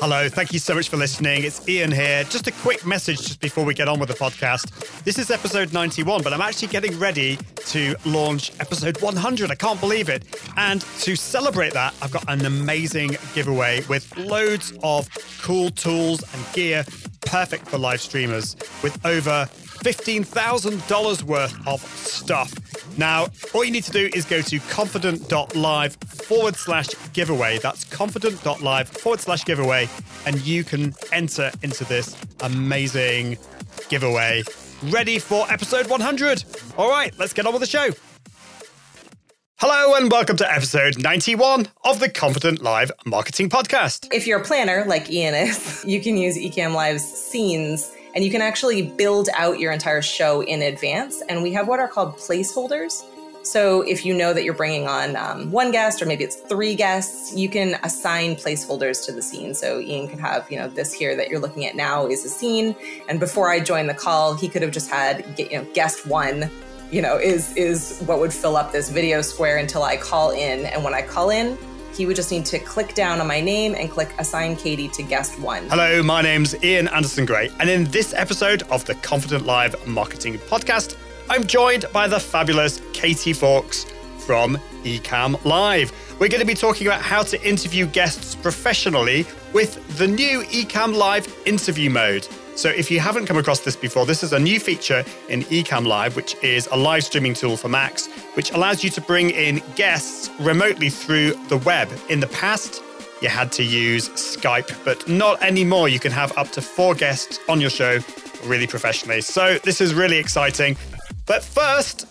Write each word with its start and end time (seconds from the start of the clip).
Hello, 0.00 0.30
thank 0.30 0.54
you 0.54 0.58
so 0.58 0.74
much 0.74 0.88
for 0.88 0.96
listening. 0.96 1.44
It's 1.44 1.68
Ian 1.68 1.92
here. 1.92 2.24
Just 2.24 2.46
a 2.46 2.52
quick 2.52 2.86
message 2.86 3.18
just 3.18 3.38
before 3.38 3.66
we 3.66 3.74
get 3.74 3.86
on 3.86 4.00
with 4.00 4.08
the 4.08 4.14
podcast. 4.14 5.04
This 5.04 5.18
is 5.18 5.30
episode 5.30 5.74
91, 5.74 6.22
but 6.22 6.32
I'm 6.32 6.40
actually 6.40 6.68
getting 6.68 6.98
ready 6.98 7.36
to 7.66 7.94
launch 8.06 8.50
episode 8.60 8.98
100. 9.02 9.50
I 9.50 9.54
can't 9.56 9.78
believe 9.78 10.08
it. 10.08 10.24
And 10.56 10.80
to 11.00 11.14
celebrate 11.14 11.74
that, 11.74 11.92
I've 12.00 12.12
got 12.12 12.24
an 12.32 12.46
amazing 12.46 13.18
giveaway 13.34 13.82
with 13.90 14.16
loads 14.16 14.72
of 14.82 15.06
cool 15.42 15.68
tools 15.68 16.24
and 16.32 16.52
gear 16.54 16.82
perfect 17.26 17.68
for 17.68 17.76
live 17.76 18.00
streamers 18.00 18.56
with 18.82 18.98
over 19.04 19.46
$15,000 19.84 21.22
worth 21.24 21.68
of 21.68 21.80
stuff. 21.82 22.89
Now, 23.00 23.28
all 23.54 23.64
you 23.64 23.70
need 23.70 23.84
to 23.84 23.92
do 23.92 24.10
is 24.12 24.26
go 24.26 24.42
to 24.42 24.58
confident.live 24.60 25.96
forward 25.96 26.54
slash 26.54 26.88
giveaway. 27.14 27.58
That's 27.58 27.84
confident.live 27.84 28.88
forward 28.90 29.20
slash 29.20 29.46
giveaway, 29.46 29.88
and 30.26 30.38
you 30.42 30.64
can 30.64 30.94
enter 31.10 31.50
into 31.62 31.84
this 31.84 32.14
amazing 32.40 33.38
giveaway. 33.88 34.42
Ready 34.82 35.18
for 35.18 35.50
episode 35.50 35.88
100. 35.88 36.44
All 36.76 36.90
right, 36.90 37.18
let's 37.18 37.32
get 37.32 37.46
on 37.46 37.54
with 37.54 37.62
the 37.62 37.66
show. 37.66 37.88
Hello 39.56 39.94
and 39.94 40.12
welcome 40.12 40.36
to 40.36 40.52
episode 40.52 41.02
91 41.02 41.68
of 41.84 42.00
the 42.00 42.10
Confident 42.10 42.60
Live 42.60 42.92
Marketing 43.06 43.48
Podcast. 43.48 44.08
If 44.12 44.26
you're 44.26 44.42
a 44.42 44.44
planner 44.44 44.84
like 44.86 45.10
Ian 45.10 45.34
is, 45.34 45.82
you 45.86 46.02
can 46.02 46.18
use 46.18 46.36
Ecamm 46.36 46.74
Live's 46.74 47.04
scenes 47.04 47.90
and 48.14 48.24
you 48.24 48.30
can 48.30 48.42
actually 48.42 48.82
build 48.82 49.28
out 49.36 49.58
your 49.58 49.72
entire 49.72 50.02
show 50.02 50.42
in 50.42 50.62
advance. 50.62 51.22
And 51.28 51.42
we 51.42 51.52
have 51.52 51.68
what 51.68 51.80
are 51.80 51.88
called 51.88 52.16
placeholders. 52.16 53.04
So 53.42 53.80
if 53.82 54.04
you 54.04 54.12
know 54.12 54.34
that 54.34 54.44
you're 54.44 54.52
bringing 54.52 54.86
on 54.86 55.16
um, 55.16 55.50
one 55.50 55.72
guest 55.72 56.02
or 56.02 56.06
maybe 56.06 56.24
it's 56.24 56.36
three 56.36 56.74
guests, 56.74 57.34
you 57.34 57.48
can 57.48 57.78
assign 57.82 58.36
placeholders 58.36 59.04
to 59.06 59.12
the 59.12 59.22
scene. 59.22 59.54
So 59.54 59.80
Ian 59.80 60.08
could 60.08 60.20
have, 60.20 60.50
you 60.50 60.58
know, 60.58 60.68
this 60.68 60.92
here 60.92 61.16
that 61.16 61.30
you're 61.30 61.40
looking 61.40 61.64
at 61.64 61.74
now 61.74 62.06
is 62.06 62.22
a 62.26 62.28
scene, 62.28 62.76
and 63.08 63.18
before 63.18 63.50
I 63.50 63.60
join 63.60 63.86
the 63.86 63.94
call, 63.94 64.34
he 64.34 64.46
could 64.46 64.60
have 64.60 64.72
just 64.72 64.90
had, 64.90 65.24
you 65.38 65.58
know, 65.58 65.66
guest 65.72 66.06
one, 66.06 66.50
you 66.90 67.00
know, 67.00 67.16
is 67.16 67.56
is 67.56 68.00
what 68.04 68.18
would 68.18 68.32
fill 68.32 68.58
up 68.58 68.72
this 68.72 68.90
video 68.90 69.22
square 69.22 69.56
until 69.56 69.84
I 69.84 69.96
call 69.96 70.32
in, 70.32 70.66
and 70.66 70.84
when 70.84 70.92
I 70.92 71.00
call 71.00 71.30
in, 71.30 71.56
he 72.00 72.06
would 72.06 72.16
just 72.16 72.30
need 72.30 72.46
to 72.46 72.58
click 72.58 72.94
down 72.94 73.20
on 73.20 73.26
my 73.26 73.42
name 73.42 73.74
and 73.74 73.90
click 73.90 74.08
assign 74.18 74.56
Katie 74.56 74.88
to 74.88 75.02
guest 75.02 75.38
one. 75.38 75.68
Hello, 75.68 76.02
my 76.02 76.22
name's 76.22 76.54
Ian 76.64 76.88
Anderson 76.88 77.26
Gray, 77.26 77.50
and 77.60 77.68
in 77.68 77.84
this 77.90 78.14
episode 78.14 78.62
of 78.70 78.82
the 78.86 78.94
Confident 78.94 79.44
Live 79.44 79.86
Marketing 79.86 80.38
Podcast, 80.38 80.96
I'm 81.28 81.46
joined 81.46 81.84
by 81.92 82.08
the 82.08 82.18
fabulous 82.18 82.80
Katie 82.94 83.34
Fawkes 83.34 83.84
from 84.20 84.56
Ecamm 84.82 85.44
Live. 85.44 85.92
We're 86.18 86.28
going 86.28 86.40
to 86.40 86.46
be 86.46 86.54
talking 86.54 86.86
about 86.86 87.02
how 87.02 87.22
to 87.22 87.46
interview 87.46 87.84
guests 87.84 88.34
professionally 88.34 89.26
with 89.52 89.98
the 89.98 90.08
new 90.08 90.40
Ecamm 90.44 90.96
Live 90.96 91.30
interview 91.44 91.90
mode. 91.90 92.26
So, 92.60 92.68
if 92.68 92.90
you 92.90 93.00
haven't 93.00 93.24
come 93.24 93.38
across 93.38 93.60
this 93.60 93.74
before, 93.74 94.04
this 94.04 94.22
is 94.22 94.34
a 94.34 94.38
new 94.38 94.60
feature 94.60 95.02
in 95.30 95.44
Ecamm 95.44 95.86
Live, 95.86 96.14
which 96.14 96.36
is 96.44 96.68
a 96.70 96.76
live 96.76 97.04
streaming 97.04 97.32
tool 97.32 97.56
for 97.56 97.70
Macs, 97.70 98.06
which 98.34 98.50
allows 98.50 98.84
you 98.84 98.90
to 98.90 99.00
bring 99.00 99.30
in 99.30 99.62
guests 99.76 100.28
remotely 100.38 100.90
through 100.90 101.32
the 101.48 101.56
web. 101.56 101.88
In 102.10 102.20
the 102.20 102.26
past, 102.26 102.82
you 103.22 103.30
had 103.30 103.50
to 103.52 103.62
use 103.62 104.10
Skype, 104.10 104.84
but 104.84 105.08
not 105.08 105.42
anymore. 105.42 105.88
You 105.88 105.98
can 105.98 106.12
have 106.12 106.36
up 106.36 106.50
to 106.50 106.60
four 106.60 106.94
guests 106.94 107.38
on 107.48 107.62
your 107.62 107.70
show 107.70 108.00
really 108.44 108.66
professionally. 108.66 109.22
So, 109.22 109.56
this 109.64 109.80
is 109.80 109.94
really 109.94 110.18
exciting. 110.18 110.76
But 111.24 111.42
first, 111.42 112.06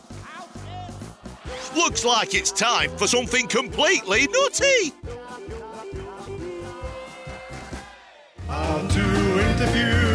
Looks 1.75 2.03
like 2.03 2.33
it's 2.33 2.51
time 2.51 2.89
for 2.97 3.05
something 3.05 3.47
completely 3.47 4.27
nutty. 4.27 4.93
How 8.47 8.87
to 8.87 9.39
interview 9.39 10.08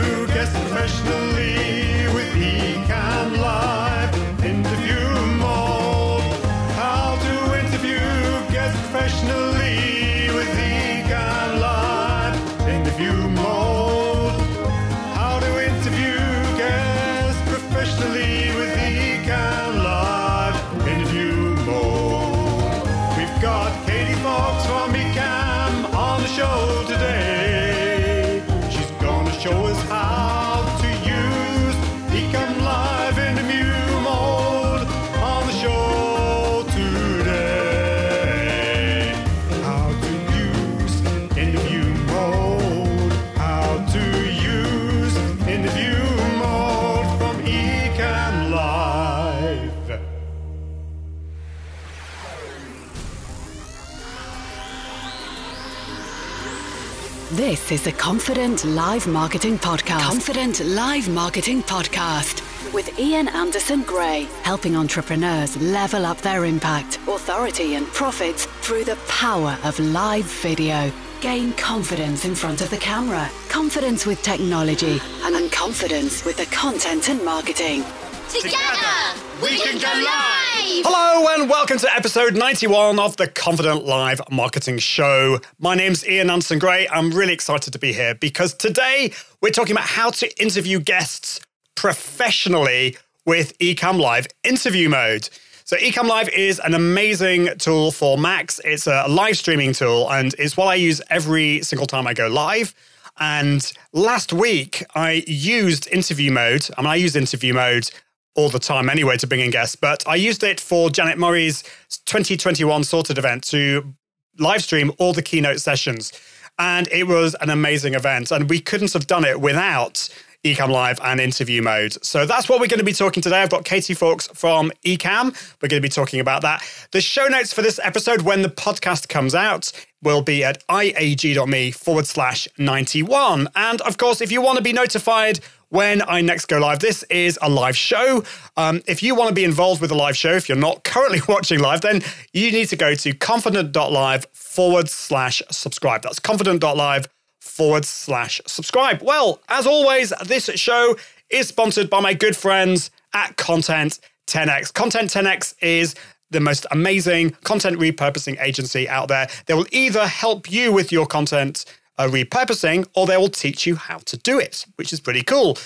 This 57.64 57.80
is 57.80 57.84
the 57.84 57.92
Confident 57.92 58.62
Live 58.66 59.06
Marketing 59.06 59.56
Podcast. 59.56 60.00
Confident 60.00 60.60
Live 60.66 61.08
Marketing 61.08 61.62
Podcast 61.62 62.42
with 62.74 62.98
Ian 62.98 63.26
Anderson 63.28 63.80
Gray, 63.84 64.28
helping 64.42 64.76
entrepreneurs 64.76 65.56
level 65.56 66.04
up 66.04 66.18
their 66.18 66.44
impact, 66.44 66.98
authority, 67.08 67.76
and 67.76 67.86
profits 67.86 68.44
through 68.60 68.84
the 68.84 68.96
power 69.08 69.56
of 69.64 69.80
live 69.80 70.26
video. 70.26 70.92
Gain 71.22 71.54
confidence 71.54 72.26
in 72.26 72.34
front 72.34 72.60
of 72.60 72.68
the 72.68 72.76
camera, 72.76 73.30
confidence 73.48 74.04
with 74.04 74.22
technology, 74.22 75.00
and 75.22 75.50
confidence 75.50 76.22
with 76.26 76.36
the 76.36 76.54
content 76.54 77.08
and 77.08 77.24
marketing. 77.24 77.82
Together, 78.28 79.22
we 79.42 79.58
can 79.58 79.78
go 79.78 80.04
live! 80.04 80.43
Hello 80.66 81.28
and 81.28 81.50
welcome 81.50 81.76
to 81.76 81.94
episode 81.94 82.34
91 82.34 82.98
of 82.98 83.18
the 83.18 83.28
Confident 83.28 83.84
Live 83.84 84.22
Marketing 84.30 84.78
Show. 84.78 85.38
My 85.58 85.74
name's 85.74 86.08
Ian 86.08 86.30
Anderson 86.30 86.58
Gray. 86.58 86.88
I'm 86.88 87.10
really 87.10 87.34
excited 87.34 87.74
to 87.74 87.78
be 87.78 87.92
here 87.92 88.14
because 88.14 88.54
today 88.54 89.12
we're 89.42 89.50
talking 89.50 89.72
about 89.72 89.84
how 89.84 90.08
to 90.12 90.42
interview 90.42 90.80
guests 90.80 91.38
professionally 91.74 92.96
with 93.26 93.58
Ecamm 93.58 94.00
Live 94.00 94.26
interview 94.42 94.88
mode. 94.88 95.28
So 95.64 95.76
Ecamm 95.76 96.08
Live 96.08 96.30
is 96.30 96.58
an 96.60 96.72
amazing 96.72 97.50
tool 97.58 97.92
for 97.92 98.16
Macs. 98.16 98.58
It's 98.64 98.86
a 98.86 99.04
live 99.06 99.36
streaming 99.36 99.74
tool 99.74 100.10
and 100.10 100.34
it's 100.38 100.56
what 100.56 100.68
I 100.68 100.76
use 100.76 101.02
every 101.10 101.60
single 101.60 101.86
time 101.86 102.06
I 102.06 102.14
go 102.14 102.28
live. 102.28 102.74
And 103.18 103.70
last 103.92 104.32
week 104.32 104.82
I 104.94 105.24
used 105.26 105.88
interview 105.88 106.32
mode. 106.32 106.66
I 106.78 106.80
mean, 106.80 106.90
I 106.90 106.96
use 106.96 107.16
interview 107.16 107.52
mode 107.52 107.90
all 108.34 108.48
the 108.48 108.58
time 108.58 108.90
anyway 108.90 109.16
to 109.16 109.26
bring 109.26 109.40
in 109.40 109.50
guests, 109.50 109.76
but 109.76 110.06
I 110.08 110.16
used 110.16 110.42
it 110.42 110.60
for 110.60 110.90
Janet 110.90 111.18
Murray's 111.18 111.62
2021 112.06 112.84
sorted 112.84 113.18
event 113.18 113.44
to 113.44 113.94
live 114.38 114.62
stream 114.62 114.92
all 114.98 115.12
the 115.12 115.22
keynote 115.22 115.60
sessions. 115.60 116.12
And 116.58 116.88
it 116.88 117.04
was 117.04 117.34
an 117.40 117.50
amazing 117.50 117.94
event. 117.94 118.30
And 118.30 118.48
we 118.48 118.60
couldn't 118.60 118.92
have 118.92 119.06
done 119.06 119.24
it 119.24 119.40
without 119.40 120.08
Ecamm 120.44 120.68
Live 120.68 121.00
and 121.02 121.20
interview 121.20 121.62
mode. 121.62 121.94
So 122.04 122.26
that's 122.26 122.48
what 122.48 122.60
we're 122.60 122.68
going 122.68 122.78
to 122.78 122.84
be 122.84 122.92
talking 122.92 123.22
today. 123.22 123.42
I've 123.42 123.50
got 123.50 123.64
Katie 123.64 123.94
Fawkes 123.94 124.28
from 124.28 124.70
Ecamm. 124.84 125.34
We're 125.60 125.68
going 125.68 125.82
to 125.82 125.86
be 125.86 125.88
talking 125.88 126.20
about 126.20 126.42
that. 126.42 126.62
The 126.92 127.00
show 127.00 127.26
notes 127.26 127.52
for 127.52 127.62
this 127.62 127.80
episode, 127.82 128.22
when 128.22 128.42
the 128.42 128.50
podcast 128.50 129.08
comes 129.08 129.34
out, 129.34 129.72
will 130.02 130.20
be 130.20 130.44
at 130.44 130.64
iag.me 130.68 131.70
forward 131.70 132.06
slash 132.06 132.46
91. 132.58 133.48
And 133.56 133.80
of 133.80 133.96
course, 133.96 134.20
if 134.20 134.30
you 134.30 134.42
want 134.42 134.58
to 134.58 134.62
be 134.62 134.74
notified 134.74 135.40
when 135.74 136.02
I 136.06 136.20
next 136.20 136.46
go 136.46 136.58
live. 136.58 136.78
This 136.78 137.02
is 137.10 137.36
a 137.42 137.50
live 137.50 137.76
show. 137.76 138.22
Um, 138.56 138.80
if 138.86 139.02
you 139.02 139.16
want 139.16 139.30
to 139.30 139.34
be 139.34 139.42
involved 139.42 139.80
with 139.80 139.90
a 139.90 139.94
live 139.96 140.16
show, 140.16 140.30
if 140.30 140.48
you're 140.48 140.56
not 140.56 140.84
currently 140.84 141.20
watching 141.28 141.58
live, 141.58 141.80
then 141.80 142.00
you 142.32 142.52
need 142.52 142.68
to 142.68 142.76
go 142.76 142.94
to 142.94 143.12
confident.live 143.12 144.24
forward 144.32 144.88
slash 144.88 145.42
subscribe. 145.50 146.02
That's 146.02 146.20
confident.live 146.20 147.08
forward 147.40 147.84
slash 147.84 148.40
subscribe. 148.46 149.02
Well, 149.02 149.40
as 149.48 149.66
always, 149.66 150.12
this 150.24 150.44
show 150.54 150.96
is 151.28 151.48
sponsored 151.48 151.90
by 151.90 151.98
my 151.98 152.14
good 152.14 152.36
friends 152.36 152.92
at 153.12 153.36
Content 153.36 153.98
10x. 154.28 154.72
Content 154.72 155.10
10x 155.10 155.54
is 155.60 155.96
the 156.30 156.38
most 156.38 156.66
amazing 156.70 157.30
content 157.42 157.80
repurposing 157.80 158.40
agency 158.40 158.88
out 158.88 159.08
there. 159.08 159.28
They 159.46 159.54
will 159.54 159.66
either 159.72 160.06
help 160.06 160.50
you 160.50 160.72
with 160.72 160.92
your 160.92 161.06
content 161.06 161.64
uh, 161.98 162.08
repurposing 162.08 162.86
or 162.94 163.06
they 163.06 163.16
will 163.16 163.28
teach 163.28 163.66
you 163.66 163.76
how 163.76 163.98
to 163.98 164.16
do 164.16 164.38
it, 164.38 164.66
which 164.76 164.92
is 164.92 165.00
pretty 165.00 165.22
cool. 165.22 165.56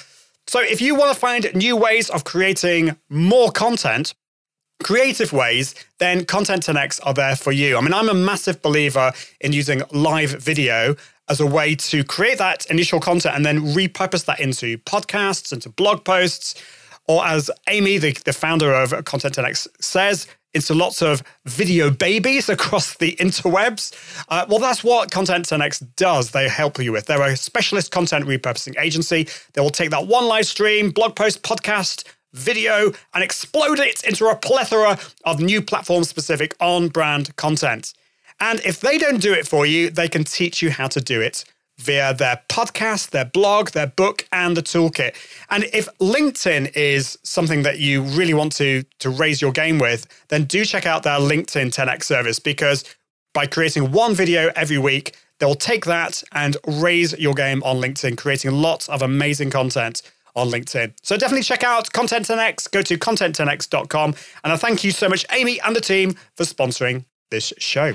So, 0.47 0.61
if 0.61 0.81
you 0.81 0.95
want 0.95 1.13
to 1.13 1.19
find 1.19 1.55
new 1.55 1.77
ways 1.77 2.09
of 2.09 2.25
creating 2.25 2.97
more 3.11 3.51
content, 3.51 4.15
creative 4.83 5.33
ways, 5.33 5.75
then 5.99 6.25
Content 6.25 6.65
10x 6.65 7.01
are 7.05 7.15
there 7.15 7.37
for 7.37 7.53
you. 7.53 7.77
I 7.77 7.81
mean, 7.81 7.93
I'm 7.93 8.09
a 8.09 8.15
massive 8.15 8.63
believer 8.63 9.13
in 9.41 9.53
using 9.53 9.83
live 9.91 10.31
video 10.31 10.97
as 11.29 11.41
a 11.41 11.47
way 11.47 11.75
to 11.75 12.05
create 12.05 12.39
that 12.39 12.65
initial 12.67 13.01
content 13.01 13.35
and 13.35 13.45
then 13.45 13.61
repurpose 13.61 14.25
that 14.25 14.41
into 14.41 14.79
podcasts, 14.79 15.53
into 15.53 15.69
blog 15.69 16.05
posts, 16.05 16.55
or 17.07 17.27
as 17.27 17.51
Amy, 17.69 17.99
the, 17.99 18.13
the 18.25 18.33
founder 18.33 18.73
of 18.73 19.05
Content 19.05 19.35
10x, 19.35 19.67
says, 19.81 20.27
into 20.55 20.75
lots 20.75 21.03
of 21.03 21.23
video 21.47 21.91
babies 21.91 22.49
across 22.49 22.97
the 22.97 23.17
interwebs. 23.17 23.93
Uh, 24.29 24.47
well, 24.49 24.59
that's 24.59 24.83
what 24.83 25.11
Content 25.11 25.47
10x 25.47 25.87
does. 25.97 26.31
They 26.31 26.49
help 26.49 26.79
you 26.79 26.93
with. 26.93 27.07
They're 27.07 27.23
a 27.23 27.37
specialist 27.37 27.91
content 27.91 28.25
repurposing 28.25 28.79
agency. 28.79 29.29
They 29.53 29.61
will 29.61 29.71
take 29.71 29.91
that 29.91 30.07
one 30.07 30.27
live 30.27 30.47
stream, 30.47 30.91
blog 30.91 31.17
post, 31.17 31.43
podcast, 31.43 32.05
video, 32.33 32.93
and 33.15 33.25
explode 33.25 33.79
it 33.79 34.05
into 34.05 34.27
a 34.27 34.37
plethora 34.37 34.99
of 35.25 35.41
new 35.41 35.63
platform 35.63 36.05
specific 36.05 36.55
on 36.61 36.89
brand 36.89 37.35
content. 37.37 37.95
And 38.41 38.61
if 38.61 38.81
they 38.81 38.99
don't 38.99 39.21
do 39.21 39.33
it 39.33 39.47
for 39.47 39.67
you, 39.67 39.91
they 39.91 40.09
can 40.09 40.25
teach 40.25 40.63
you 40.63 40.71
how 40.71 40.89
to 40.89 41.01
do 41.01 41.21
it 41.21 41.45
via 41.79 42.13
their 42.13 42.43
podcast, 42.49 43.11
their 43.11 43.25
blog, 43.25 43.71
their 43.71 43.87
book, 43.87 44.27
and 44.33 44.57
the 44.57 44.63
toolkit. 44.63 45.15
And 45.51 45.65
if 45.73 45.89
LinkedIn 45.99 46.77
is 46.77 47.19
something 47.23 47.63
that 47.63 47.79
you 47.79 48.03
really 48.03 48.35
want 48.35 48.53
to, 48.57 48.85
to 48.99 49.11
raise 49.11 49.41
your 49.41 49.53
game 49.53 49.79
with, 49.79 50.07
then 50.29 50.45
do 50.45 50.65
check 50.65 50.87
out 50.87 51.03
their 51.03 51.19
LinkedIn 51.19 51.73
10x 51.75 52.05
service 52.05 52.39
because 52.39 52.85
by 53.33 53.47
creating 53.47 53.93
one 53.93 54.15
video 54.15 54.51
every 54.57 54.79
week, 54.79 55.17
they'll 55.39 55.55
take 55.55 55.85
that 55.85 56.23
and 56.33 56.57
raise 56.67 57.17
your 57.19 57.35
game 57.35 57.63
on 57.63 57.77
LinkedIn, 57.77 58.17
creating 58.17 58.51
lots 58.51 58.89
of 58.89 59.03
amazing 59.03 59.51
content 59.51 60.03
on 60.35 60.49
LinkedIn. 60.49 60.95
So 61.03 61.17
definitely 61.17 61.43
check 61.43 61.65
out 61.65 61.93
Content 61.93 62.27
10x, 62.27 62.71
go 62.71 62.83
to 62.83 62.99
content10x.com. 62.99 64.15
And 64.45 64.53
I 64.53 64.57
thank 64.57 64.85
you 64.85 64.91
so 64.91 65.09
much, 65.09 65.27
Amy 65.33 65.61
and 65.61 65.75
the 65.75 65.81
team, 65.81 66.17
for 66.37 66.45
sponsoring 66.45 67.05
this 67.31 67.53
show. 67.59 67.95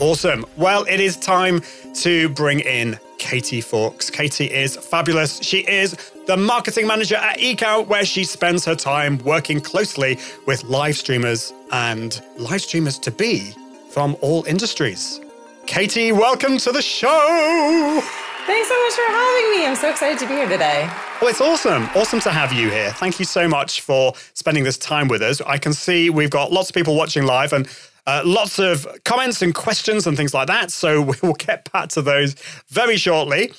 Awesome. 0.00 0.46
Well, 0.56 0.84
it 0.84 0.98
is 0.98 1.14
time 1.18 1.60
to 1.96 2.30
bring 2.30 2.60
in 2.60 2.98
Katie 3.18 3.60
Fawkes. 3.60 4.08
Katie 4.08 4.50
is 4.50 4.74
fabulous. 4.74 5.42
She 5.42 5.58
is 5.58 5.94
the 6.26 6.38
marketing 6.38 6.86
manager 6.86 7.16
at 7.16 7.38
Ecamm, 7.38 7.86
where 7.86 8.06
she 8.06 8.24
spends 8.24 8.64
her 8.64 8.74
time 8.74 9.18
working 9.18 9.60
closely 9.60 10.18
with 10.46 10.64
live 10.64 10.96
streamers 10.96 11.52
and 11.72 12.22
live 12.38 12.62
streamers 12.62 12.98
to 13.00 13.10
be 13.10 13.52
from 13.90 14.16
all 14.22 14.42
industries. 14.44 15.20
Katie, 15.66 16.12
welcome 16.12 16.56
to 16.56 16.72
the 16.72 16.80
show. 16.80 18.00
Thanks 18.46 18.68
so 18.68 18.82
much 18.82 18.94
for 18.94 19.12
having 19.12 19.50
me. 19.50 19.66
I'm 19.66 19.76
so 19.76 19.90
excited 19.90 20.18
to 20.20 20.26
be 20.26 20.32
here 20.32 20.48
today. 20.48 20.90
Well, 21.20 21.28
it's 21.28 21.42
awesome. 21.42 21.84
Awesome 21.94 22.20
to 22.20 22.30
have 22.30 22.54
you 22.54 22.70
here. 22.70 22.90
Thank 22.92 23.18
you 23.18 23.26
so 23.26 23.46
much 23.46 23.82
for 23.82 24.14
spending 24.32 24.64
this 24.64 24.78
time 24.78 25.08
with 25.08 25.20
us. 25.20 25.42
I 25.42 25.58
can 25.58 25.74
see 25.74 26.08
we've 26.08 26.30
got 26.30 26.50
lots 26.50 26.70
of 26.70 26.74
people 26.74 26.96
watching 26.96 27.24
live 27.26 27.52
and 27.52 27.68
uh, 28.06 28.22
lots 28.24 28.58
of 28.58 28.86
comments 29.04 29.42
and 29.42 29.54
questions 29.54 30.06
and 30.06 30.16
things 30.16 30.34
like 30.34 30.46
that. 30.48 30.70
So 30.70 31.00
we 31.10 31.16
will 31.22 31.34
get 31.34 31.70
back 31.72 31.88
to 31.90 32.02
those 32.02 32.34
very 32.68 32.96
shortly. 32.96 33.52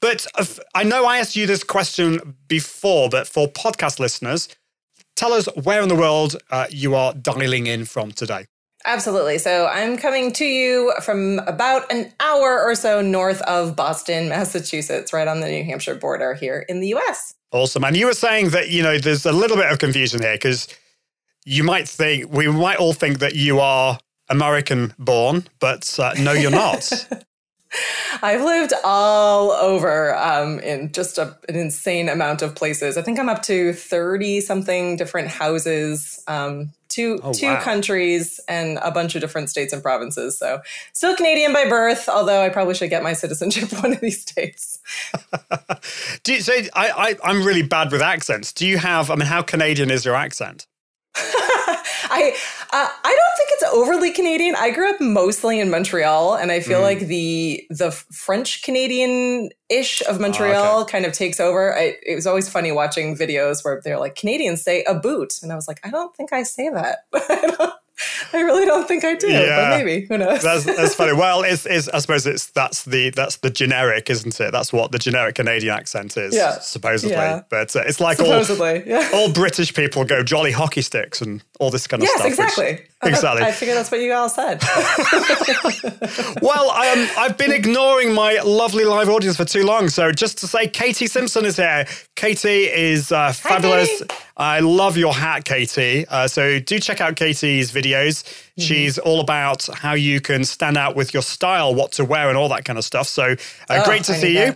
But 0.00 0.26
uh, 0.36 0.44
I 0.74 0.84
know 0.84 1.04
I 1.04 1.18
asked 1.18 1.36
you 1.36 1.46
this 1.46 1.64
question 1.64 2.36
before, 2.48 3.08
but 3.08 3.26
for 3.26 3.48
podcast 3.48 3.98
listeners, 3.98 4.48
tell 5.16 5.32
us 5.32 5.46
where 5.62 5.82
in 5.82 5.88
the 5.88 5.96
world 5.96 6.36
uh, 6.50 6.66
you 6.70 6.94
are 6.94 7.14
dialing 7.14 7.66
in 7.66 7.84
from 7.84 8.12
today. 8.12 8.46
Absolutely. 8.84 9.38
So 9.38 9.66
I'm 9.66 9.96
coming 9.96 10.32
to 10.32 10.44
you 10.44 10.92
from 11.02 11.38
about 11.46 11.90
an 11.92 12.12
hour 12.18 12.60
or 12.60 12.74
so 12.74 13.00
north 13.00 13.40
of 13.42 13.76
Boston, 13.76 14.28
Massachusetts, 14.28 15.12
right 15.12 15.28
on 15.28 15.40
the 15.40 15.48
New 15.48 15.62
Hampshire 15.62 15.94
border 15.94 16.34
here 16.34 16.64
in 16.68 16.80
the 16.80 16.88
US. 16.94 17.34
Awesome. 17.52 17.84
And 17.84 17.96
you 17.96 18.06
were 18.06 18.14
saying 18.14 18.50
that, 18.50 18.70
you 18.70 18.82
know, 18.82 18.98
there's 18.98 19.24
a 19.24 19.32
little 19.32 19.56
bit 19.56 19.70
of 19.70 19.78
confusion 19.78 20.20
here 20.20 20.34
because 20.34 20.66
you 21.44 21.64
might 21.64 21.88
think, 21.88 22.32
we 22.32 22.48
might 22.48 22.78
all 22.78 22.92
think 22.92 23.18
that 23.20 23.34
you 23.34 23.60
are 23.60 23.98
American 24.28 24.94
born, 24.98 25.46
but 25.60 25.98
uh, 25.98 26.14
no, 26.18 26.32
you're 26.32 26.50
not. 26.50 26.90
I've 28.22 28.42
lived 28.42 28.74
all 28.84 29.50
over 29.50 30.14
um, 30.16 30.60
in 30.60 30.92
just 30.92 31.16
a, 31.16 31.36
an 31.48 31.56
insane 31.56 32.08
amount 32.10 32.42
of 32.42 32.54
places. 32.54 32.98
I 32.98 33.02
think 33.02 33.18
I'm 33.18 33.30
up 33.30 33.42
to 33.44 33.72
30 33.72 34.42
something 34.42 34.96
different 34.96 35.28
houses, 35.28 36.22
um, 36.28 36.72
two, 36.90 37.18
Oh, 37.22 37.32
two 37.32 37.46
wow. 37.46 37.62
countries, 37.62 38.38
and 38.46 38.78
a 38.82 38.90
bunch 38.90 39.14
of 39.14 39.22
different 39.22 39.48
states 39.48 39.72
and 39.72 39.82
provinces. 39.82 40.38
So 40.38 40.60
still 40.92 41.16
Canadian 41.16 41.54
by 41.54 41.66
birth, 41.66 42.10
although 42.10 42.42
I 42.42 42.50
probably 42.50 42.74
should 42.74 42.90
get 42.90 43.02
my 43.02 43.14
citizenship 43.14 43.72
one 43.82 43.94
of 43.94 44.00
these 44.00 44.24
days. 44.26 44.78
Do 46.22 46.34
you, 46.34 46.40
so 46.42 46.52
I, 46.74 46.90
I, 46.90 47.16
I'm 47.24 47.42
really 47.42 47.62
bad 47.62 47.90
with 47.90 48.02
accents. 48.02 48.52
Do 48.52 48.66
you 48.66 48.76
have, 48.78 49.10
I 49.10 49.14
mean, 49.14 49.26
how 49.26 49.40
Canadian 49.40 49.90
is 49.90 50.04
your 50.04 50.14
accent? 50.14 50.66
I 51.14 52.34
uh, 52.72 52.88
I 53.04 53.16
don't 53.16 53.36
think 53.36 53.48
it's 53.52 53.64
overly 53.72 54.12
Canadian. 54.12 54.54
I 54.56 54.70
grew 54.70 54.88
up 54.90 55.00
mostly 55.00 55.60
in 55.60 55.70
Montreal, 55.70 56.34
and 56.36 56.50
I 56.50 56.60
feel 56.60 56.80
Mm. 56.80 56.82
like 56.82 57.00
the 57.00 57.64
the 57.70 57.90
French 57.90 58.62
Canadian 58.62 59.50
ish 59.68 60.02
of 60.08 60.20
Montreal 60.20 60.84
kind 60.86 61.04
of 61.04 61.12
takes 61.12 61.38
over. 61.40 61.76
I, 61.76 61.96
it 62.04 62.14
was 62.14 62.26
always 62.26 62.48
funny 62.48 62.72
watching 62.72 63.16
videos 63.16 63.64
where 63.64 63.80
they're 63.84 63.98
like 63.98 64.14
Canadians 64.14 64.62
say 64.62 64.84
a 64.84 64.94
boot, 64.94 65.34
and 65.42 65.52
I 65.52 65.54
was 65.54 65.68
like, 65.68 65.80
I 65.84 65.90
don't 65.90 66.14
think 66.16 66.32
I 66.32 66.42
say 66.44 66.68
that. 66.70 67.00
I, 67.14 67.72
I 68.32 68.40
really 68.40 68.64
don't 68.64 68.86
think 68.88 69.04
I 69.04 69.14
do, 69.14 69.28
Yeah. 69.28 69.70
but 69.70 69.84
maybe 69.84 70.06
who 70.06 70.18
knows? 70.18 70.42
That's, 70.42 70.64
that's 70.64 70.94
funny. 70.94 71.12
Well, 71.22 71.42
it's, 71.42 71.66
it's, 71.66 71.88
I 71.88 71.98
suppose 71.98 72.26
it's 72.26 72.46
that's 72.50 72.84
the 72.84 73.10
that's 73.10 73.36
the 73.38 73.50
generic, 73.50 74.08
isn't 74.10 74.40
it? 74.40 74.50
That's 74.52 74.72
what 74.72 74.90
the 74.92 74.98
generic 74.98 75.34
Canadian 75.36 75.74
accent 75.74 76.16
is, 76.16 76.34
Yeah. 76.34 76.58
supposedly. 76.60 77.14
Yeah. 77.16 77.42
But 77.48 77.74
uh, 77.76 77.82
it's 77.86 78.00
like 78.00 78.16
Supposedly, 78.16 78.82
all 78.82 78.88
yeah. 78.88 79.10
all 79.14 79.30
British 79.32 79.72
people 79.74 80.04
go 80.04 80.22
jolly 80.22 80.52
hockey 80.52 80.82
sticks 80.82 81.20
and 81.20 81.42
all 81.60 81.70
this 81.70 81.86
kind 81.86 82.02
of 82.02 82.08
yes, 82.08 82.14
stuff. 82.18 82.24
which- 82.30 82.32
exactly. 82.38 82.86
exactly. 83.04 83.42
I 83.44 83.52
figured 83.52 83.76
that's 83.76 83.90
what 83.90 84.00
you 84.00 84.12
all 84.12 84.28
said. 84.28 84.62
Well, 86.42 86.70
um, 86.70 87.08
I've 87.18 87.36
been 87.36 87.52
ignoring 87.52 88.12
my 88.12 88.40
lovely 88.44 88.84
live 88.84 89.08
audience 89.08 89.36
for 89.36 89.44
too 89.44 89.64
long. 89.64 89.88
So 89.88 90.12
just 90.12 90.38
to 90.38 90.46
say, 90.46 90.66
Katie 90.66 91.06
Simpson 91.06 91.44
is 91.44 91.56
here. 91.56 91.86
Katie 92.16 92.64
is 92.64 93.12
uh, 93.12 93.32
fabulous. 93.32 93.88
Katie. 94.00 94.14
I 94.42 94.58
love 94.58 94.96
your 94.96 95.14
hat, 95.14 95.44
Katie. 95.44 96.04
Uh, 96.08 96.26
so 96.26 96.58
do 96.58 96.80
check 96.80 97.00
out 97.00 97.14
Katie's 97.14 97.70
videos. 97.70 98.24
Mm-hmm. 98.24 98.62
She's 98.62 98.98
all 98.98 99.20
about 99.20 99.68
how 99.72 99.92
you 99.94 100.20
can 100.20 100.42
stand 100.44 100.76
out 100.76 100.96
with 100.96 101.14
your 101.14 101.22
style, 101.22 101.74
what 101.76 101.92
to 101.92 102.04
wear, 102.04 102.28
and 102.28 102.36
all 102.36 102.48
that 102.48 102.64
kind 102.64 102.76
of 102.76 102.84
stuff. 102.84 103.06
So 103.06 103.22
uh, 103.22 103.36
Oh, 103.70 103.84
great 103.84 104.02
to 104.04 104.14
I 104.14 104.16
see 104.16 104.38
you. 104.38 104.54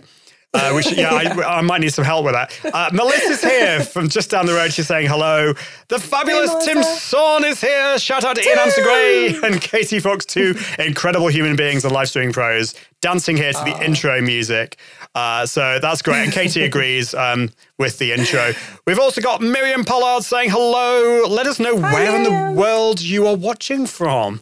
Uh, 0.53 0.71
which, 0.71 0.91
yeah, 0.91 1.13
I, 1.13 1.57
I 1.59 1.61
might 1.61 1.81
need 1.81 1.93
some 1.93 2.03
help 2.05 2.25
with 2.25 2.33
that. 2.33 2.51
Uh, 2.65 2.89
Melissa's 2.91 3.41
here 3.41 3.81
from 3.81 4.09
just 4.09 4.29
down 4.29 4.45
the 4.45 4.53
road. 4.53 4.73
She's 4.73 4.87
saying 4.87 5.07
hello. 5.07 5.53
The 5.87 5.99
fabulous 5.99 6.51
Hey, 6.65 6.73
Tim. 6.73 6.83
Swan 6.83 7.45
is 7.45 7.61
here. 7.61 7.97
Shout 7.99 8.23
out 8.23 8.35
to 8.37 8.43
Ian 8.45 8.59
Amster 8.59 8.81
Gray 8.81 9.35
and 9.43 9.61
Katie 9.61 9.99
Fawkes, 9.99 10.25
two 10.25 10.55
incredible 10.79 11.27
human 11.27 11.55
beings 11.55 11.83
and 11.85 11.93
live 11.93 12.09
streaming 12.09 12.33
pros, 12.33 12.75
dancing 13.01 13.37
here 13.37 13.53
to 13.53 13.63
the 13.63 13.83
intro 13.83 14.21
music. 14.21 14.77
Uh, 15.17 15.47
so 15.47 15.79
that's 15.79 16.03
great. 16.03 16.25
And 16.25 16.31
Katie 16.31 16.63
agrees 16.71 17.15
um, 17.15 17.49
with 17.79 17.97
the 17.97 18.11
intro. 18.11 18.51
We've 18.85 18.99
also 18.99 19.19
got 19.19 19.41
Miriam 19.41 19.83
Pollard 19.83 20.23
saying 20.23 20.51
hello. 20.51 21.25
Let 21.27 21.47
us 21.47 21.59
know 21.59 21.75
where 21.75 22.15
in 22.15 22.21
the 22.21 22.53
world 22.55 23.01
you 23.01 23.25
are 23.25 23.35
watching 23.35 23.87
from. 23.87 24.41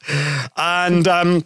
and 0.56 1.08
um, 1.08 1.44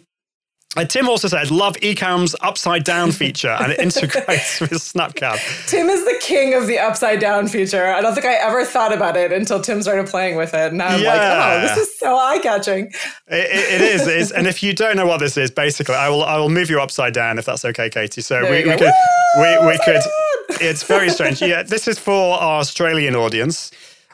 uh, 0.77 0.85
Tim 0.85 1.09
also 1.09 1.27
said, 1.27 1.51
love 1.51 1.75
Ecamm's 1.77 2.35
upside 2.41 2.83
down 2.83 3.11
feature 3.11 3.49
and 3.59 3.71
it 3.71 3.79
integrates 3.79 4.59
with 4.61 4.71
Snapchat. 4.71 5.67
Tim 5.67 5.89
is 5.89 6.05
the 6.05 6.17
king 6.21 6.53
of 6.53 6.67
the 6.67 6.79
upside 6.79 7.19
down 7.19 7.47
feature. 7.47 7.87
I 7.87 8.01
don't 8.01 8.13
think 8.13 8.25
I 8.25 8.35
ever 8.35 8.63
thought 8.63 8.93
about 8.93 9.17
it 9.17 9.31
until 9.31 9.59
Tim 9.61 9.81
started 9.81 10.07
playing 10.07 10.35
with 10.37 10.53
it. 10.53 10.69
And 10.69 10.77
now 10.77 10.87
I'm 10.87 11.03
like, 11.03 11.19
oh, 11.21 11.61
this 11.61 11.77
is 11.87 11.99
so 11.99 12.15
eye 12.17 12.39
catching. 12.39 12.85
It, 13.27 13.81
it- 13.81 13.81
it 13.81 14.07
is. 14.07 14.31
And 14.31 14.47
if 14.47 14.61
you 14.63 14.73
don't 14.73 14.95
know 14.95 15.05
what 15.05 15.19
this 15.19 15.37
is, 15.37 15.51
basically, 15.51 15.95
I 15.95 16.09
will 16.09 16.23
I 16.23 16.37
will 16.37 16.49
move 16.49 16.69
you 16.69 16.79
upside 16.81 17.13
down 17.13 17.37
if 17.39 17.45
that's 17.45 17.65
okay, 17.65 17.89
Katie. 17.89 18.21
So 18.21 18.41
There 18.41 18.51
we, 18.51 18.65
we 18.65 18.77
could 18.77 18.91
Woo! 19.35 19.41
we, 19.61 19.67
we 19.67 19.77
could. 19.79 19.95
down! 19.95 20.57
It's 20.61 20.83
very 20.83 21.09
strange. 21.09 21.41
Yeah, 21.41 21.63
this 21.63 21.87
is 21.87 21.99
for 21.99 22.37
our 22.37 22.59
Australian 22.59 23.15
audience, 23.15 23.71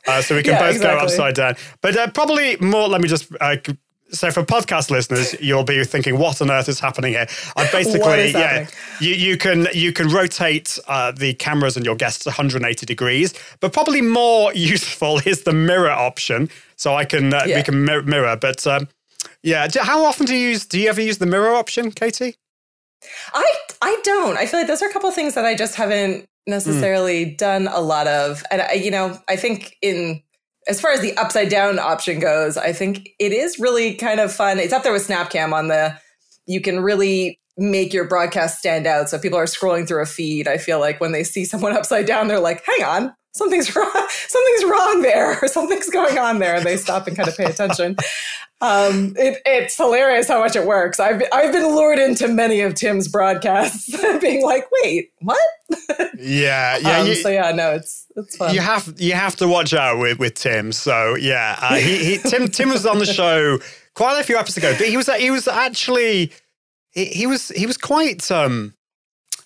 uh, 0.07 0.21
so 0.21 0.35
we 0.35 0.43
can 0.43 0.53
Yeah, 0.53 0.71
both 0.71 0.81
go 0.81 0.97
upside 0.97 1.35
down. 1.35 1.55
But 1.81 1.95
uh, 1.97 2.09
probably 2.11 2.57
more. 2.57 2.87
Let 2.87 3.01
me 3.01 3.07
just. 3.07 3.31
Uh, 3.39 3.57
so 4.13 4.31
for 4.31 4.43
podcast 4.43 4.91
listeners, 4.91 5.35
you'll 5.41 5.63
be 5.63 5.83
thinking, 5.83 6.17
"What 6.17 6.41
on 6.41 6.51
earth 6.51 6.69
is 6.69 6.79
happening 6.79 7.13
here?" 7.13 7.27
I 7.55 7.67
basically, 7.71 8.31
yeah, 8.31 8.67
you, 8.99 9.13
you 9.13 9.37
can 9.37 9.67
you 9.73 9.91
can 9.91 10.09
rotate 10.09 10.77
uh, 10.87 11.11
the 11.11 11.33
cameras 11.33 11.75
and 11.75 11.85
your 11.85 11.95
guests 11.95 12.25
180 12.25 12.85
degrees, 12.85 13.33
but 13.59 13.73
probably 13.73 14.01
more 14.01 14.53
useful 14.73 15.19
is 15.25 15.43
the 15.43 15.53
mirror 15.53 15.91
option. 15.91 16.49
So 16.75 16.95
I 16.95 17.05
can 17.05 17.33
uh, 17.33 17.43
we 17.45 17.63
can 17.63 17.83
mir- 17.83 18.03
mirror. 18.03 18.35
But 18.35 18.65
um, 18.67 18.87
yeah, 19.41 19.67
how 19.81 20.05
often 20.05 20.25
do 20.25 20.35
you 20.35 20.49
use? 20.49 20.65
Do 20.65 20.79
you 20.79 20.89
ever 20.89 21.01
use 21.01 21.17
the 21.17 21.25
mirror 21.25 21.53
option, 21.53 21.91
Katie? 21.91 22.35
I 23.33 23.55
I 23.81 23.99
don't. 24.03 24.37
I 24.37 24.45
feel 24.45 24.59
like 24.59 24.67
those 24.67 24.81
are 24.81 24.89
a 24.89 24.93
couple 24.93 25.09
of 25.09 25.15
things 25.15 25.35
that 25.35 25.45
I 25.45 25.55
just 25.55 25.75
haven't 25.75 26.25
necessarily 26.47 27.25
done 27.25 27.67
a 27.67 27.79
lot 27.79 28.07
of. 28.07 28.43
And 28.51 28.61
I, 28.61 28.73
you 28.73 28.91
know, 28.91 29.19
I 29.27 29.35
think 29.35 29.77
in 29.81 30.21
as 30.67 30.79
far 30.79 30.91
as 30.91 31.01
the 31.01 31.15
upside 31.17 31.49
down 31.49 31.79
option 31.79 32.19
goes, 32.19 32.57
I 32.57 32.73
think 32.73 33.09
it 33.19 33.31
is 33.31 33.59
really 33.59 33.95
kind 33.95 34.19
of 34.19 34.33
fun. 34.33 34.59
It's 34.59 34.73
up 34.73 34.83
there 34.83 34.93
with 34.93 35.07
Snapcam 35.07 35.53
on 35.53 35.67
the 35.67 35.97
you 36.45 36.61
can 36.61 36.81
really 36.81 37.39
make 37.57 37.93
your 37.93 38.07
broadcast 38.07 38.59
stand 38.59 38.87
out. 38.87 39.09
So 39.09 39.19
people 39.19 39.37
are 39.37 39.45
scrolling 39.45 39.87
through 39.87 40.01
a 40.01 40.05
feed. 40.05 40.47
I 40.47 40.57
feel 40.57 40.79
like 40.79 40.99
when 40.99 41.11
they 41.11 41.23
see 41.23 41.45
someone 41.45 41.73
upside 41.77 42.05
down, 42.05 42.27
they're 42.27 42.39
like, 42.39 42.63
hang 42.65 42.83
on, 42.83 43.15
something's 43.33 43.75
wrong, 43.75 43.91
something's 44.09 44.63
wrong 44.65 45.01
there, 45.01 45.39
or 45.41 45.47
something's 45.47 45.89
going 45.89 46.17
on 46.17 46.39
there. 46.39 46.55
And 46.55 46.65
they 46.65 46.77
stop 46.77 47.07
and 47.07 47.15
kind 47.15 47.29
of 47.29 47.37
pay 47.37 47.45
attention. 47.45 47.95
Um, 48.61 49.13
it, 49.17 49.41
it's 49.45 49.75
hilarious 49.75 50.29
how 50.29 50.39
much 50.39 50.55
it 50.55 50.65
works. 50.65 50.97
I've, 50.97 51.21
I've 51.33 51.51
been 51.51 51.75
lured 51.75 51.99
into 51.99 52.29
many 52.29 52.61
of 52.61 52.75
Tim's 52.75 53.09
broadcasts 53.09 53.91
being 54.21 54.41
like, 54.41 54.65
wait, 54.83 55.11
what? 55.19 55.37
Yeah, 56.17 56.77
yeah. 56.77 56.99
Um, 56.99 57.07
you, 57.07 57.15
so 57.15 57.27
yeah, 57.27 57.51
no, 57.51 57.71
it's, 57.71 58.07
it's 58.15 58.37
fun. 58.37 58.53
you 58.53 58.61
have 58.61 58.93
you 58.97 59.13
have 59.13 59.35
to 59.37 59.47
watch 59.47 59.73
out 59.73 59.99
with, 59.99 60.17
with 60.19 60.35
Tim. 60.35 60.71
So 60.71 61.15
yeah, 61.15 61.57
uh, 61.61 61.75
he, 61.75 62.05
he 62.05 62.17
Tim 62.19 62.47
Tim 62.47 62.69
was 62.69 62.85
on 62.85 62.99
the 62.99 63.05
show 63.05 63.59
quite 63.95 64.19
a 64.19 64.23
few 64.23 64.37
episodes 64.37 64.57
ago, 64.57 64.75
but 64.77 64.87
he 64.87 64.95
was 64.95 65.13
he 65.15 65.31
was 65.31 65.47
actually 65.47 66.31
he, 66.93 67.05
he 67.05 67.27
was 67.27 67.49
he 67.49 67.65
was 67.65 67.77
quite 67.77 68.31
um 68.31 68.73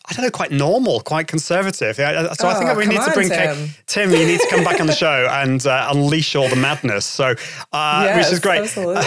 I 0.10 0.14
don't 0.14 0.24
know, 0.24 0.32
quite 0.32 0.52
normal, 0.52 1.02
quite 1.02 1.28
conservative. 1.28 1.98
Yeah, 1.98 2.32
so 2.32 2.48
I 2.48 2.54
think 2.54 2.64
Oh, 2.64 2.68
that 2.68 2.78
we 2.78 2.86
come 2.86 2.94
need 2.96 3.04
to 3.04 3.12
bring 3.12 3.28
Tim. 3.28 3.70
Tim. 3.88 4.12
You 4.12 4.26
need 4.26 4.40
to 4.40 4.48
come 4.50 4.64
back 4.64 4.80
on 4.80 4.88
the 4.88 4.96
show 4.96 5.28
and 5.30 5.66
uh, 5.68 5.90
unleash 5.94 6.34
all 6.34 6.48
the 6.48 6.56
madness. 6.56 7.06
So, 7.06 7.36
uh, 7.74 8.04
Yes, 8.06 8.16
which 8.28 8.34
is 8.36 8.40
great. 8.40 8.62
Absolutely. 8.62 9.04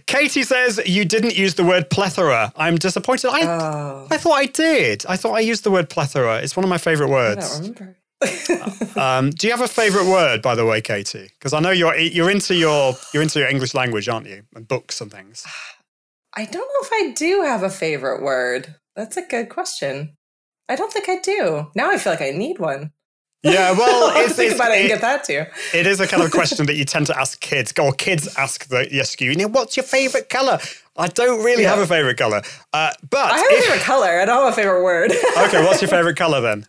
Katie 0.06 0.42
says 0.42 0.78
you 0.84 1.06
didn't 1.06 1.38
use 1.38 1.54
the 1.54 1.64
word 1.64 1.88
plethora. 1.88 2.52
I'm 2.54 2.76
disappointed. 2.76 3.30
I 3.32 3.46
oh, 3.46 4.06
I 4.10 4.18
thought 4.18 4.34
I 4.34 4.44
did. 4.44 5.06
I 5.08 5.16
thought 5.16 5.32
I 5.36 5.40
used 5.40 5.64
the 5.64 5.70
word 5.70 5.88
plethora. 5.88 6.36
It's 6.42 6.54
one 6.54 6.64
of 6.64 6.70
my 6.70 6.78
favorite 6.78 7.08
words. 7.08 7.60
remember. 7.60 7.96
Um, 8.96 9.30
do 9.30 9.46
you 9.46 9.52
have 9.52 9.60
a 9.62 9.68
favorite 9.68 10.06
word, 10.06 10.42
by 10.42 10.54
the 10.54 10.64
way, 10.64 10.80
Katie? 10.80 11.30
Because 11.38 11.52
I 11.54 11.60
know 11.60 11.70
you're 11.70 11.96
you're 11.96 12.30
into 12.30 12.54
your 12.54 12.94
you're 13.14 13.22
into 13.22 13.38
your 13.38 13.48
English 13.48 13.74
language, 13.74 14.08
aren't 14.08 14.26
you? 14.26 14.42
And 14.54 14.68
books 14.68 15.00
and 15.00 15.10
things. 15.10 15.44
I 16.36 16.44
don't 16.44 16.54
know 16.54 16.80
if 16.82 16.90
I 16.92 17.12
do 17.12 17.42
have 17.42 17.62
a 17.62 17.70
favorite 17.70 18.22
word. 18.22 18.74
That's 18.96 19.16
a 19.16 19.22
good 19.22 19.48
question. 19.48 20.16
I 20.68 20.76
don't 20.76 20.92
think 20.92 21.08
I 21.08 21.18
do. 21.18 21.70
Now 21.74 21.90
I 21.90 21.98
feel 21.98 22.12
like 22.12 22.22
I 22.22 22.30
need 22.30 22.58
one. 22.58 22.92
Yeah, 23.42 23.72
well, 23.78 24.10
it's, 24.16 24.34
think 24.36 24.52
it's- 24.52 24.54
about 24.58 24.72
it 24.72 24.80
and 24.80 24.88
get 24.88 25.00
that 25.02 25.24
too. 25.24 25.44
it 25.74 25.86
is 25.86 26.00
a 26.00 26.06
kind 26.06 26.22
of 26.22 26.30
question 26.32 26.64
that 26.66 26.76
you 26.76 26.84
tend 26.84 27.06
to 27.08 27.18
ask 27.18 27.38
kids, 27.40 27.72
or 27.78 27.92
kids 27.92 28.34
ask 28.36 28.68
the 28.68 28.88
yes, 28.90 29.20
you 29.20 29.34
know, 29.34 29.48
what's 29.48 29.76
your 29.76 29.84
favorite 29.84 30.28
color? 30.30 30.58
I 30.96 31.08
don't 31.08 31.44
really 31.44 31.64
Yeah. 31.64 31.70
have 31.70 31.78
a 31.80 31.86
favorite 31.86 32.16
color, 32.16 32.40
uh, 32.72 32.92
but 33.10 33.30
I 33.32 33.36
have 33.38 33.46
a 33.52 33.60
favorite 33.62 33.80
color. 33.82 34.20
I 34.20 34.24
don't 34.24 34.42
have 34.44 34.52
a 34.52 34.56
favorite 34.56 34.82
word. 34.82 35.10
okay, 35.12 35.62
what's 35.64 35.82
your 35.82 35.88
favorite 35.96 36.16
color 36.16 36.40
then? 36.40 36.66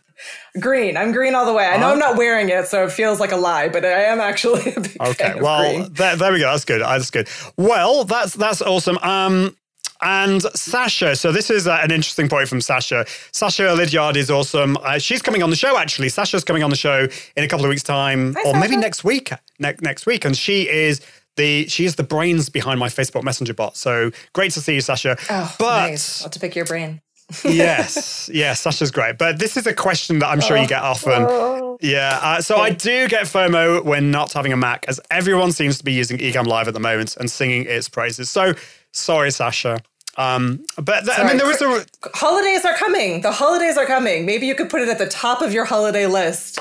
Green. 0.60 0.96
I'm 0.96 1.12
green 1.12 1.34
all 1.34 1.46
the 1.46 1.52
way. 1.52 1.66
I 1.66 1.76
know 1.76 1.90
I'm 1.90 1.98
not 1.98 2.16
wearing 2.16 2.48
it, 2.48 2.66
so 2.66 2.84
it 2.84 2.92
feels 2.92 3.20
like 3.20 3.32
a 3.32 3.36
lie, 3.36 3.68
but 3.68 3.84
I 3.84 4.04
am 4.04 4.20
actually 4.20 4.72
a 4.74 4.80
big 4.80 4.96
Okay, 5.00 5.34
well, 5.40 5.88
there, 5.90 6.16
there 6.16 6.32
we 6.32 6.40
go. 6.40 6.50
That's 6.50 6.64
good. 6.64 6.82
That's 6.82 7.10
good. 7.10 7.28
Well, 7.56 8.04
that's 8.04 8.34
that's 8.34 8.62
awesome. 8.62 8.98
Um, 8.98 9.56
and 10.02 10.42
Sasha. 10.42 11.16
So 11.16 11.32
this 11.32 11.50
is 11.50 11.66
uh, 11.66 11.80
an 11.82 11.90
interesting 11.90 12.28
point 12.28 12.48
from 12.48 12.60
Sasha. 12.60 13.06
Sasha 13.32 13.72
Lydiard 13.72 14.16
is 14.16 14.30
awesome. 14.30 14.76
Uh, 14.82 14.98
she's 14.98 15.22
coming 15.22 15.42
on 15.42 15.50
the 15.50 15.56
show. 15.56 15.78
Actually, 15.78 16.08
Sasha's 16.08 16.44
coming 16.44 16.62
on 16.62 16.70
the 16.70 16.76
show 16.76 17.08
in 17.36 17.44
a 17.44 17.48
couple 17.48 17.64
of 17.64 17.70
weeks' 17.70 17.82
time, 17.82 18.34
Hi, 18.34 18.50
or 18.50 18.60
maybe 18.60 18.76
next 18.76 19.04
week. 19.04 19.30
Ne- 19.58 19.74
next 19.80 20.06
week, 20.06 20.24
and 20.24 20.36
she 20.36 20.68
is. 20.68 21.00
The, 21.36 21.68
she 21.68 21.84
is 21.84 21.96
the 21.96 22.02
brains 22.02 22.48
behind 22.48 22.80
my 22.80 22.88
Facebook 22.88 23.22
Messenger 23.22 23.52
bot. 23.52 23.76
So 23.76 24.10
great 24.32 24.52
to 24.52 24.60
see 24.62 24.72
you, 24.72 24.80
Sasha. 24.80 25.18
Oh, 25.28 25.54
but 25.58 25.88
nice. 25.88 26.22
I'll 26.22 26.28
have 26.28 26.32
to 26.32 26.40
pick 26.40 26.56
your 26.56 26.64
brain. 26.64 27.02
Yes, 27.44 28.30
yes, 28.32 28.60
Sasha's 28.60 28.90
great. 28.90 29.18
But 29.18 29.38
this 29.38 29.56
is 29.56 29.66
a 29.66 29.74
question 29.74 30.18
that 30.20 30.28
I'm 30.28 30.40
sure 30.40 30.56
you 30.56 30.66
get 30.66 30.82
often. 30.82 31.76
Yeah, 31.80 32.18
uh, 32.22 32.40
so 32.40 32.56
I 32.56 32.70
do 32.70 33.08
get 33.08 33.24
FOMO 33.24 33.84
when 33.84 34.10
not 34.10 34.32
having 34.32 34.52
a 34.52 34.56
Mac, 34.56 34.86
as 34.88 35.00
everyone 35.10 35.52
seems 35.52 35.78
to 35.78 35.84
be 35.84 35.92
using 35.92 36.18
Ecamm 36.18 36.46
Live 36.46 36.68
at 36.68 36.74
the 36.74 36.80
moment 36.80 37.16
and 37.16 37.30
singing 37.30 37.66
its 37.66 37.88
praises. 37.88 38.30
So 38.30 38.54
sorry, 38.92 39.30
Sasha. 39.30 39.80
Um, 40.16 40.64
but 40.76 41.04
th- 41.04 41.18
I 41.18 41.26
mean, 41.26 41.36
there 41.36 41.50
is 41.50 41.60
a 41.60 41.84
Holidays 42.14 42.64
are 42.64 42.74
coming. 42.74 43.20
The 43.20 43.32
holidays 43.32 43.76
are 43.76 43.84
coming. 43.84 44.24
Maybe 44.24 44.46
you 44.46 44.54
could 44.54 44.70
put 44.70 44.80
it 44.80 44.88
at 44.88 44.98
the 44.98 45.08
top 45.08 45.42
of 45.42 45.52
your 45.52 45.66
holiday 45.66 46.06
list. 46.06 46.58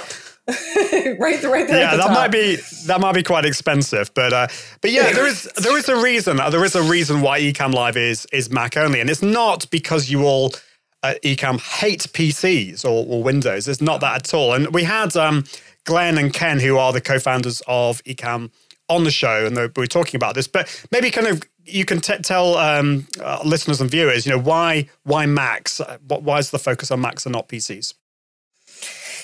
right, 1.19 1.43
right 1.43 1.67
there. 1.67 1.79
yeah, 1.79 1.95
that 1.95 2.07
top. 2.07 2.11
might 2.11 2.31
be 2.31 2.57
that 2.85 3.01
might 3.01 3.13
be 3.13 3.23
quite 3.23 3.45
expensive, 3.45 4.13
but 4.13 4.31
uh, 4.31 4.47
but 4.81 4.91
yeah, 4.91 5.11
there 5.11 5.25
is 5.25 5.43
there 5.57 5.77
is 5.77 5.89
a 5.89 6.01
reason 6.01 6.37
there 6.37 6.63
is 6.63 6.75
a 6.75 6.83
reason 6.83 7.21
why 7.21 7.39
Ecamm 7.39 7.73
Live 7.73 7.97
is 7.97 8.27
is 8.31 8.51
Mac 8.51 8.77
only, 8.77 8.99
and 8.99 9.09
it's 9.09 9.23
not 9.23 9.69
because 9.71 10.09
you 10.09 10.23
all 10.23 10.53
at 11.01 11.21
Ecamm 11.23 11.59
hate 11.59 12.01
PCs 12.01 12.85
or, 12.85 13.05
or 13.07 13.23
Windows. 13.23 13.67
It's 13.67 13.81
not 13.81 14.01
that 14.01 14.15
at 14.15 14.33
all. 14.33 14.53
And 14.53 14.73
we 14.73 14.83
had 14.83 15.15
um, 15.15 15.45
Glenn 15.83 16.17
and 16.17 16.33
Ken, 16.33 16.59
who 16.59 16.77
are 16.77 16.91
the 16.91 17.01
co-founders 17.01 17.61
of 17.67 18.03
Ecamm, 18.05 18.51
on 18.89 19.03
the 19.03 19.11
show, 19.11 19.45
and 19.45 19.55
we 19.55 19.67
were 19.75 19.87
talking 19.87 20.15
about 20.15 20.35
this. 20.35 20.47
But 20.47 20.85
maybe 20.91 21.09
kind 21.09 21.27
of 21.27 21.43
you 21.63 21.85
can 21.85 22.01
t- 22.01 22.17
tell 22.19 22.55
um, 22.57 23.07
uh, 23.19 23.39
listeners 23.43 23.81
and 23.81 23.89
viewers, 23.89 24.25
you 24.25 24.31
know, 24.31 24.39
why 24.39 24.87
why 25.03 25.25
Macs? 25.25 25.81
Uh, 25.81 25.97
why 26.07 26.37
is 26.37 26.51
the 26.51 26.59
focus 26.59 26.91
on 26.91 27.01
Macs 27.01 27.25
and 27.25 27.33
not 27.33 27.49
PCs? 27.49 27.93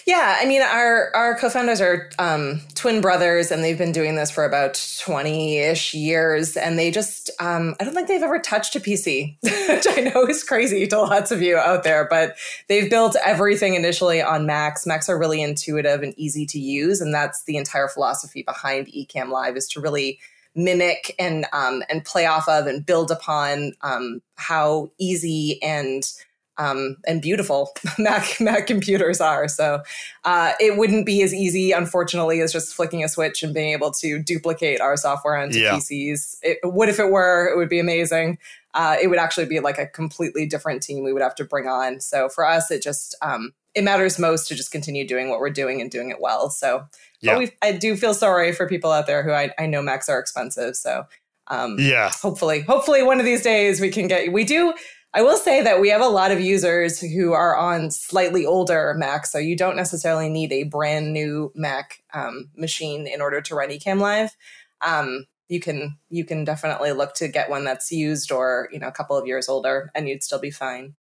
Yeah, 0.05 0.37
I 0.39 0.45
mean, 0.45 0.61
our 0.61 1.11
our 1.15 1.35
co-founders 1.37 1.81
are 1.81 2.09
um, 2.19 2.61
twin 2.75 3.01
brothers, 3.01 3.51
and 3.51 3.63
they've 3.63 3.77
been 3.77 3.91
doing 3.91 4.15
this 4.15 4.31
for 4.31 4.45
about 4.45 4.83
twenty-ish 4.99 5.93
years. 5.93 6.57
And 6.57 6.77
they 6.79 6.91
just, 6.91 7.29
um, 7.39 7.75
I 7.79 7.83
don't 7.83 7.93
think 7.93 8.07
they've 8.07 8.21
ever 8.21 8.39
touched 8.39 8.75
a 8.75 8.79
PC, 8.79 9.37
which 9.43 9.85
I 9.89 10.01
know 10.01 10.25
is 10.27 10.43
crazy 10.43 10.87
to 10.87 10.99
lots 10.99 11.31
of 11.31 11.41
you 11.41 11.57
out 11.57 11.83
there. 11.83 12.07
But 12.09 12.35
they've 12.67 12.89
built 12.89 13.15
everything 13.23 13.75
initially 13.75 14.21
on 14.21 14.45
Macs. 14.45 14.87
Macs 14.87 15.09
are 15.09 15.19
really 15.19 15.41
intuitive 15.41 16.01
and 16.01 16.13
easy 16.17 16.45
to 16.47 16.59
use, 16.59 17.01
and 17.01 17.13
that's 17.13 17.43
the 17.43 17.57
entire 17.57 17.87
philosophy 17.87 18.43
behind 18.43 18.87
Ecamm 18.87 19.29
Live 19.29 19.55
is 19.55 19.67
to 19.69 19.81
really 19.81 20.19
mimic 20.55 21.15
and 21.17 21.45
um, 21.53 21.83
and 21.89 22.03
play 22.03 22.25
off 22.25 22.47
of 22.47 22.67
and 22.67 22.85
build 22.85 23.11
upon 23.11 23.73
um, 23.81 24.21
how 24.35 24.91
easy 24.99 25.61
and 25.61 26.11
um, 26.57 26.97
and 27.07 27.21
beautiful 27.21 27.71
Mac 27.97 28.39
Mac 28.39 28.67
computers 28.67 29.19
are. 29.21 29.47
So 29.47 29.81
uh, 30.25 30.53
it 30.59 30.77
wouldn't 30.77 31.05
be 31.05 31.21
as 31.23 31.33
easy, 31.33 31.71
unfortunately, 31.71 32.41
as 32.41 32.51
just 32.51 32.73
flicking 32.75 33.03
a 33.03 33.09
switch 33.09 33.41
and 33.43 33.53
being 33.53 33.71
able 33.73 33.91
to 33.91 34.19
duplicate 34.21 34.81
our 34.81 34.97
software 34.97 35.35
onto 35.37 35.59
Yeah. 35.59 35.73
PCs. 35.73 36.37
It 36.41 36.59
would 36.63 36.89
if 36.89 36.99
it 36.99 37.09
were. 37.09 37.47
It 37.51 37.57
would 37.57 37.69
be 37.69 37.79
amazing. 37.79 38.37
Uh, 38.73 38.95
it 39.01 39.07
would 39.07 39.19
actually 39.19 39.45
be 39.47 39.59
like 39.59 39.77
a 39.77 39.87
completely 39.87 40.45
different 40.45 40.81
team 40.81 41.03
we 41.03 41.11
would 41.11 41.21
have 41.21 41.35
to 41.35 41.43
bring 41.43 41.67
on. 41.67 41.99
So 41.99 42.29
for 42.29 42.45
us, 42.45 42.71
it 42.71 42.81
just 42.81 43.15
um, 43.21 43.53
it 43.73 43.83
matters 43.83 44.19
most 44.19 44.47
to 44.49 44.55
just 44.55 44.71
continue 44.71 45.07
doing 45.07 45.29
what 45.29 45.39
we're 45.39 45.49
doing 45.49 45.81
and 45.81 45.89
doing 45.89 46.09
it 46.09 46.17
well. 46.21 46.49
So 46.49 46.85
Yeah. 47.21 47.45
I 47.61 47.71
do 47.73 47.95
feel 47.97 48.13
sorry 48.13 48.51
for 48.53 48.67
people 48.67 48.91
out 48.91 49.07
there 49.07 49.23
who 49.23 49.31
I, 49.31 49.51
I 49.59 49.65
know 49.65 49.81
Macs 49.81 50.07
are 50.09 50.19
expensive. 50.19 50.75
So 50.75 51.05
um, 51.47 51.77
Yeah, 51.79 52.11
hopefully 52.21 52.61
hopefully 52.61 53.03
one 53.03 53.19
of 53.19 53.25
these 53.25 53.41
days 53.41 53.81
we 53.81 53.89
can 53.89 54.07
get 54.07 54.31
we 54.31 54.43
do 54.45 54.73
i 55.13 55.21
will 55.21 55.37
say 55.37 55.61
that 55.61 55.79
we 55.79 55.89
have 55.89 56.01
a 56.01 56.07
lot 56.07 56.31
of 56.31 56.39
users 56.39 56.99
who 56.99 57.33
are 57.33 57.55
on 57.55 57.91
slightly 57.91 58.45
older 58.45 58.93
macs 58.97 59.31
so 59.31 59.37
you 59.37 59.55
don't 59.55 59.75
necessarily 59.75 60.29
need 60.29 60.51
a 60.51 60.63
brand 60.63 61.13
new 61.13 61.51
mac 61.55 62.03
um, 62.13 62.49
machine 62.55 63.07
in 63.07 63.21
order 63.21 63.41
to 63.41 63.55
run 63.55 63.69
Ecamm 63.69 63.99
live 63.99 64.35
um, 64.81 65.25
you 65.47 65.59
can 65.59 65.97
you 66.09 66.25
can 66.25 66.43
definitely 66.43 66.91
look 66.91 67.13
to 67.15 67.27
get 67.27 67.49
one 67.49 67.63
that's 67.63 67.91
used 67.91 68.31
or 68.31 68.69
you 68.71 68.79
know 68.79 68.87
a 68.87 68.91
couple 68.91 69.17
of 69.17 69.27
years 69.27 69.49
older 69.49 69.91
and 69.93 70.07
you'd 70.07 70.23
still 70.23 70.39
be 70.39 70.51
fine 70.51 70.95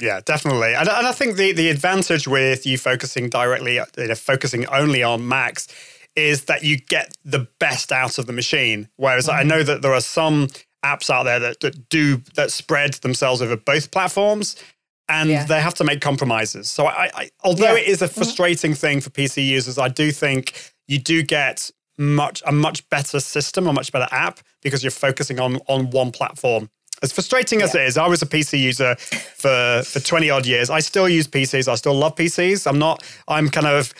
Yeah, 0.00 0.20
definitely. 0.24 0.74
And, 0.74 0.88
and 0.88 1.06
I 1.06 1.12
think 1.12 1.36
the, 1.36 1.52
the 1.52 1.68
advantage 1.70 2.26
with 2.26 2.66
you 2.66 2.78
focusing 2.78 3.28
directly, 3.28 3.76
you 3.76 4.06
know, 4.08 4.14
focusing 4.14 4.66
only 4.66 5.02
on 5.02 5.28
Macs 5.28 5.68
is 6.16 6.44
that 6.44 6.62
you 6.62 6.78
get 6.78 7.16
the 7.24 7.46
best 7.58 7.92
out 7.92 8.18
of 8.18 8.26
the 8.26 8.32
machine. 8.32 8.88
Whereas 8.96 9.28
I 9.28 9.42
know 9.42 9.62
that 9.62 9.82
there 9.82 9.92
are 9.92 10.00
some 10.00 10.48
apps 10.84 11.10
out 11.10 11.24
there 11.24 11.40
that, 11.40 11.60
that 11.60 11.88
do, 11.88 12.18
that 12.36 12.50
spread 12.52 12.94
themselves 12.94 13.40
over 13.42 13.56
both 13.56 13.90
platforms 13.90 14.56
and 15.08 15.28
Yeah. 15.30 15.44
they 15.44 15.60
have 15.60 15.74
to 15.74 15.84
make 15.84 16.00
compromises. 16.00 16.70
So 16.70 16.86
I, 16.86 17.10
I 17.14 17.30
although 17.42 17.74
Yeah. 17.74 17.80
it 17.82 17.88
is 17.88 18.02
a 18.02 18.06
mm-hmm. 18.06 18.14
frustrating 18.14 18.74
thing 18.74 19.00
for 19.00 19.10
PC 19.10 19.46
users, 19.46 19.78
I 19.78 19.88
do 19.88 20.12
think 20.12 20.72
you 20.86 20.98
do 20.98 21.22
get 21.22 21.70
much 21.98 22.42
a 22.46 22.52
much 22.52 22.88
better 22.90 23.20
system, 23.20 23.66
a 23.66 23.72
much 23.72 23.92
better 23.92 24.08
app 24.10 24.40
because 24.62 24.82
you're 24.82 24.90
focusing 25.08 25.38
on 25.40 25.56
on 25.68 25.90
one 25.90 26.10
platform. 26.10 26.68
As 27.02 27.12
frustrating 27.12 27.60
as 27.62 27.74
Yeah. 27.74 27.82
it 27.82 27.88
is, 27.88 27.96
I 27.98 28.06
was 28.06 28.22
a 28.22 28.26
PC 28.26 28.58
user 28.58 28.96
for 29.36 29.82
for 29.84 30.00
20 30.00 30.30
odd 30.30 30.46
years. 30.46 30.70
I 30.70 30.80
still 30.80 31.08
use 31.08 31.26
PCs. 31.28 31.68
I 31.68 31.74
still 31.76 31.94
love 31.94 32.14
PCs. 32.16 32.66
I'm 32.66 32.78
not 32.78 33.02
I'm 33.28 33.48
kind 33.50 33.66
of 33.66 33.92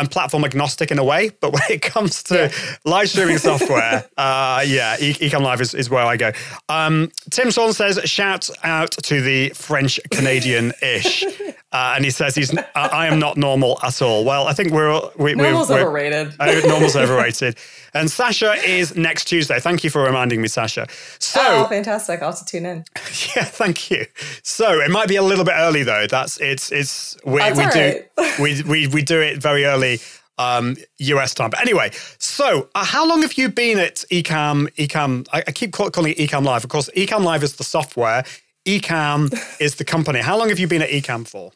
I'm 0.00 0.06
platform 0.06 0.44
agnostic 0.44 0.90
in 0.90 0.98
a 0.98 1.04
way, 1.04 1.30
but 1.40 1.52
when 1.52 1.62
it 1.68 1.82
comes 1.82 2.22
to 2.24 2.34
Yeah. 2.34 2.76
live 2.84 3.10
streaming 3.10 3.38
software, 3.50 4.08
uh, 4.16 4.64
yeah, 4.66 4.96
e- 4.98 5.14
Ecamm 5.14 5.42
Live 5.42 5.60
is, 5.60 5.74
is 5.74 5.90
where 5.90 6.04
I 6.04 6.16
go. 6.16 6.32
Um, 6.70 7.12
Tim 7.30 7.50
Swan 7.50 7.72
says, 7.74 8.00
shout 8.04 8.48
out 8.64 8.92
to 8.92 9.20
the 9.20 9.50
French 9.50 10.00
Canadian 10.10 10.72
ish. 10.82 11.24
Uh, 11.72 11.92
and 11.94 12.04
he 12.04 12.10
says, 12.10 12.34
he's, 12.34 12.56
I, 12.58 12.64
I 12.74 13.06
am 13.06 13.20
not 13.20 13.36
normal 13.36 13.78
at 13.82 14.02
all. 14.02 14.24
Well, 14.24 14.48
I 14.48 14.52
think 14.54 14.72
we're, 14.72 14.90
all- 14.90 15.12
we, 15.16 15.34
Normal's 15.34 15.68
we're, 15.68 15.80
overrated. 15.82 16.34
uh, 16.40 16.60
normal's 16.66 16.96
overrated. 16.96 17.56
And 17.94 18.10
Sasha 18.10 18.54
is 18.54 18.96
next 18.96 19.26
Tuesday. 19.26 19.60
Thank 19.60 19.84
you 19.84 19.90
for 19.90 20.02
reminding 20.02 20.42
me, 20.42 20.48
Sasha. 20.48 20.86
So, 21.20 21.40
oh 21.42 21.66
fantastic 21.68 22.22
i'll 22.22 22.30
have 22.30 22.38
to 22.40 22.44
tune 22.44 22.66
in 22.66 22.78
yeah, 23.36 23.44
thank 23.44 23.90
you. 23.90 24.04
So 24.42 24.80
it 24.80 24.90
might 24.90 25.08
be 25.08 25.16
a 25.16 25.22
little 25.22 25.44
bit 25.44 25.54
early 25.56 25.82
though. 25.84 26.06
That's 26.08 26.38
it's 26.40 26.70
it's 26.72 27.16
we 27.24 27.38
That's 27.38 27.58
we 27.58 27.66
do 27.66 28.00
right. 28.18 28.38
we 28.40 28.62
we 28.62 28.86
we 28.88 29.02
do 29.02 29.20
it 29.20 29.38
very 29.40 29.64
early 29.64 30.00
um 30.38 30.76
US 30.98 31.34
time. 31.34 31.50
But 31.50 31.60
anyway, 31.60 31.90
so 32.18 32.68
uh, 32.74 32.84
how 32.84 33.06
long 33.06 33.22
have 33.22 33.34
you 33.34 33.48
been 33.48 33.78
at 33.78 34.04
Ecamm 34.10 34.68
Ecamm 34.74 35.26
I, 35.32 35.44
I 35.46 35.52
keep 35.52 35.72
call, 35.72 35.90
calling 35.90 36.12
it 36.16 36.18
Ecamm 36.18 36.44
Live. 36.44 36.64
Of 36.64 36.70
course, 36.70 36.90
Ecamm 36.96 37.22
Live 37.24 37.42
is 37.44 37.56
the 37.56 37.64
software. 37.64 38.24
Ecamm 38.66 39.32
is 39.60 39.76
the 39.76 39.84
company. 39.84 40.20
How 40.20 40.36
long 40.38 40.48
have 40.48 40.58
you 40.58 40.66
been 40.68 40.82
at 40.82 40.90
Ecamm 40.90 41.26
for? 41.26 41.52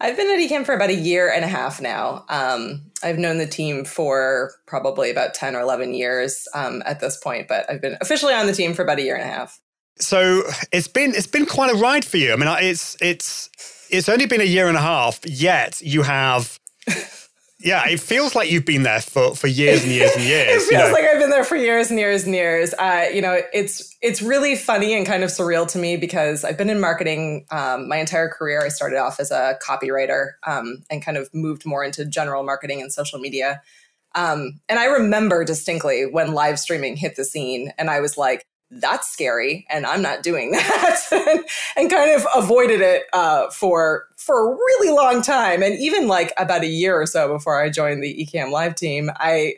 I've 0.00 0.16
been 0.16 0.30
at 0.30 0.38
Ecamm 0.38 0.64
for 0.64 0.74
about 0.74 0.90
a 0.90 0.94
year 0.94 1.30
and 1.30 1.44
a 1.44 1.48
half 1.48 1.80
now. 1.80 2.24
Um, 2.28 2.82
I've 3.02 3.18
known 3.18 3.38
the 3.38 3.46
team 3.46 3.84
for 3.84 4.52
probably 4.66 5.10
about 5.10 5.34
10 5.34 5.56
or 5.56 5.60
11 5.60 5.94
years 5.94 6.46
um, 6.54 6.82
at 6.86 7.00
this 7.00 7.16
point, 7.16 7.48
but 7.48 7.68
I've 7.68 7.80
been 7.80 7.96
officially 8.00 8.34
on 8.34 8.46
the 8.46 8.52
team 8.52 8.74
for 8.74 8.82
about 8.82 8.98
a 8.98 9.02
year 9.02 9.16
and 9.16 9.28
a 9.28 9.32
half. 9.32 9.60
So 10.00 10.42
it's 10.70 10.86
been 10.86 11.12
it's 11.14 11.26
been 11.26 11.46
quite 11.46 11.74
a 11.74 11.76
ride 11.76 12.04
for 12.04 12.18
you. 12.18 12.32
I 12.32 12.36
mean, 12.36 12.48
it's 12.60 12.96
it's 13.00 13.50
it's 13.90 14.08
only 14.08 14.26
been 14.26 14.40
a 14.40 14.44
year 14.44 14.68
and 14.68 14.76
a 14.76 14.80
half, 14.80 15.20
yet 15.24 15.80
you 15.80 16.02
have 16.02 16.60
yeah, 17.60 17.88
it 17.88 17.98
feels 17.98 18.36
like 18.36 18.52
you've 18.52 18.64
been 18.64 18.84
there 18.84 19.00
for, 19.00 19.34
for 19.34 19.48
years 19.48 19.82
and 19.82 19.90
years 19.90 20.12
and 20.14 20.24
years. 20.24 20.62
it 20.62 20.68
feels 20.68 20.70
you 20.70 20.78
know? 20.78 20.92
like 20.92 21.04
I've 21.04 21.18
been 21.18 21.30
there 21.30 21.44
for 21.44 21.56
years 21.56 21.90
and 21.90 21.98
years 21.98 22.24
and 22.24 22.32
years. 22.32 22.72
Uh, 22.74 23.06
you 23.12 23.20
know, 23.20 23.40
it's 23.52 23.96
it's 24.00 24.22
really 24.22 24.54
funny 24.54 24.94
and 24.94 25.04
kind 25.04 25.24
of 25.24 25.30
surreal 25.30 25.66
to 25.68 25.78
me 25.78 25.96
because 25.96 26.44
I've 26.44 26.56
been 26.56 26.70
in 26.70 26.78
marketing 26.78 27.46
um, 27.50 27.88
my 27.88 27.96
entire 27.96 28.28
career. 28.28 28.64
I 28.64 28.68
started 28.68 28.98
off 28.98 29.18
as 29.18 29.32
a 29.32 29.58
copywriter 29.60 30.32
um, 30.46 30.84
and 30.88 31.04
kind 31.04 31.16
of 31.16 31.28
moved 31.34 31.66
more 31.66 31.82
into 31.82 32.04
general 32.04 32.44
marketing 32.44 32.80
and 32.80 32.92
social 32.92 33.18
media. 33.18 33.60
Um, 34.14 34.60
and 34.68 34.78
I 34.78 34.86
remember 34.86 35.44
distinctly 35.44 36.06
when 36.06 36.32
live 36.32 36.60
streaming 36.60 36.96
hit 36.96 37.16
the 37.16 37.24
scene, 37.24 37.72
and 37.76 37.90
I 37.90 38.00
was 38.00 38.16
like, 38.16 38.46
that's 38.70 39.10
scary 39.10 39.66
and 39.70 39.86
i'm 39.86 40.02
not 40.02 40.22
doing 40.22 40.50
that 40.52 41.44
and 41.76 41.90
kind 41.90 42.10
of 42.10 42.26
avoided 42.34 42.80
it 42.80 43.04
uh, 43.12 43.48
for 43.50 44.06
for 44.16 44.52
a 44.52 44.54
really 44.54 44.94
long 44.94 45.22
time. 45.22 45.62
And 45.62 45.78
even 45.78 46.06
like 46.06 46.34
about 46.36 46.62
a 46.62 46.66
year 46.66 47.00
or 47.00 47.06
so 47.06 47.32
before 47.32 47.60
i 47.60 47.70
joined 47.70 48.02
the 48.02 48.14
ecamm 48.14 48.50
live 48.50 48.74
team 48.74 49.10
i 49.16 49.54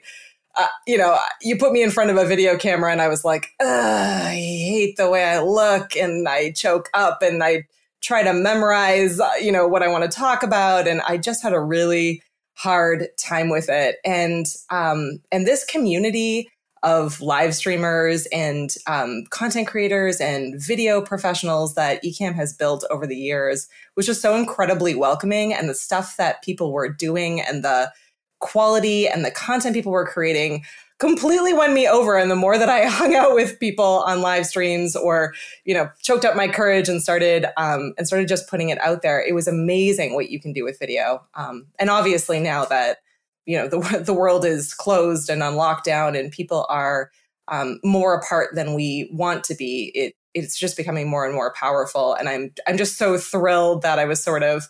uh, 0.57 0.67
you 0.87 0.97
know 0.97 1.19
you 1.43 1.57
put 1.57 1.73
me 1.73 1.83
in 1.83 1.91
front 1.91 2.11
of 2.11 2.17
a 2.17 2.25
video 2.25 2.57
camera 2.57 2.93
and 2.93 3.01
i 3.01 3.09
was 3.09 3.25
like 3.25 3.51
i 3.61 4.35
hate 4.35 4.97
the 4.97 5.11
way 5.11 5.25
i 5.25 5.41
look 5.41 5.97
and 5.97 6.29
i 6.29 6.53
choke 6.53 6.89
up 6.95 7.23
and 7.23 7.43
i 7.43 7.65
try 8.01 8.23
to 8.23 8.33
memorize 8.33 9.19
uh, 9.21 9.31
you 9.41 9.53
know 9.53 9.67
what 9.67 9.83
i 9.83 9.89
want 9.89 10.03
to 10.05 10.17
talk 10.17 10.43
about 10.43 10.87
and 10.87 11.01
i 11.03 11.17
just 11.17 11.43
had 11.43 11.53
a 11.53 11.61
really 11.61 12.23
hard 12.61 13.09
time 13.17 13.49
with 13.49 13.71
it. 13.71 13.97
And 14.05 14.47
um 14.69 15.21
and 15.33 15.47
this 15.47 15.65
community 15.65 16.51
of 16.83 17.21
live 17.21 17.55
streamers 17.55 18.27
and 18.33 18.75
um, 18.87 19.25
content 19.31 19.69
creators 19.69 20.21
and 20.21 20.55
video 20.61 21.01
professionals 21.03 21.75
that 21.75 22.03
Ecamm 22.03 22.35
has 22.35 22.55
built 22.55 22.85
over 22.91 23.07
the 23.07 23.17
years, 23.17 23.69
which 23.95 24.09
was 24.09 24.21
so 24.21 24.35
incredibly 24.35 24.95
welcoming. 24.95 25.53
And 25.53 25.69
the 25.69 25.75
stuff 25.75 26.17
that 26.17 26.43
people 26.43 26.73
were 26.73 26.89
doing 26.89 27.41
and 27.41 27.63
the 27.63 27.93
quality 28.39 29.07
and 29.07 29.25
the 29.25 29.31
content 29.31 29.75
people 29.75 29.93
were 29.93 30.07
creating 30.07 30.65
completely 30.99 31.53
won 31.53 31.75
me 31.75 31.89
over. 31.89 32.17
And 32.17 32.31
the 32.31 32.37
more 32.37 32.59
that 32.59 32.69
I 32.69 32.85
hung 32.89 33.15
out 33.15 33.35
with 33.35 33.59
people 33.59 34.05
on 34.07 34.21
live 34.21 34.47
streams 34.47 34.95
or, 34.95 35.35
you 35.65 35.75
know, 35.75 35.91
choked 36.03 36.25
up 36.25 36.37
my 36.37 36.47
courage 36.47 36.89
and 36.89 37.03
started 37.03 37.47
um, 37.57 37.95
and 37.99 38.07
started 38.07 38.29
just 38.29 38.49
putting 38.49 38.69
it 38.69 38.79
out 38.81 39.03
there, 39.03 39.21
it 39.21 39.35
was 39.35 39.49
amazing 39.49 40.15
what 40.15 40.31
you 40.31 40.41
can 40.41 40.53
do 40.53 40.63
with 40.63 40.79
video. 40.79 41.27
Um, 41.35 41.67
and 41.79 41.91
obviously 41.91 42.39
now 42.39 42.65
that 42.67 42.99
you 43.47 43.57
know 43.57 43.69
the 43.69 44.03
the 44.05 44.15
world 44.15 44.45
is 44.45 44.75
closed 44.75 45.29
and 45.29 45.43
on 45.43 45.55
lockdown 45.55 46.19
and 46.19 46.33
people 46.33 46.67
are 46.69 47.11
um, 47.49 47.81
more 47.83 48.15
apart 48.15 48.55
than 48.55 48.75
we 48.75 49.11
want 49.13 49.45
to 49.45 49.55
be 49.55 49.91
it 49.95 50.15
it's 50.33 50.57
just 50.57 50.77
becoming 50.77 51.11
more 51.11 51.27
and 51.27 51.35
more 51.35 51.53
powerful. 51.55 52.15
And 52.15 52.29
i'm 52.29 52.53
i'm 52.67 52.77
just 52.77 52.97
so 52.97 53.19
thrilled 53.19 53.83
that 53.83 53.99
i 53.99 54.05
was 54.05 54.23
sort 54.23 54.43
of 54.43 54.67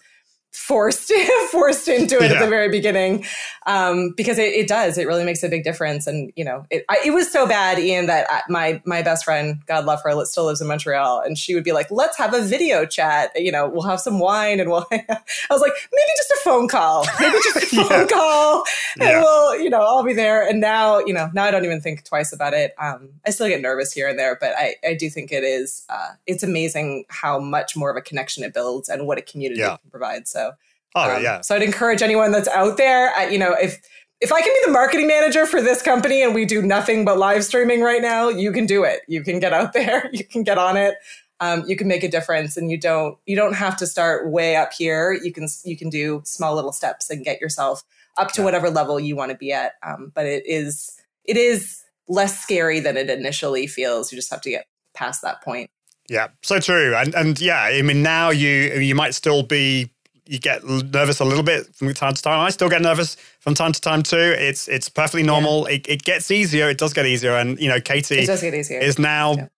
forced 0.52 1.12
forced 1.50 1.86
into 1.86 2.16
it 2.16 2.30
yeah. 2.30 2.36
at 2.36 2.44
the 2.44 2.48
very 2.48 2.68
beginning 2.68 3.24
um, 3.66 4.12
because 4.16 4.38
it, 4.38 4.52
it, 4.52 4.66
does 4.66 4.98
it 4.98 5.06
really 5.06 5.24
makes 5.24 5.42
a 5.44 5.48
big 5.48 5.62
difference 5.62 6.06
and 6.06 6.32
you 6.34 6.44
know 6.44 6.64
it, 6.70 6.84
I, 6.88 6.98
it 7.06 7.10
was 7.12 7.30
so 7.30 7.46
bad 7.46 7.78
ian 7.78 8.06
that 8.06 8.26
I, 8.28 8.42
my 8.48 8.82
my 8.84 9.00
best 9.02 9.24
friend 9.24 9.60
god 9.66 9.84
love 9.84 10.00
her 10.02 10.24
still 10.24 10.46
lives 10.46 10.60
in 10.60 10.66
montreal 10.66 11.20
and 11.20 11.38
she 11.38 11.54
would 11.54 11.62
be 11.62 11.72
like 11.72 11.88
let's 11.90 12.16
have 12.18 12.34
a 12.34 12.42
video 12.42 12.84
chat 12.84 13.30
you 13.36 13.52
know 13.52 13.68
we'll 13.68 13.82
have 13.82 14.00
some 14.00 14.18
wine 14.18 14.58
and 14.58 14.70
we'll 14.70 14.86
i 14.92 15.18
was 15.50 15.60
like 15.60 15.72
maybe 15.92 16.10
just 16.16 16.30
a 16.30 16.40
phone 16.42 16.66
call 16.66 17.06
maybe 17.20 17.36
just 17.44 17.56
a 17.56 17.60
phone 17.76 17.86
yeah. 17.88 18.06
call 18.06 18.64
and 19.00 19.08
yeah. 19.08 19.20
we'll 19.20 19.60
you 19.60 19.70
know 19.70 19.80
i'll 19.80 20.04
be 20.04 20.14
there 20.14 20.46
and 20.48 20.60
now 20.60 20.98
you 20.98 21.12
know 21.12 21.30
now 21.32 21.44
i 21.44 21.50
don't 21.50 21.64
even 21.64 21.80
think 21.80 22.04
twice 22.04 22.32
about 22.32 22.54
it 22.54 22.74
um, 22.78 23.08
i 23.26 23.30
still 23.30 23.48
get 23.48 23.60
nervous 23.60 23.92
here 23.92 24.08
and 24.08 24.18
there 24.18 24.36
but 24.40 24.52
i 24.56 24.74
i 24.84 24.94
do 24.94 25.08
think 25.08 25.30
it 25.30 25.44
is 25.44 25.84
uh, 25.90 26.10
it's 26.26 26.42
amazing 26.42 27.04
how 27.08 27.38
much 27.38 27.76
more 27.76 27.90
of 27.90 27.96
a 27.96 28.02
connection 28.02 28.42
it 28.42 28.52
builds 28.52 28.88
and 28.88 29.06
what 29.06 29.18
a 29.18 29.22
community 29.22 29.60
can 29.60 29.78
provide 29.90 30.26
so 30.26 30.39
so, 30.40 30.52
oh 30.94 31.16
um, 31.16 31.22
yeah. 31.22 31.40
So 31.40 31.54
I'd 31.54 31.62
encourage 31.62 32.02
anyone 32.02 32.32
that's 32.32 32.48
out 32.48 32.76
there, 32.76 33.14
uh, 33.14 33.28
you 33.28 33.38
know, 33.38 33.52
if 33.52 33.80
if 34.20 34.32
I 34.32 34.40
can 34.40 34.52
be 34.52 34.66
the 34.66 34.72
marketing 34.72 35.06
manager 35.06 35.46
for 35.46 35.62
this 35.62 35.80
company 35.80 36.22
and 36.22 36.34
we 36.34 36.44
do 36.44 36.60
nothing 36.60 37.04
but 37.04 37.16
live 37.18 37.42
streaming 37.44 37.80
right 37.80 38.02
now, 38.02 38.28
you 38.28 38.52
can 38.52 38.66
do 38.66 38.84
it. 38.84 39.00
You 39.08 39.22
can 39.22 39.38
get 39.38 39.52
out 39.52 39.72
there. 39.74 40.10
You 40.12 40.24
can 40.24 40.42
get 40.42 40.58
on 40.58 40.76
it. 40.76 40.94
Um, 41.42 41.64
you 41.66 41.74
can 41.74 41.88
make 41.88 42.04
a 42.04 42.08
difference, 42.08 42.58
and 42.58 42.70
you 42.70 42.78
don't 42.78 43.16
you 43.24 43.34
don't 43.34 43.54
have 43.54 43.76
to 43.78 43.86
start 43.86 44.30
way 44.30 44.56
up 44.56 44.72
here. 44.74 45.12
You 45.12 45.32
can 45.32 45.48
you 45.64 45.76
can 45.76 45.88
do 45.88 46.20
small 46.24 46.54
little 46.54 46.72
steps 46.72 47.08
and 47.08 47.24
get 47.24 47.40
yourself 47.40 47.82
up 48.18 48.32
to 48.32 48.42
yeah. 48.42 48.44
whatever 48.44 48.68
level 48.68 49.00
you 49.00 49.16
want 49.16 49.30
to 49.30 49.38
be 49.38 49.52
at. 49.52 49.72
Um, 49.82 50.12
but 50.14 50.26
it 50.26 50.44
is 50.46 51.00
it 51.24 51.38
is 51.38 51.82
less 52.08 52.38
scary 52.38 52.80
than 52.80 52.98
it 52.98 53.08
initially 53.08 53.66
feels. 53.66 54.12
You 54.12 54.18
just 54.18 54.30
have 54.30 54.42
to 54.42 54.50
get 54.50 54.66
past 54.92 55.22
that 55.22 55.42
point. 55.42 55.70
Yeah, 56.10 56.28
so 56.42 56.60
true. 56.60 56.94
And 56.94 57.14
and 57.14 57.40
yeah, 57.40 57.62
I 57.62 57.80
mean 57.80 58.02
now 58.02 58.28
you 58.28 58.48
you 58.48 58.94
might 58.94 59.14
still 59.14 59.42
be 59.42 59.90
you 60.30 60.38
get 60.38 60.64
nervous 60.64 61.18
a 61.18 61.24
little 61.24 61.42
bit 61.42 61.74
from 61.74 61.92
time 61.92 62.14
to 62.14 62.22
time. 62.22 62.38
I 62.38 62.50
still 62.50 62.68
get 62.68 62.80
nervous 62.80 63.16
from 63.40 63.54
time 63.54 63.72
to 63.72 63.80
time 63.80 64.04
too. 64.04 64.16
It's 64.38 64.68
it's 64.68 64.88
perfectly 64.88 65.24
normal. 65.24 65.68
Yeah. 65.68 65.74
It, 65.74 65.88
it 65.88 66.02
gets 66.04 66.30
easier. 66.30 66.70
It 66.70 66.78
does 66.78 66.92
get 66.92 67.04
easier. 67.04 67.34
And 67.34 67.58
you 67.58 67.68
know, 67.68 67.80
Katie 67.80 68.20
is 68.20 68.98
now. 68.98 69.34
Yeah. 69.34 69.48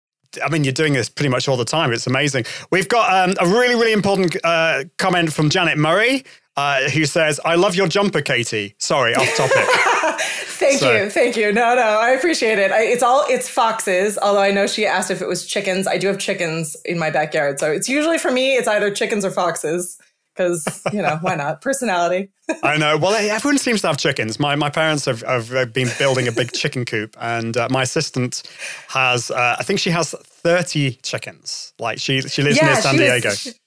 I 0.43 0.49
mean, 0.49 0.65
you're 0.65 0.73
doing 0.73 0.95
this 0.95 1.11
pretty 1.11 1.29
much 1.29 1.47
all 1.47 1.59
the 1.59 1.67
time. 1.67 1.93
It's 1.93 2.07
amazing. 2.07 2.47
We've 2.71 2.89
got 2.89 3.13
um, 3.13 3.35
a 3.39 3.47
really, 3.47 3.75
really 3.75 3.93
important 3.93 4.35
uh, 4.43 4.85
comment 4.97 5.31
from 5.31 5.51
Janet 5.51 5.77
Murray, 5.77 6.25
uh, 6.57 6.89
who 6.89 7.05
says, 7.05 7.39
"I 7.45 7.57
love 7.57 7.75
your 7.75 7.87
jumper, 7.87 8.23
Katie." 8.23 8.75
Sorry, 8.79 9.15
off 9.15 9.29
topic. 9.37 9.53
thank 10.57 10.79
so. 10.79 10.91
you, 10.91 11.11
thank 11.11 11.37
you. 11.37 11.53
No, 11.53 11.75
no, 11.75 11.83
I 11.83 12.13
appreciate 12.13 12.59
it. 12.59 12.73
I, 12.73 12.85
it's 12.85 13.03
all 13.03 13.27
it's 13.29 13.47
foxes. 13.47 14.17
Although 14.17 14.41
I 14.41 14.53
know 14.53 14.67
she 14.67 14.87
asked 14.87 15.11
if 15.11 15.21
it 15.21 15.29
was 15.29 15.47
chickens. 15.47 15.87
I 15.87 15.99
do 15.99 16.07
have 16.07 16.19
chickens 16.19 16.79
in 16.87 16.99
my 16.99 17.11
backyard, 17.11 17.61
so 17.61 17.71
it's 17.71 17.91
usually 17.91 18.17
for 18.17 18.31
me. 18.31 18.57
It's 18.57 18.69
either 18.69 18.91
chickens 18.91 19.27
or 19.27 19.31
foxes 19.31 19.99
because 20.35 20.83
you 20.93 21.03
know 21.03 21.19
why 21.21 21.35
not? 21.35 21.61
Personality. 21.61 22.31
I 22.63 22.77
know. 22.77 22.97
Well 22.97 23.15
everyone 23.15 23.59
seems 23.59 23.81
to 23.83 23.89
have 23.89 23.99
chickens. 23.99 24.39
My, 24.41 24.57
my 24.57 24.71
parents 24.71 25.05
have, 25.05 25.23
have 25.23 25.73
been 25.73 25.89
building 25.99 26.29
a 26.29 26.33
big 26.33 26.53
chicken 26.61 26.85
coop 26.85 27.17
and 27.21 27.57
uh, 27.57 27.69
my 27.71 27.83
assistant 27.83 28.43
has 28.89 29.31
uh, 29.31 29.57
i 29.59 29.63
think 29.63 29.81
she 29.81 29.91
has 29.91 30.15
30 30.43 30.99
chickens. 31.03 31.73
Like 31.79 31.99
she 31.99 32.21
she 32.23 32.43
lives 32.43 32.57
yeah, 32.57 32.67
near 32.67 32.77
san 32.77 32.97
diego. 32.97 33.29
was, 33.31 33.59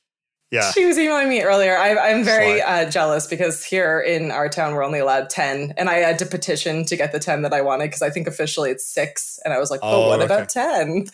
yeah. 0.56 0.72
She 0.72 0.86
was 0.86 0.98
emailing 0.98 1.30
me 1.30 1.42
earlier. 1.42 1.78
I, 1.78 1.90
am 2.10 2.24
very 2.24 2.62
uh, 2.62 2.90
jealous 2.90 3.28
because 3.28 3.64
here 3.64 4.00
in 4.00 4.32
our 4.32 4.50
town, 4.50 4.74
we're 4.74 4.84
only 4.84 5.00
allowed 5.00 5.30
10. 5.30 5.74
And 5.78 5.90
I 5.90 5.96
had 5.96 6.18
to 6.20 6.26
petition 6.26 6.86
to 6.86 6.96
get 6.96 7.12
the 7.12 7.20
10 7.20 7.42
that 7.42 7.54
I 7.54 7.62
wanted 7.62 7.88
because 7.88 8.02
I 8.02 8.10
think 8.10 8.28
officially 8.28 8.72
it's 8.72 8.86
six. 8.86 9.40
And 9.44 9.54
I 9.54 9.60
was 9.60 9.70
like, 9.70 9.82
but 9.82 9.94
oh, 9.94 10.08
what 10.08 10.22
okay. 10.22 10.34
about 10.34 10.50
10? 10.50 11.08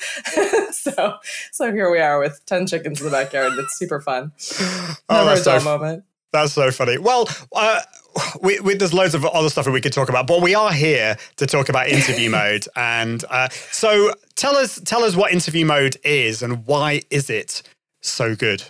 so 0.72 1.18
so 1.52 1.72
here 1.72 1.92
we 1.92 2.00
are 2.00 2.20
with 2.20 2.46
10 2.46 2.68
chickens 2.68 3.02
in 3.02 3.06
the 3.06 3.12
backyard. 3.12 3.54
It's 3.58 3.78
super 3.78 4.00
fun. 4.00 4.32
Oh, 5.10 5.28
a 5.28 5.44
dull 5.44 5.60
so, 5.60 5.64
moment. 5.64 6.04
That's 6.32 6.54
so 6.54 6.72
funny. 6.72 6.98
Well, 6.98 7.28
uh, 7.54 7.82
we, 8.42 8.60
we, 8.62 8.76
there's 8.76 8.94
loads 8.94 9.16
of 9.16 9.26
other 9.26 9.50
stuff 9.50 9.66
that 9.66 9.72
we 9.72 9.82
could 9.82 9.94
talk 9.94 10.10
about, 10.10 10.28
but 10.28 10.42
we 10.42 10.56
are 10.56 10.72
here 10.72 11.18
to 11.38 11.46
talk 11.46 11.70
about 11.70 11.88
interview 11.88 12.30
mode. 12.32 12.68
And 12.76 13.24
uh, 13.30 13.50
so 13.50 14.14
tell 14.36 14.56
us, 14.56 14.80
tell 14.86 15.04
us 15.04 15.16
what 15.16 15.34
interview 15.34 15.66
mode 15.66 15.98
is 16.04 16.42
and 16.42 16.66
why 16.66 17.02
is 17.10 17.30
it 17.30 17.64
so 18.02 18.36
good? 18.36 18.64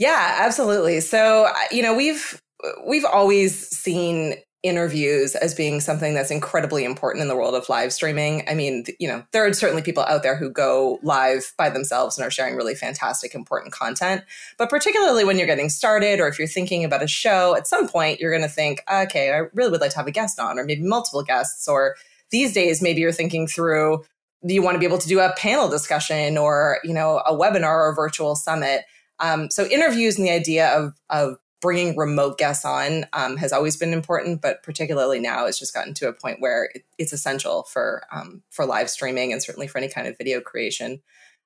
Yeah, 0.00 0.36
absolutely. 0.38 1.00
So, 1.00 1.48
you 1.70 1.82
know, 1.82 1.94
we've 1.94 2.40
we've 2.86 3.04
always 3.04 3.68
seen 3.68 4.34
interviews 4.62 5.34
as 5.36 5.54
being 5.54 5.80
something 5.80 6.14
that's 6.14 6.30
incredibly 6.30 6.84
important 6.84 7.22
in 7.22 7.28
the 7.28 7.36
world 7.36 7.54
of 7.54 7.68
live 7.68 7.92
streaming. 7.92 8.42
I 8.48 8.54
mean, 8.54 8.84
you 8.98 9.08
know, 9.08 9.22
there 9.32 9.46
are 9.46 9.52
certainly 9.52 9.82
people 9.82 10.02
out 10.04 10.22
there 10.22 10.36
who 10.36 10.50
go 10.50 10.98
live 11.02 11.52
by 11.58 11.68
themselves 11.70 12.18
and 12.18 12.26
are 12.26 12.30
sharing 12.30 12.56
really 12.56 12.74
fantastic, 12.74 13.34
important 13.34 13.72
content. 13.72 14.22
But 14.58 14.70
particularly 14.70 15.24
when 15.24 15.36
you're 15.36 15.46
getting 15.46 15.68
started 15.70 16.18
or 16.18 16.28
if 16.28 16.38
you're 16.38 16.48
thinking 16.48 16.82
about 16.84 17.02
a 17.02 17.06
show, 17.06 17.54
at 17.54 17.66
some 17.66 17.86
point 17.86 18.20
you're 18.20 18.32
going 18.32 18.46
to 18.46 18.54
think, 18.54 18.82
okay, 18.90 19.32
I 19.32 19.42
really 19.54 19.70
would 19.70 19.80
like 19.82 19.92
to 19.92 19.98
have 19.98 20.06
a 20.06 20.10
guest 20.12 20.38
on, 20.40 20.58
or 20.58 20.64
maybe 20.64 20.82
multiple 20.82 21.22
guests. 21.22 21.68
Or 21.68 21.96
these 22.30 22.54
days, 22.54 22.82
maybe 22.82 23.00
you're 23.02 23.12
thinking 23.12 23.46
through, 23.46 24.04
you 24.42 24.62
want 24.62 24.76
to 24.76 24.78
be 24.78 24.86
able 24.86 24.98
to 24.98 25.08
do 25.08 25.20
a 25.20 25.34
panel 25.36 25.68
discussion 25.68 26.38
or, 26.38 26.78
you 26.84 26.94
know, 26.94 27.18
a 27.26 27.34
webinar 27.34 27.64
or 27.64 27.90
a 27.90 27.94
virtual 27.94 28.34
summit? 28.34 28.82
Um, 29.20 29.50
so 29.50 29.66
interviews 29.66 30.18
and 30.18 30.26
the 30.26 30.32
idea 30.32 30.68
of, 30.68 30.94
of 31.10 31.36
bringing 31.60 31.96
remote 31.96 32.38
guests 32.38 32.64
on 32.64 33.06
um, 33.12 33.36
has 33.36 33.52
always 33.52 33.76
been 33.76 33.92
important, 33.92 34.40
but 34.40 34.62
particularly 34.62 35.20
now 35.20 35.46
it's 35.46 35.58
just 35.58 35.74
gotten 35.74 35.94
to 35.94 36.08
a 36.08 36.12
point 36.12 36.40
where 36.40 36.70
it, 36.74 36.84
it's 36.98 37.12
essential 37.12 37.64
for 37.64 38.02
um, 38.12 38.42
for 38.50 38.64
live 38.64 38.90
streaming 38.90 39.32
and 39.32 39.42
certainly 39.42 39.66
for 39.66 39.78
any 39.78 39.88
kind 39.88 40.08
of 40.08 40.16
video 40.16 40.40
creation. 40.40 41.00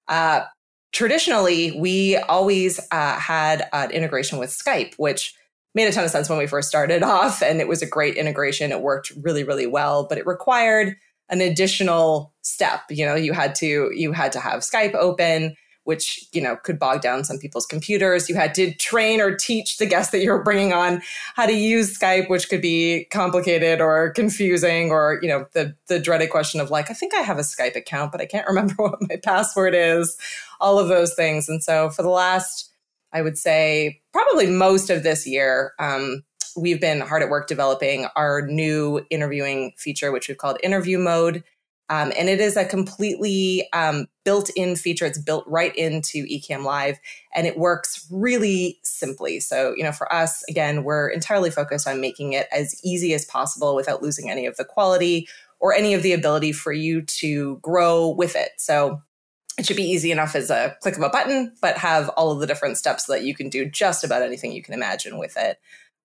Uh, 0.08 0.42
traditionally, 0.92 1.78
we 1.78 2.16
always 2.16 2.80
uh, 2.90 3.18
had 3.18 3.68
an 3.72 3.90
integration 3.90 4.38
with 4.38 4.50
Skype, 4.50 4.94
which 4.96 5.34
made 5.74 5.88
a 5.88 5.92
ton 5.92 6.04
of 6.04 6.10
sense 6.10 6.28
when 6.28 6.38
we 6.38 6.46
first 6.46 6.68
started 6.68 7.02
off, 7.02 7.42
and 7.42 7.60
it 7.60 7.68
was 7.68 7.82
a 7.82 7.86
great 7.86 8.16
integration. 8.16 8.70
It 8.70 8.80
worked 8.80 9.12
really, 9.22 9.44
really 9.44 9.66
well, 9.66 10.06
but 10.06 10.18
it 10.18 10.26
required 10.26 10.96
an 11.28 11.40
additional 11.40 12.32
step. 12.42 12.82
You 12.90 13.06
know, 13.06 13.14
you 13.14 13.32
had 13.32 13.54
to 13.56 13.90
you 13.92 14.12
had 14.12 14.32
to 14.32 14.40
have 14.40 14.60
Skype 14.60 14.94
open 14.94 15.56
which 15.84 16.26
you 16.32 16.42
know 16.42 16.56
could 16.56 16.78
bog 16.78 17.00
down 17.00 17.24
some 17.24 17.38
people's 17.38 17.66
computers. 17.66 18.28
You 18.28 18.34
had 18.34 18.54
to 18.54 18.74
train 18.74 19.20
or 19.20 19.34
teach 19.34 19.76
the 19.76 19.86
guests 19.86 20.12
that 20.12 20.22
you 20.22 20.30
were 20.30 20.42
bringing 20.42 20.72
on 20.72 21.02
how 21.34 21.46
to 21.46 21.52
use 21.52 21.96
Skype, 21.98 22.28
which 22.28 22.48
could 22.48 22.60
be 22.60 23.06
complicated 23.10 23.80
or 23.80 24.10
confusing, 24.10 24.90
or 24.90 25.18
you 25.22 25.28
know 25.28 25.46
the 25.52 25.74
the 25.86 25.98
dreaded 25.98 26.30
question 26.30 26.60
of 26.60 26.70
like, 26.70 26.90
I 26.90 26.94
think 26.94 27.14
I 27.14 27.20
have 27.20 27.38
a 27.38 27.42
Skype 27.42 27.76
account, 27.76 28.12
but 28.12 28.20
I 28.20 28.26
can't 28.26 28.46
remember 28.48 28.74
what 28.78 28.98
my 29.08 29.16
password 29.16 29.74
is. 29.74 30.16
All 30.60 30.78
of 30.78 30.88
those 30.88 31.14
things, 31.14 31.48
and 31.48 31.62
so 31.62 31.90
for 31.90 32.02
the 32.02 32.08
last, 32.08 32.70
I 33.12 33.22
would 33.22 33.38
say 33.38 34.00
probably 34.12 34.46
most 34.46 34.90
of 34.90 35.02
this 35.02 35.26
year. 35.26 35.72
Um, 35.78 36.24
we've 36.56 36.80
been 36.80 37.00
hard 37.00 37.22
at 37.22 37.30
work 37.30 37.48
developing 37.48 38.06
our 38.14 38.42
new 38.46 39.04
interviewing 39.10 39.72
feature, 39.76 40.12
which 40.12 40.28
we've 40.28 40.38
called 40.38 40.56
interview 40.62 40.98
mode. 40.98 41.42
Um, 41.90 42.12
and 42.16 42.28
it 42.28 42.40
is 42.40 42.56
a 42.56 42.64
completely 42.64 43.68
um, 43.72 44.06
built 44.24 44.50
in 44.56 44.74
feature. 44.74 45.04
It's 45.04 45.18
built 45.18 45.44
right 45.46 45.74
into 45.76 46.24
Ecamm 46.26 46.64
Live 46.64 46.98
and 47.34 47.46
it 47.46 47.58
works 47.58 48.06
really 48.10 48.78
simply. 48.82 49.40
So, 49.40 49.74
you 49.76 49.82
know, 49.82 49.92
for 49.92 50.10
us, 50.12 50.42
again, 50.48 50.82
we're 50.84 51.08
entirely 51.08 51.50
focused 51.50 51.86
on 51.86 52.00
making 52.00 52.32
it 52.32 52.48
as 52.50 52.80
easy 52.82 53.12
as 53.12 53.26
possible 53.26 53.74
without 53.74 54.02
losing 54.02 54.30
any 54.30 54.46
of 54.46 54.56
the 54.56 54.64
quality 54.64 55.28
or 55.60 55.74
any 55.74 55.94
of 55.94 56.02
the 56.02 56.12
ability 56.12 56.52
for 56.52 56.72
you 56.72 57.02
to 57.02 57.58
grow 57.62 58.08
with 58.08 58.34
it. 58.34 58.50
So, 58.56 59.02
it 59.56 59.64
should 59.66 59.76
be 59.76 59.84
easy 59.84 60.10
enough 60.10 60.34
as 60.34 60.50
a 60.50 60.76
click 60.82 60.96
of 60.96 61.02
a 61.02 61.08
button, 61.08 61.54
but 61.62 61.78
have 61.78 62.08
all 62.10 62.32
of 62.32 62.40
the 62.40 62.46
different 62.46 62.76
steps 62.76 63.04
that 63.04 63.22
you 63.22 63.36
can 63.36 63.48
do 63.48 63.64
just 63.64 64.02
about 64.02 64.22
anything 64.22 64.50
you 64.50 64.64
can 64.64 64.74
imagine 64.74 65.16
with 65.16 65.36
it. 65.36 65.60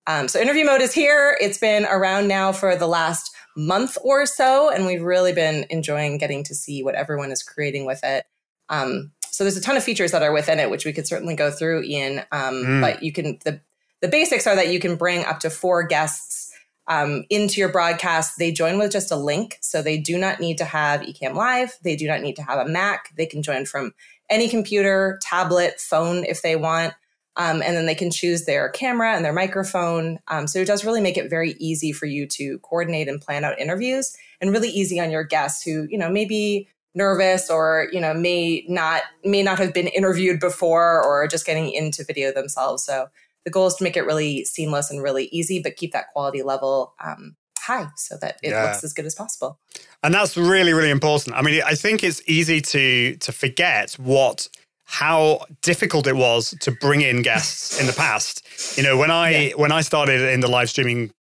Um, 0.06 0.28
so, 0.28 0.40
interview 0.40 0.64
mode 0.64 0.82
is 0.82 0.92
here. 0.92 1.36
It's 1.40 1.58
been 1.58 1.84
around 1.86 2.28
now 2.28 2.52
for 2.52 2.76
the 2.76 2.86
last 2.86 3.34
month 3.56 3.96
or 4.02 4.26
so, 4.26 4.70
and 4.70 4.86
we've 4.86 5.02
really 5.02 5.32
been 5.32 5.66
enjoying 5.70 6.18
getting 6.18 6.44
to 6.44 6.54
see 6.54 6.82
what 6.82 6.94
everyone 6.94 7.30
is 7.30 7.42
creating 7.42 7.84
with 7.86 8.00
it. 8.04 8.24
Um, 8.68 9.12
so 9.30 9.44
there's 9.44 9.56
a 9.56 9.62
ton 9.62 9.76
of 9.76 9.84
features 9.84 10.12
that 10.12 10.22
are 10.22 10.32
within 10.32 10.58
it, 10.58 10.70
which 10.70 10.84
we 10.84 10.92
could 10.92 11.06
certainly 11.06 11.34
go 11.34 11.50
through, 11.50 11.82
Ian. 11.84 12.20
Um, 12.32 12.54
mm. 12.54 12.80
But 12.80 13.02
you 13.02 13.12
can 13.12 13.38
the 13.44 13.60
the 14.00 14.08
basics 14.08 14.46
are 14.46 14.56
that 14.56 14.72
you 14.72 14.80
can 14.80 14.96
bring 14.96 15.24
up 15.24 15.40
to 15.40 15.50
four 15.50 15.82
guests 15.82 16.52
um, 16.86 17.24
into 17.30 17.60
your 17.60 17.70
broadcast. 17.70 18.38
They 18.38 18.50
join 18.50 18.78
with 18.78 18.92
just 18.92 19.12
a 19.12 19.16
link, 19.16 19.58
so 19.60 19.82
they 19.82 19.98
do 19.98 20.18
not 20.18 20.40
need 20.40 20.58
to 20.58 20.64
have 20.64 21.02
Ecamm 21.02 21.34
Live. 21.34 21.78
They 21.82 21.96
do 21.96 22.08
not 22.08 22.20
need 22.20 22.36
to 22.36 22.42
have 22.42 22.58
a 22.58 22.68
Mac. 22.68 23.14
They 23.16 23.26
can 23.26 23.42
join 23.42 23.66
from 23.66 23.92
any 24.28 24.48
computer, 24.48 25.18
tablet, 25.22 25.80
phone 25.80 26.24
if 26.24 26.42
they 26.42 26.56
want. 26.56 26.94
Um, 27.40 27.62
and 27.62 27.74
then 27.74 27.86
they 27.86 27.94
can 27.94 28.10
choose 28.10 28.44
their 28.44 28.68
camera 28.68 29.14
and 29.16 29.24
their 29.24 29.32
microphone. 29.32 30.18
Um, 30.28 30.46
so 30.46 30.58
it 30.58 30.66
does 30.66 30.84
really 30.84 31.00
make 31.00 31.16
it 31.16 31.30
very 31.30 31.52
easy 31.58 31.90
for 31.90 32.04
you 32.04 32.26
to 32.26 32.58
coordinate 32.58 33.08
and 33.08 33.18
plan 33.18 33.44
out 33.44 33.58
interviews 33.58 34.14
and 34.42 34.52
really 34.52 34.68
easy 34.68 35.00
on 35.00 35.10
your 35.10 35.24
guests 35.24 35.64
who, 35.64 35.86
you 35.88 35.96
know, 35.96 36.10
may 36.10 36.26
be 36.26 36.68
nervous 36.94 37.48
or, 37.48 37.88
you 37.92 38.00
know, 38.00 38.12
may 38.12 38.66
not, 38.68 39.04
may 39.24 39.42
not 39.42 39.58
have 39.58 39.72
been 39.72 39.86
interviewed 39.86 40.38
before 40.38 41.02
or 41.02 41.26
just 41.28 41.46
getting 41.46 41.72
into 41.72 42.04
video 42.04 42.30
themselves. 42.30 42.84
So 42.84 43.08
the 43.46 43.50
goal 43.50 43.68
is 43.68 43.74
to 43.76 43.84
make 43.84 43.96
it 43.96 44.04
really 44.04 44.44
seamless 44.44 44.90
and 44.90 45.02
really 45.02 45.30
easy, 45.32 45.62
but 45.62 45.76
keep 45.76 45.92
that 45.92 46.10
quality 46.12 46.42
level 46.42 46.92
um, 47.02 47.36
high 47.58 47.88
so 47.96 48.18
that 48.20 48.36
it 48.42 48.50
yeah. 48.50 48.64
looks 48.64 48.84
as 48.84 48.92
good 48.92 49.06
as 49.06 49.14
possible. 49.14 49.58
And 50.02 50.12
that's 50.12 50.36
really, 50.36 50.74
really 50.74 50.90
important. 50.90 51.36
I 51.36 51.40
mean, 51.42 51.62
I 51.64 51.74
think 51.74 52.04
it's 52.04 52.20
easy 52.26 52.60
to 52.60 53.16
to 53.16 53.32
forget 53.32 53.94
what 53.94 54.48
how 54.90 55.46
difficult 55.62 56.08
it 56.08 56.16
was 56.16 56.52
to 56.60 56.72
bring 56.72 57.00
in 57.00 57.22
guests 57.22 57.80
in 57.80 57.86
the 57.86 57.92
past. 57.92 58.42
You 58.76 58.82
know, 58.82 58.96
when 58.96 59.10
I 59.10 59.30
yeah. 59.30 59.54
when 59.54 59.70
I 59.70 59.82
started 59.82 60.20
in 60.20 60.40
the 60.40 60.48
live 60.48 60.68
streaming 60.68 61.12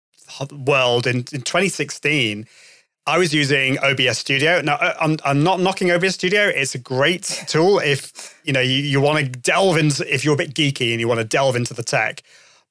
world 0.52 1.06
in, 1.06 1.18
in 1.18 1.42
2016, 1.42 2.48
I 3.06 3.18
was 3.20 3.32
using 3.32 3.78
OBS 3.78 4.18
Studio. 4.18 4.62
Now, 4.62 4.78
I'm, 5.00 5.18
I'm 5.24 5.44
not 5.44 5.60
knocking 5.60 5.92
OBS 5.92 6.16
Studio. 6.16 6.48
It's 6.48 6.74
a 6.74 6.80
great 6.80 7.24
tool 7.48 7.78
if 7.78 8.36
you 8.44 8.54
know 8.54 8.60
you, 8.60 8.78
you 8.78 9.00
want 9.02 9.20
to 9.20 9.26
delve 9.26 9.78
into 9.78 10.04
if 10.12 10.26
you're 10.26 10.34
a 10.34 10.38
bit 10.38 10.56
geeky 10.56 10.92
and 10.92 11.00
you 11.00 11.08
want 11.08 11.20
to 11.20 11.26
delve 11.26 11.56
into 11.56 11.76
the 11.76 11.84
tech. 11.84 12.24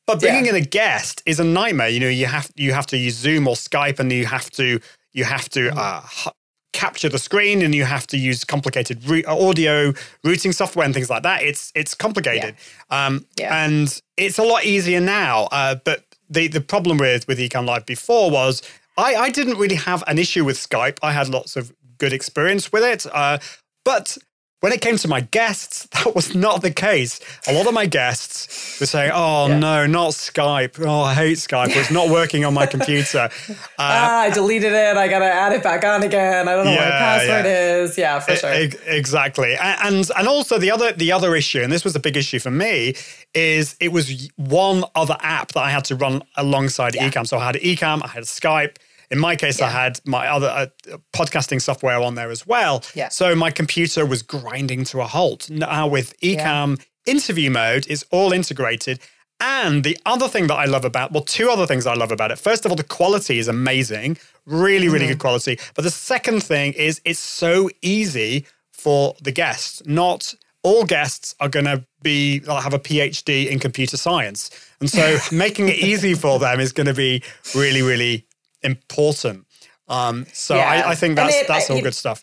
But 0.05 0.19
bringing 0.19 0.47
yeah. 0.47 0.57
in 0.57 0.57
a 0.57 0.67
guest 0.67 1.23
is 1.27 1.39
a 1.39 1.45
nightmare. 1.45 1.91
You 1.91 2.01
know, 2.01 2.09
you 2.09 2.27
have 2.27 2.51
you 2.57 2.73
have 2.73 2.87
to 2.89 2.97
use 2.97 3.15
Zoom 3.15 3.47
or 3.47 3.55
Skype, 3.55 4.01
and 4.01 4.11
you 4.11 4.27
have 4.27 4.51
to 4.53 4.81
you 5.13 5.25
have 5.25 5.49
to 5.51 5.71
mm. 5.71 5.77
uh, 5.77 6.31
capture 6.79 7.09
the 7.09 7.19
screen 7.19 7.61
and 7.61 7.75
you 7.75 7.85
have 7.85 8.07
to 8.07 8.17
use 8.17 8.45
complicated 8.45 9.05
re- 9.09 9.25
audio 9.25 9.93
routing 10.23 10.53
software 10.53 10.85
and 10.85 10.95
things 10.95 11.11
like 11.11 11.25
that. 11.25 11.43
It's 11.43 11.73
it's 11.75 11.93
complicated, 11.93 12.55
yeah. 12.55 13.07
Um, 13.07 13.27
yeah. 13.37 13.65
and 13.65 14.01
it's 14.17 14.39
a 14.39 14.45
lot 14.45 14.65
easier 14.65 15.01
now. 15.01 15.49
Uh, 15.51 15.75
but 15.85 16.05
the 16.31 16.47
the 16.47 16.61
problem 16.61 16.97
with 16.99 17.27
with 17.27 17.39
Ecamm 17.41 17.67
Live 17.67 17.85
before 17.85 18.31
was 18.31 18.63
I 18.97 19.17
I 19.17 19.31
didn't 19.31 19.59
really 19.59 19.75
have 19.75 20.05
an 20.07 20.19
issue 20.19 20.45
with 20.45 20.57
Skype. 20.57 20.99
I 21.03 21.11
had 21.13 21.29
lots 21.29 21.57
of 21.57 21.73
good 21.99 22.13
experience 22.13 22.71
with 22.71 22.85
it, 22.85 23.07
uh, 23.13 23.39
but 23.85 24.17
when 24.61 24.73
it 24.73 24.81
came 24.81 24.97
to 24.97 25.09
my 25.09 25.21
guests, 25.21 25.87
that 25.93 26.15
was 26.15 26.35
not 26.35 26.63
the 26.63 26.71
case. 26.71 27.21
A 27.47 27.53
lot 27.53 27.67
of 27.67 27.75
my 27.75 27.87
guests 27.87 28.79
were 28.81 28.87
saying, 28.87 29.13
"Oh 29.15 29.47
yeah. 29.47 29.59
no, 29.59 29.87
not 29.87 30.13
Skype! 30.13 30.85
Oh, 30.85 31.03
I 31.03 31.15
hate 31.15 31.39
Skype. 31.39 31.77
It's 31.77 31.91
not 31.91 32.11
working 32.11 32.45
on 32.45 32.55
my 32.55 32.67
computer." 32.75 33.29
Uh, 33.49 33.55
ah, 33.79 34.21
I 34.23 34.31
deleted 34.31 34.73
it. 34.73 34.97
I 34.97 35.09
got 35.09 35.21
to 35.21 35.27
add 35.27 35.53
it 35.53 35.63
back 35.63 35.85
on 35.85 36.03
again. 36.03 36.49
I 36.49 36.57
don't 36.57 36.65
know 36.65 36.73
yeah, 36.73 36.79
what 36.79 36.95
my 36.95 36.99
password 36.99 37.45
yeah. 37.45 37.77
is. 37.77 37.99
Yeah, 37.99 38.21
for 38.21 38.37
sure. 38.37 38.55
E- 38.55 38.73
exactly. 38.87 39.57
And 39.57 40.11
and 40.17 40.29
also 40.29 40.59
the 40.59 40.71
other 40.71 40.93
the 40.93 41.13
other 41.13 41.37
issue, 41.37 41.63
and 41.63 41.73
this 41.73 41.85
was 41.85 41.95
a 41.95 42.01
big 42.01 42.17
issue 42.17 42.39
for 42.39 42.51
me, 42.51 42.95
is 43.35 43.77
it 43.81 43.93
was 43.93 44.29
one 44.37 44.85
other 44.95 45.17
app 45.21 45.53
that 45.53 45.63
I 45.63 45.71
had 45.71 45.85
to 45.87 45.97
run 45.97 46.23
alongside 46.37 46.95
Ecamm. 46.95 47.27
So 47.27 47.39
I 47.39 47.47
had 47.47 47.55
Ecamm, 47.57 48.03
I 48.03 48.09
had 48.09 48.25
Skype. 48.25 48.77
In 49.11 49.19
my 49.19 49.37
case, 49.37 49.61
yeah. 49.61 49.67
I 49.67 49.71
had 49.71 50.01
my 50.05 50.29
other 50.29 50.49
uh, 50.49 50.97
podcasting 51.13 51.63
software 51.63 52.01
on 52.01 52.15
there 52.15 52.31
as 52.31 52.47
well. 52.47 52.85
Yeah. 52.95 53.09
So 53.09 53.35
my 53.35 53.51
computer 53.51 54.05
was 54.05 54.23
grinding 54.23 54.85
to 54.87 55.01
a 55.01 55.07
halt. 55.07 55.49
Now 55.49 55.87
with 55.87 56.19
Ecamm 56.21 56.79
yeah. 56.79 57.13
interview 57.13 57.51
mode, 57.51 57.87
is 57.87 58.05
all 58.11 58.33
integrated. 58.33 59.01
And 59.41 59.85
the 59.85 59.97
other 60.05 60.29
thing 60.29 60.49
that 60.49 60.57
I 60.57 60.65
love 60.65 60.85
about, 60.85 61.13
well, 61.13 61.23
two 61.23 61.49
other 61.49 61.67
things 61.67 61.87
I 61.87 61.95
love 61.95 62.11
about 62.11 62.33
it. 62.33 62.39
First 62.39 62.65
of 62.65 62.73
all, 62.73 62.77
the 62.77 62.83
quality 62.83 63.39
is 63.39 63.47
amazing, 63.47 64.19
really, 64.47 64.89
really 64.89 65.05
mm-hmm. 65.05 65.13
good 65.13 65.21
quality. 65.21 65.59
But 65.75 65.83
the 65.83 65.91
second 65.91 66.43
thing 66.43 66.73
is 66.73 67.01
it's 67.05 67.21
so 67.21 67.71
easy 67.81 68.47
for 68.73 69.15
the 69.23 69.31
guests. 69.31 69.83
Not 69.87 70.35
all 70.63 70.85
guests 70.85 71.35
are 71.41 71.49
going 71.49 71.67
to 71.67 71.85
be 72.03 72.41
have 72.41 72.75
a 72.75 72.79
PhD 72.79 73.49
in 73.49 73.59
computer 73.59 73.97
science, 73.97 74.51
and 74.81 74.91
so 74.91 75.19
making 75.33 75.69
it 75.69 75.77
easy 75.77 76.15
for 76.15 76.39
them 76.39 76.61
is 76.61 76.73
going 76.73 76.87
to 76.87 76.95
be 76.95 77.23
really, 77.55 77.83
really 77.83 78.27
important. 78.63 79.47
Um, 79.89 80.27
so 80.33 80.57
yeah. 80.57 80.69
I, 80.69 80.91
I, 80.91 80.95
think 80.95 81.17
that's 81.17 81.35
it, 81.35 81.49
that's 81.49 81.71
all 81.71 81.81
good 81.81 81.95
stuff. 81.95 82.23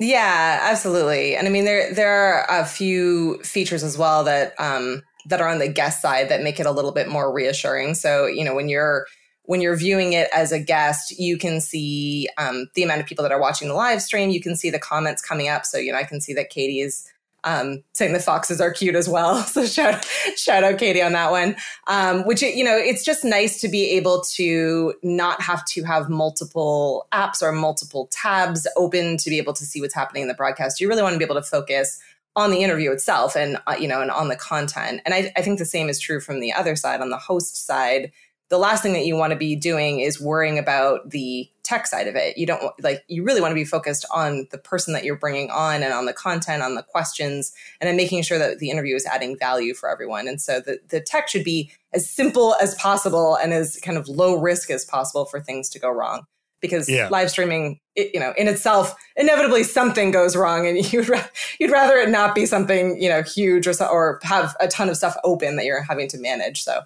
Yeah, 0.00 0.60
absolutely. 0.62 1.36
And 1.36 1.46
I 1.46 1.50
mean, 1.50 1.64
there 1.64 1.92
there 1.94 2.12
are 2.12 2.62
a 2.62 2.64
few 2.64 3.38
features 3.42 3.84
as 3.84 3.96
well 3.96 4.24
that 4.24 4.54
um, 4.58 5.02
that 5.26 5.40
are 5.40 5.48
on 5.48 5.58
the 5.58 5.68
guest 5.68 6.02
side 6.02 6.28
that 6.30 6.42
make 6.42 6.58
it 6.58 6.66
a 6.66 6.72
little 6.72 6.92
bit 6.92 7.08
more 7.08 7.32
reassuring. 7.32 7.94
So 7.94 8.26
you 8.26 8.44
know, 8.44 8.54
when 8.54 8.68
you're 8.68 9.06
when 9.44 9.60
you're 9.60 9.76
viewing 9.76 10.14
it 10.14 10.28
as 10.34 10.52
a 10.52 10.58
guest, 10.58 11.18
you 11.18 11.38
can 11.38 11.60
see 11.60 12.28
um, 12.38 12.66
the 12.74 12.82
amount 12.82 13.02
of 13.02 13.06
people 13.06 13.22
that 13.22 13.32
are 13.32 13.40
watching 13.40 13.68
the 13.68 13.74
live 13.74 14.02
stream. 14.02 14.30
You 14.30 14.40
can 14.40 14.56
see 14.56 14.70
the 14.70 14.78
comments 14.78 15.22
coming 15.22 15.48
up. 15.48 15.64
So 15.64 15.78
you 15.78 15.92
know, 15.92 15.98
I 15.98 16.04
can 16.04 16.20
see 16.20 16.34
that 16.34 16.50
Katie 16.50 16.80
is 16.80 17.08
um, 17.44 17.82
saying 17.92 18.12
the 18.12 18.20
foxes 18.20 18.60
are 18.60 18.72
cute 18.72 18.94
as 18.94 19.08
well. 19.08 19.44
So 19.54 19.66
shout 19.66 20.04
shout 20.36 20.64
out 20.64 20.78
Katie 20.78 21.02
on 21.02 21.12
that 21.12 21.30
one. 21.30 21.54
Um, 21.86 22.26
which 22.26 22.42
you 22.42 22.64
know, 22.64 22.76
it's 22.76 23.04
just 23.04 23.24
nice 23.24 23.60
to 23.60 23.68
be 23.68 23.90
able 23.90 24.22
to 24.34 24.94
not 25.02 25.40
have 25.40 25.64
to 25.66 25.84
have 25.84 26.08
multiple 26.08 27.06
apps 27.12 27.40
or 27.40 27.52
multiple 27.52 28.08
tabs 28.10 28.66
open 28.76 29.16
to 29.18 29.30
be 29.30 29.38
able 29.38 29.52
to 29.52 29.64
see 29.64 29.80
what's 29.80 29.94
happening 29.94 30.22
in 30.22 30.28
the 30.28 30.34
broadcast. 30.34 30.80
You 30.80 30.88
really 30.88 31.02
want 31.02 31.12
to 31.12 31.18
be 31.18 31.24
able 31.24 31.36
to 31.36 31.42
focus 31.42 32.00
on 32.36 32.50
the 32.50 32.64
interview 32.64 32.90
itself 32.90 33.36
and 33.36 33.58
uh, 33.68 33.76
you 33.78 33.86
know 33.86 34.00
and 34.00 34.10
on 34.10 34.28
the 34.28 34.36
content. 34.36 35.02
And 35.04 35.14
I, 35.14 35.32
I 35.36 35.42
think 35.42 35.58
the 35.58 35.64
same 35.64 35.88
is 35.88 36.00
true 36.00 36.20
from 36.20 36.40
the 36.40 36.52
other 36.52 36.74
side 36.74 37.00
on 37.00 37.10
the 37.10 37.18
host 37.18 37.64
side 37.64 38.10
the 38.50 38.58
last 38.58 38.82
thing 38.82 38.92
that 38.92 39.06
you 39.06 39.16
want 39.16 39.32
to 39.32 39.38
be 39.38 39.56
doing 39.56 40.00
is 40.00 40.20
worrying 40.20 40.58
about 40.58 41.10
the 41.10 41.48
tech 41.62 41.86
side 41.86 42.06
of 42.06 42.14
it. 42.14 42.36
You 42.36 42.46
don't 42.46 42.62
like 42.82 43.02
you 43.08 43.24
really 43.24 43.40
want 43.40 43.52
to 43.52 43.56
be 43.56 43.64
focused 43.64 44.04
on 44.14 44.46
the 44.50 44.58
person 44.58 44.92
that 44.92 45.02
you're 45.02 45.16
bringing 45.16 45.50
on 45.50 45.82
and 45.82 45.92
on 45.92 46.04
the 46.04 46.12
content, 46.12 46.62
on 46.62 46.74
the 46.74 46.82
questions, 46.82 47.52
and 47.80 47.88
then 47.88 47.96
making 47.96 48.22
sure 48.22 48.38
that 48.38 48.58
the 48.58 48.70
interview 48.70 48.94
is 48.94 49.06
adding 49.06 49.38
value 49.38 49.74
for 49.74 49.88
everyone. 49.88 50.28
And 50.28 50.40
so 50.40 50.60
the 50.60 50.78
the 50.88 51.00
tech 51.00 51.28
should 51.28 51.44
be 51.44 51.70
as 51.92 52.08
simple 52.08 52.54
as 52.60 52.74
possible 52.74 53.36
and 53.36 53.54
as 53.54 53.80
kind 53.82 53.96
of 53.96 54.08
low 54.08 54.38
risk 54.38 54.70
as 54.70 54.84
possible 54.84 55.24
for 55.24 55.40
things 55.40 55.68
to 55.70 55.78
go 55.78 55.90
wrong. 55.90 56.26
Because 56.60 56.88
yeah. 56.88 57.08
live 57.10 57.30
streaming, 57.30 57.78
it, 57.94 58.10
you 58.14 58.20
know, 58.20 58.32
in 58.38 58.48
itself, 58.48 58.94
inevitably 59.16 59.64
something 59.64 60.10
goes 60.10 60.34
wrong, 60.34 60.66
and 60.66 60.92
you'd 60.92 61.08
ra- 61.08 61.26
you'd 61.58 61.70
rather 61.70 61.96
it 61.96 62.10
not 62.10 62.34
be 62.34 62.46
something 62.46 63.00
you 63.00 63.08
know 63.08 63.22
huge 63.22 63.66
or 63.66 63.72
so, 63.72 63.86
or 63.86 64.20
have 64.22 64.54
a 64.60 64.68
ton 64.68 64.88
of 64.88 64.96
stuff 64.96 65.16
open 65.24 65.56
that 65.56 65.64
you're 65.64 65.82
having 65.82 66.08
to 66.08 66.18
manage. 66.18 66.62
So 66.62 66.82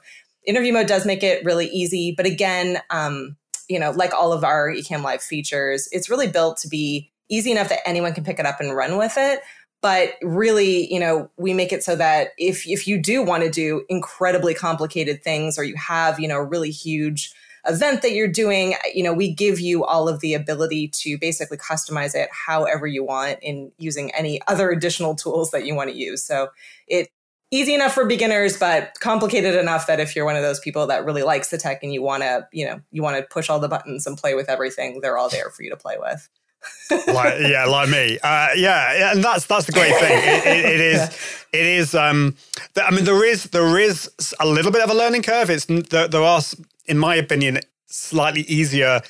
interview 0.46 0.72
mode 0.72 0.86
does 0.86 1.06
make 1.06 1.22
it 1.22 1.44
really 1.44 1.66
easy. 1.66 2.14
But 2.16 2.26
again, 2.26 2.80
um, 2.90 3.36
you 3.68 3.78
know, 3.78 3.90
like 3.90 4.14
all 4.14 4.32
of 4.32 4.44
our 4.44 4.70
Ecamm 4.70 5.02
Live 5.02 5.22
features, 5.22 5.88
it's 5.92 6.08
really 6.08 6.28
built 6.28 6.56
to 6.58 6.68
be 6.68 7.10
easy 7.28 7.50
enough 7.50 7.68
that 7.68 7.86
anyone 7.86 8.14
can 8.14 8.24
pick 8.24 8.38
it 8.38 8.46
up 8.46 8.60
and 8.60 8.74
run 8.74 8.96
with 8.96 9.14
it. 9.16 9.40
But 9.80 10.14
really, 10.22 10.92
you 10.92 10.98
know, 10.98 11.30
we 11.36 11.54
make 11.54 11.72
it 11.72 11.84
so 11.84 11.94
that 11.96 12.30
if 12.36 12.66
if 12.66 12.88
you 12.88 13.00
do 13.00 13.22
want 13.22 13.44
to 13.44 13.50
do 13.50 13.84
incredibly 13.88 14.54
complicated 14.54 15.22
things 15.22 15.56
or 15.56 15.62
you 15.62 15.76
have, 15.76 16.18
you 16.18 16.26
know, 16.26 16.38
really 16.38 16.70
huge 16.70 17.32
event 17.66 18.02
that 18.02 18.12
you're 18.12 18.26
doing, 18.26 18.74
you 18.92 19.04
know, 19.04 19.12
we 19.12 19.32
give 19.32 19.60
you 19.60 19.84
all 19.84 20.08
of 20.08 20.20
the 20.20 20.34
ability 20.34 20.88
to 20.88 21.18
basically 21.18 21.58
customize 21.58 22.14
it 22.14 22.28
however 22.32 22.86
you 22.86 23.04
want 23.04 23.38
in 23.40 23.70
using 23.78 24.12
any 24.14 24.40
other 24.48 24.70
additional 24.70 25.14
tools 25.14 25.50
that 25.50 25.64
you 25.64 25.74
want 25.74 25.90
to 25.90 25.96
use. 25.96 26.24
So 26.24 26.48
it 26.88 27.08
easy 27.50 27.74
enough 27.74 27.94
for 27.94 28.04
beginners, 28.04 28.58
but 28.58 28.92
complicated 29.00 29.54
enough 29.54 29.86
that 29.86 30.00
if 30.00 30.14
you're 30.14 30.24
one 30.24 30.36
of 30.36 30.42
those 30.42 30.60
people 30.60 30.86
that 30.86 31.04
really 31.04 31.22
likes 31.22 31.50
the 31.50 31.58
tech 31.58 31.82
and 31.82 31.92
you 31.92 32.02
want 32.02 32.22
to, 32.22 32.46
you 32.52 32.66
know, 32.66 32.80
you 32.90 33.02
want 33.02 33.16
to 33.16 33.22
push 33.22 33.48
all 33.48 33.58
the 33.58 33.68
buttons 33.68 34.06
and 34.06 34.16
play 34.16 34.34
with 34.34 34.48
everything, 34.48 35.00
they're 35.00 35.16
all 35.16 35.28
there 35.28 35.50
for 35.50 35.62
you 35.62 35.70
to 35.70 35.76
play 35.76 35.96
with. 35.98 36.28
like 37.08 37.38
yeah, 37.40 37.66
like 37.66 37.88
me. 37.88 38.18
Uh, 38.22 38.48
yeah, 38.56 38.96
yeah, 38.98 39.12
and 39.12 39.22
that's 39.22 39.46
that's 39.46 39.66
the 39.66 39.72
great 39.72 39.94
thing. 39.94 40.18
It, 40.18 40.46
it, 40.46 40.64
it 40.64 40.80
is, 40.94 41.44
it 41.52 41.66
is. 41.66 41.94
Um, 41.94 42.36
th- 42.74 42.86
I 42.86 42.90
mean, 42.90 43.04
there 43.04 43.24
is 43.24 43.44
there 43.44 43.78
is 43.78 44.10
a 44.40 44.46
little 44.46 44.72
bit 44.72 44.82
of 44.82 44.90
a 44.90 44.94
learning 44.94 45.22
curve. 45.22 45.50
It's 45.50 45.66
there, 45.66 46.08
there 46.08 46.22
are, 46.22 46.40
in 46.86 46.98
my 46.98 47.14
opinion, 47.14 47.60
slightly 47.86 48.42
easier 48.42 49.02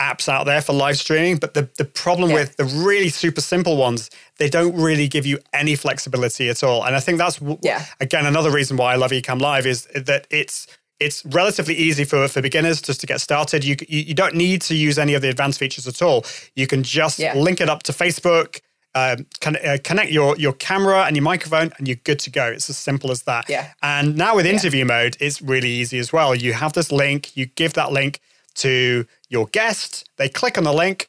apps 0.00 0.28
out 0.28 0.46
there 0.46 0.60
for 0.62 0.72
live 0.72 0.96
streaming, 0.96 1.36
but 1.36 1.54
the 1.54 1.68
the 1.78 1.84
problem 1.84 2.30
Yeah. 2.30 2.36
with 2.36 2.56
the 2.56 2.64
really 2.64 3.10
super 3.10 3.40
simple 3.42 3.76
ones, 3.76 4.10
they 4.38 4.48
don't 4.48 4.74
really 4.74 5.06
give 5.08 5.26
you 5.26 5.38
any 5.52 5.76
flexibility 5.76 6.48
at 6.48 6.62
all. 6.64 6.84
And 6.84 6.96
I 6.96 7.00
think 7.00 7.18
that's 7.18 7.38
Yeah. 7.62 7.84
again 8.00 8.26
another 8.26 8.50
reason 8.50 8.76
why 8.76 8.92
I 8.94 8.96
love 8.96 9.10
Ecamm 9.12 9.40
Live 9.40 9.66
is 9.66 9.86
that 9.94 10.26
it's 10.30 10.66
it's 10.98 11.24
relatively 11.26 11.74
easy 11.74 12.04
for 12.04 12.28
for 12.28 12.42
beginners 12.42 12.82
just 12.82 13.00
to 13.00 13.06
get 13.06 13.20
started. 13.20 13.64
You 13.64 13.76
you, 13.88 14.00
you 14.08 14.14
don't 14.14 14.34
need 14.34 14.62
to 14.62 14.74
use 14.74 14.98
any 14.98 15.14
of 15.14 15.22
the 15.22 15.28
advanced 15.28 15.58
features 15.58 15.86
at 15.86 16.00
all. 16.02 16.24
You 16.56 16.66
can 16.66 16.82
just 16.82 17.18
Yeah. 17.18 17.34
link 17.34 17.60
it 17.60 17.68
up 17.68 17.82
to 17.84 17.92
Facebook. 17.92 18.60
Um, 18.92 19.24
can, 19.40 19.54
uh, 19.56 19.78
connect 19.84 20.10
your 20.10 20.36
your 20.36 20.52
camera 20.54 21.04
and 21.06 21.14
your 21.16 21.22
microphone, 21.22 21.70
and 21.78 21.86
you're 21.86 22.02
good 22.08 22.18
to 22.20 22.30
go. 22.30 22.46
It's 22.46 22.68
as 22.68 22.76
simple 22.76 23.10
as 23.12 23.22
that. 23.22 23.44
Yeah. 23.48 23.66
And 23.82 24.16
now 24.16 24.34
with 24.36 24.46
interview 24.46 24.84
mode, 24.84 25.16
it's 25.20 25.40
really 25.40 25.70
easy 25.70 25.98
as 26.00 26.12
well. 26.12 26.34
You 26.34 26.54
have 26.54 26.72
this 26.72 26.90
link, 26.90 27.36
you 27.36 27.46
give 27.46 27.72
that 27.74 27.92
link 27.92 28.18
to 28.54 29.06
your 29.28 29.46
guest, 29.46 30.08
they 30.16 30.28
click 30.28 30.58
on 30.58 30.64
the 30.64 30.72
link, 30.72 31.08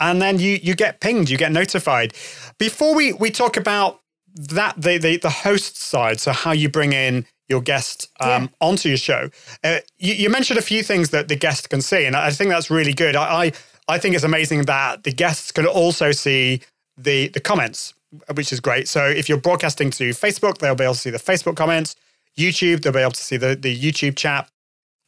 and 0.00 0.20
then 0.20 0.38
you 0.38 0.58
you 0.62 0.74
get 0.74 1.00
pinged, 1.00 1.30
you 1.30 1.36
get 1.36 1.52
notified. 1.52 2.14
Before 2.58 2.94
we 2.94 3.12
we 3.12 3.30
talk 3.30 3.56
about 3.56 4.00
that 4.34 4.74
the 4.80 4.98
the, 4.98 5.16
the 5.18 5.30
host 5.30 5.76
side, 5.76 6.20
so 6.20 6.32
how 6.32 6.52
you 6.52 6.68
bring 6.68 6.92
in 6.92 7.26
your 7.48 7.60
guest 7.60 8.08
um, 8.20 8.50
onto 8.60 8.88
your 8.88 8.96
show, 8.96 9.28
uh, 9.62 9.78
you, 9.98 10.14
you 10.14 10.30
mentioned 10.30 10.58
a 10.58 10.62
few 10.62 10.82
things 10.82 11.10
that 11.10 11.28
the 11.28 11.36
guest 11.36 11.70
can 11.70 11.82
see, 11.82 12.04
and 12.06 12.16
I 12.16 12.30
think 12.30 12.50
that's 12.50 12.70
really 12.70 12.92
good. 12.92 13.16
I 13.16 13.44
I, 13.44 13.52
I 13.88 13.98
think 13.98 14.14
it's 14.14 14.24
amazing 14.24 14.62
that 14.62 15.04
the 15.04 15.12
guests 15.12 15.52
can 15.52 15.66
also 15.66 16.12
see 16.12 16.62
the 16.96 17.28
the 17.28 17.40
comments, 17.40 17.94
which 18.34 18.52
is 18.52 18.60
great. 18.60 18.88
So 18.88 19.04
if 19.06 19.28
you're 19.28 19.38
broadcasting 19.38 19.90
to 19.92 20.10
Facebook, 20.10 20.58
they'll 20.58 20.74
be 20.74 20.84
able 20.84 20.94
to 20.94 21.00
see 21.00 21.10
the 21.10 21.18
Facebook 21.18 21.56
comments. 21.56 21.96
YouTube, 22.36 22.82
they'll 22.82 22.92
be 22.92 23.00
able 23.00 23.12
to 23.12 23.22
see 23.22 23.36
the 23.36 23.54
the 23.54 23.76
YouTube 23.76 24.16
chat. 24.16 24.48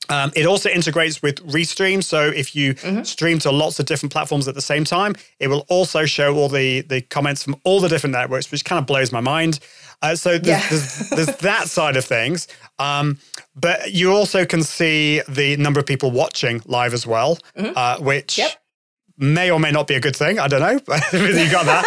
Um, 0.08 0.32
it 0.36 0.46
also 0.46 0.68
integrates 0.68 1.22
with 1.22 1.36
Restream. 1.46 2.02
So 2.02 2.22
if 2.28 2.54
you 2.54 2.74
stream 3.04 3.38
to 3.40 3.50
lots 3.50 3.78
of 3.80 3.86
different 3.86 4.12
platforms 4.12 4.46
at 4.48 4.54
the 4.54 4.62
same 4.62 4.84
time, 4.84 5.14
it 5.40 5.48
will 5.48 5.64
also 5.68 6.06
show 6.06 6.34
all 6.36 6.48
the 6.48 6.82
the 6.82 7.00
comments 7.02 7.42
from 7.42 7.56
all 7.64 7.80
the 7.80 7.88
different 7.88 8.12
networks, 8.12 8.50
which 8.52 8.64
kind 8.64 8.78
of 8.78 8.86
blows 8.86 9.12
my 9.12 9.20
mind. 9.20 9.58
Uh, 10.02 10.14
so 10.14 10.36
there's, 10.38 10.46
Yeah. 10.46 10.68
there's, 10.68 11.10
there's 11.10 11.36
that 11.50 11.68
side 11.68 11.96
of 11.96 12.04
things. 12.04 12.48
Um, 12.78 13.18
but 13.54 13.92
you 13.92 14.12
also 14.12 14.44
can 14.44 14.62
see 14.62 15.22
the 15.28 15.56
number 15.56 15.80
of 15.80 15.86
people 15.86 16.10
watching 16.10 16.60
live 16.66 16.92
as 16.92 17.06
well, 17.06 17.38
uh, 17.56 17.98
which 17.98 18.36
Yep. 18.36 18.52
may 19.16 19.50
or 19.50 19.58
may 19.58 19.70
not 19.72 19.86
be 19.86 19.94
a 19.94 20.00
good 20.00 20.14
thing. 20.14 20.38
I 20.38 20.48
don't 20.48 20.60
know. 20.60 20.78
But 20.86 21.02
you 21.12 21.50
got 21.50 21.64
that. 21.66 21.84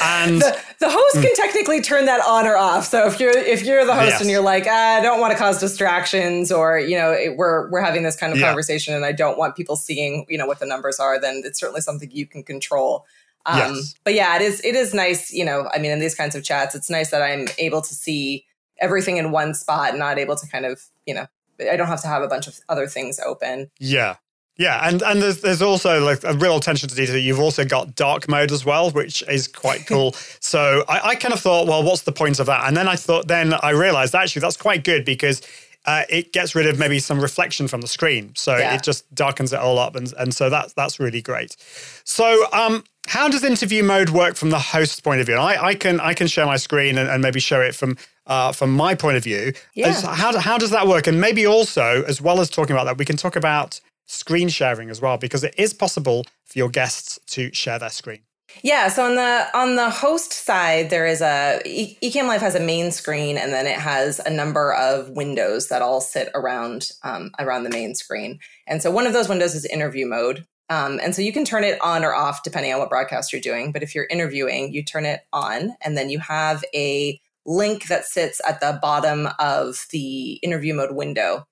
And 0.22 0.40
the, 0.40 0.58
the 0.80 0.88
host 0.90 1.14
can 1.22 1.34
technically 1.36 1.80
turn 1.80 2.06
that 2.06 2.20
on 2.26 2.46
or 2.46 2.56
off. 2.56 2.86
So 2.86 3.06
if 3.06 3.20
you're 3.20 3.36
if 3.36 3.64
you're 3.64 3.84
the 3.84 3.94
host 3.94 4.08
Yes. 4.12 4.20
and 4.20 4.30
you're 4.30 4.42
like, 4.42 4.66
ah, 4.68 4.96
I 4.96 5.00
don't 5.00 5.20
want 5.20 5.32
to 5.32 5.38
cause 5.38 5.60
distractions, 5.60 6.50
or 6.50 6.78
you 6.78 6.96
know, 6.96 7.12
it, 7.12 7.36
we're 7.36 7.70
we're 7.70 7.82
having 7.82 8.02
this 8.02 8.16
kind 8.16 8.32
of 8.32 8.38
Yeah. 8.38 8.46
conversation, 8.46 8.94
and 8.94 9.04
I 9.04 9.12
don't 9.12 9.38
want 9.38 9.56
people 9.56 9.76
seeing 9.76 10.26
you 10.28 10.38
know 10.38 10.46
what 10.46 10.58
the 10.58 10.66
numbers 10.66 10.98
are, 10.98 11.20
then 11.20 11.42
it's 11.44 11.60
certainly 11.60 11.80
something 11.82 12.10
you 12.10 12.26
can 12.26 12.42
control. 12.42 13.04
Um, 13.46 13.58
Yes. 13.74 13.94
But 14.04 14.14
yeah, 14.14 14.36
it 14.36 14.42
is 14.42 14.60
it 14.64 14.74
is 14.74 14.92
nice. 14.94 15.32
You 15.32 15.44
know, 15.44 15.68
I 15.72 15.78
mean, 15.78 15.90
in 15.90 16.00
these 16.00 16.14
kinds 16.14 16.34
of 16.34 16.42
chats, 16.44 16.74
it's 16.74 16.90
nice 16.90 17.10
that 17.10 17.22
I'm 17.22 17.46
able 17.58 17.82
to 17.82 17.94
see 17.94 18.44
everything 18.78 19.18
in 19.18 19.30
one 19.32 19.52
spot, 19.54 19.90
and 19.90 19.98
not 19.98 20.18
able 20.18 20.36
to 20.36 20.46
kind 20.48 20.64
of 20.66 20.82
you 21.06 21.14
know, 21.14 21.26
I 21.70 21.76
don't 21.76 21.88
have 21.88 22.00
to 22.02 22.08
have 22.08 22.22
a 22.22 22.28
bunch 22.28 22.46
of 22.46 22.58
other 22.68 22.86
things 22.86 23.20
open. 23.20 23.70
Yeah. 23.78 24.16
Yeah, 24.60 24.86
and 24.86 25.00
and 25.02 25.22
there's 25.22 25.40
there's 25.40 25.62
also 25.62 26.04
like 26.04 26.22
a 26.22 26.34
real 26.34 26.58
attention 26.58 26.86
to 26.90 26.94
detail. 26.94 27.16
You've 27.16 27.40
also 27.40 27.64
got 27.64 27.94
dark 27.94 28.28
mode 28.28 28.52
as 28.52 28.62
well, 28.62 28.90
which 28.90 29.22
is 29.26 29.48
quite 29.48 29.86
cool. 29.86 30.12
so 30.40 30.84
I, 30.86 31.00
I 31.10 31.14
kind 31.14 31.32
of 31.32 31.40
thought, 31.40 31.66
well, 31.66 31.82
what's 31.82 32.02
the 32.02 32.12
point 32.12 32.38
of 32.38 32.46
that? 32.46 32.68
And 32.68 32.76
then 32.76 32.86
I 32.86 32.96
thought, 32.96 33.26
then 33.26 33.54
I 33.54 33.70
realized 33.70 34.14
actually 34.14 34.40
that's 34.40 34.58
quite 34.58 34.84
good 34.84 35.06
because 35.06 35.40
uh, 35.86 36.02
it 36.10 36.34
gets 36.34 36.54
rid 36.54 36.66
of 36.66 36.78
maybe 36.78 36.98
some 36.98 37.20
reflection 37.22 37.68
from 37.68 37.80
the 37.80 37.88
screen, 37.88 38.32
so 38.36 38.58
Yeah. 38.58 38.74
it 38.74 38.82
just 38.82 39.02
darkens 39.14 39.54
it 39.54 39.58
all 39.60 39.78
up, 39.78 39.96
and 39.96 40.12
and 40.18 40.34
so 40.34 40.50
that's 40.50 40.74
that's 40.74 41.00
really 41.00 41.22
great. 41.22 41.56
So 42.04 42.44
um, 42.52 42.84
how 43.08 43.30
does 43.30 43.42
interview 43.44 43.82
mode 43.82 44.10
work 44.10 44.34
from 44.36 44.50
the 44.50 44.58
host's 44.58 45.00
point 45.00 45.20
of 45.22 45.26
view? 45.26 45.36
And 45.36 45.42
I, 45.42 45.68
I 45.68 45.74
can 45.74 46.00
I 46.00 46.12
can 46.12 46.26
share 46.26 46.44
my 46.44 46.58
screen 46.58 46.98
and, 46.98 47.08
and 47.08 47.22
maybe 47.22 47.40
show 47.40 47.62
it 47.62 47.74
from 47.74 47.96
uh, 48.26 48.52
from 48.52 48.74
my 48.74 48.94
point 48.94 49.16
of 49.16 49.24
view. 49.24 49.54
Yeah. 49.74 49.88
As- 49.88 50.02
How, 50.02 50.38
how 50.38 50.58
does 50.58 50.70
that 50.70 50.86
work? 50.86 51.06
And 51.06 51.18
maybe 51.18 51.46
also, 51.46 52.04
as 52.06 52.20
well 52.20 52.40
as 52.40 52.50
talking 52.50 52.76
about 52.76 52.84
that, 52.84 52.98
we 52.98 53.06
can 53.06 53.16
talk 53.16 53.34
about 53.34 53.80
screen 54.10 54.48
sharing 54.48 54.90
as 54.90 55.00
well, 55.00 55.16
because 55.16 55.44
it 55.44 55.54
is 55.56 55.72
possible 55.72 56.24
for 56.44 56.58
your 56.58 56.68
guests 56.68 57.18
to 57.28 57.52
share 57.54 57.78
their 57.78 57.90
screen. 57.90 58.20
Yeah, 58.64 58.88
so 58.88 59.04
on 59.04 59.14
the 59.14 59.46
on 59.54 59.76
the 59.76 59.90
host 59.90 60.32
side, 60.32 60.90
there 60.90 61.06
is 61.06 61.20
a 61.20 61.62
E- 61.64 61.96
Ecamm 62.02 62.26
Live 62.26 62.40
has 62.40 62.56
a 62.56 62.60
main 62.60 62.90
screen, 62.90 63.38
and 63.38 63.52
then 63.52 63.66
it 63.66 63.78
has 63.78 64.18
a 64.18 64.30
number 64.30 64.74
of 64.74 65.10
windows 65.10 65.68
that 65.68 65.82
all 65.82 66.00
sit 66.00 66.28
around 66.34 66.90
um, 67.04 67.30
around 67.38 67.62
the 67.62 67.70
main 67.70 67.94
screen. 67.94 68.40
And 68.66 68.82
so 68.82 68.90
one 68.90 69.06
of 69.06 69.12
those 69.12 69.28
windows 69.28 69.54
is 69.54 69.64
interview 69.64 70.04
mode, 70.04 70.46
um, 70.68 70.98
and 71.00 71.14
so 71.14 71.22
you 71.22 71.32
can 71.32 71.44
turn 71.44 71.62
it 71.62 71.80
on 71.80 72.04
or 72.04 72.12
off 72.12 72.42
depending 72.42 72.72
on 72.72 72.80
what 72.80 72.90
broadcast 72.90 73.32
you're 73.32 73.40
doing. 73.40 73.70
But 73.70 73.84
if 73.84 73.94
you're 73.94 74.08
interviewing, 74.10 74.72
you 74.72 74.84
turn 74.84 75.06
it 75.06 75.20
on, 75.32 75.76
and 75.82 75.96
then 75.96 76.10
you 76.10 76.18
have 76.18 76.64
a 76.74 77.20
link 77.46 77.86
that 77.86 78.04
sits 78.04 78.40
at 78.46 78.60
the 78.60 78.78
bottom 78.82 79.28
of 79.38 79.86
the 79.92 80.32
interview 80.42 80.74
mode 80.74 80.94
window. 80.94 81.46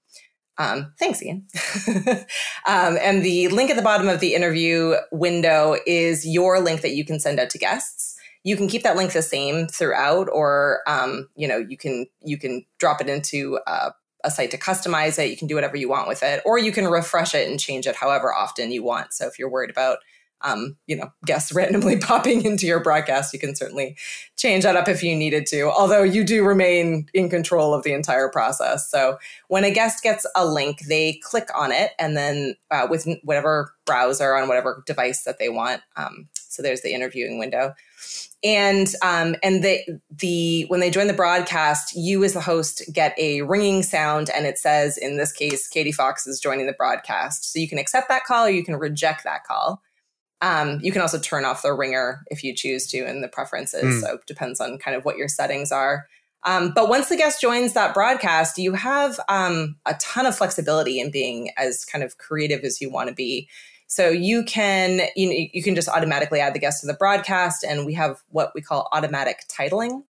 Um, 0.59 0.92
thanks, 0.99 1.23
Ian. 1.23 1.47
um, 2.66 2.99
and 3.01 3.23
the 3.23 3.49
link 3.49 3.71
at 3.71 3.77
the 3.77 3.83
bottom 3.83 4.09
of 4.09 4.21
the 4.21 4.35
interview 4.35 4.94
window 5.12 5.77
is 5.87 6.27
your 6.27 6.61
link 6.61 6.81
that 6.81 6.94
you 6.94 7.05
can 7.05 7.21
send 7.21 7.38
out 7.38 7.51
to 7.51 7.59
guests. 7.59 8.16
You 8.42 8.57
can 8.57 8.68
keep 8.68 8.83
that 8.83 8.97
link 8.97 9.12
the 9.12 9.23
same 9.23 9.68
throughout, 9.68 10.29
or 10.33 10.81
um, 10.87 11.29
you 11.37 11.47
know, 11.47 11.59
you 11.59 11.77
can 11.77 12.07
you 12.23 12.38
can 12.38 12.64
drop 12.79 13.01
it 13.01 13.09
into 13.09 13.59
uh, 13.66 13.90
a 14.25 14.31
site 14.31 14.51
to 14.51 14.59
customize 14.59 15.18
it. 15.18 15.31
You 15.31 15.37
can 15.37 15.49
do 15.49 15.55
whatever 15.55 15.77
you 15.77 15.88
want 15.88 16.09
with 16.09 16.23
it, 16.23 16.42
or 16.44 16.59
you 16.59 16.73
can 16.73 16.87
refresh 16.87 17.35
it 17.35 17.49
and 17.49 17.61
change 17.61 17.87
it 17.87 17.97
however 17.97 18.35
often 18.35 18.73
you 18.73 18.83
want. 18.83 19.12
So 19.12 19.27
if 19.27 19.38
you're 19.38 19.51
worried 19.51 19.71
about 19.71 19.99
um, 20.42 20.77
you 20.87 20.96
know, 20.96 21.11
guests 21.24 21.53
randomly 21.55 21.98
popping 21.98 22.44
into 22.44 22.66
your 22.66 22.81
broadcast, 22.81 23.33
you 23.33 23.38
can 23.38 23.55
certainly 23.55 23.96
change 24.37 24.64
that 24.64 24.77
up 24.77 24.88
if 24.88 25.03
you 25.03 25.14
needed 25.14 25.46
to. 25.46 25.70
Although 25.70 26.03
you 26.03 26.24
do 26.24 26.44
remain 26.44 27.07
in 27.14 27.29
control 27.29 27.74
of 27.74 27.83
the 27.83 27.92
entire 27.92 28.29
process. 28.29 28.90
So 28.90 29.18
when 29.48 29.64
a 29.64 29.70
guest 29.70 30.03
gets 30.03 30.27
a 30.37 30.46
link, 30.46 30.81
they 30.88 31.14
click 31.22 31.48
on 31.55 31.72
it, 31.72 31.92
and 31.98 32.16
then 32.16 32.57
uh, 32.70 32.87
with 32.88 33.07
whatever 33.22 33.74
browser 33.85 34.37
on 34.37 34.48
whatever 34.48 34.83
device 34.87 35.24
that 35.24 35.38
they 35.38 35.48
want. 35.48 35.81
Um, 35.96 36.29
so 36.35 36.62
there's 36.62 36.83
the 36.83 36.92
interviewing 36.92 37.38
window, 37.38 37.74
and 38.44 38.88
um, 39.03 39.37
and 39.42 39.62
they 39.62 39.87
the 40.11 40.64
when 40.68 40.81
they 40.81 40.90
join 40.90 41.07
the 41.07 41.12
broadcast, 41.12 41.94
you 41.96 42.22
as 42.24 42.33
the 42.33 42.40
host 42.40 42.83
get 42.92 43.14
a 43.18 43.42
ringing 43.42 43.83
sound, 43.83 44.31
and 44.31 44.46
it 44.46 44.59
says 44.59 44.96
in 44.96 45.16
this 45.16 45.33
case, 45.33 45.66
Katie 45.68 45.92
Fawkes 45.92 46.27
is 46.27 46.40
joining 46.40 46.66
the 46.66 46.72
broadcast. 46.72 47.53
So 47.53 47.59
you 47.59 47.68
can 47.68 47.79
accept 47.79 48.09
that 48.09 48.24
call 48.24 48.46
or 48.46 48.51
you 48.51 48.64
can 48.64 48.77
reject 48.77 49.24
that 49.24 49.44
call. 49.44 49.83
Um, 50.40 50.79
you 50.83 50.92
can 50.92 51.03
also 51.03 51.18
turn 51.18 51.44
off 51.44 51.62
the 51.62 51.72
ringer 51.72 52.22
if 52.31 52.44
you 52.44 52.55
choose 52.55 52.87
to 52.88 52.98
in 52.98 53.22
the 53.22 53.29
preferences. 53.29 53.83
Mm. 53.83 54.01
So 54.01 54.14
it 54.14 54.27
depends 54.27 54.61
on 54.61 54.79
kind 54.79 54.96
of 54.96 55.05
what 55.05 55.16
your 55.16 55.29
settings 55.29 55.72
are. 55.72 56.07
Um, 56.44 56.72
but 56.74 56.88
once 56.88 57.09
the 57.09 57.16
guest 57.16 57.40
joins 57.40 57.72
that 57.72 57.94
broadcast, 57.94 58.59
you 58.59 58.74
have 58.74 59.18
um, 59.29 59.77
a 59.87 59.94
ton 59.94 60.27
of 60.27 60.37
flexibility 60.37 61.01
in 61.01 61.11
being 61.11 61.51
as 61.57 61.85
kind 61.85 62.05
of 62.05 62.18
creative 62.18 62.62
as 62.62 62.81
you 62.81 62.90
want 62.90 63.09
to 63.09 63.14
be. 63.14 63.48
So 63.88 64.11
you 64.11 64.44
can 64.44 65.01
you 65.16 65.29
know 65.29 65.48
you 65.53 65.62
can 65.62 65.74
just 65.74 65.88
automatically 65.88 66.40
add 66.40 66.55
the 66.55 66.59
guest 66.59 66.83
to 66.83 66.87
the 66.87 66.94
broadcast, 66.94 67.64
and 67.64 67.87
we 67.87 67.94
have 67.94 68.22
what 68.29 68.53
we 68.55 68.61
call 68.61 68.88
automatic 68.92 69.44
titling. 69.48 70.03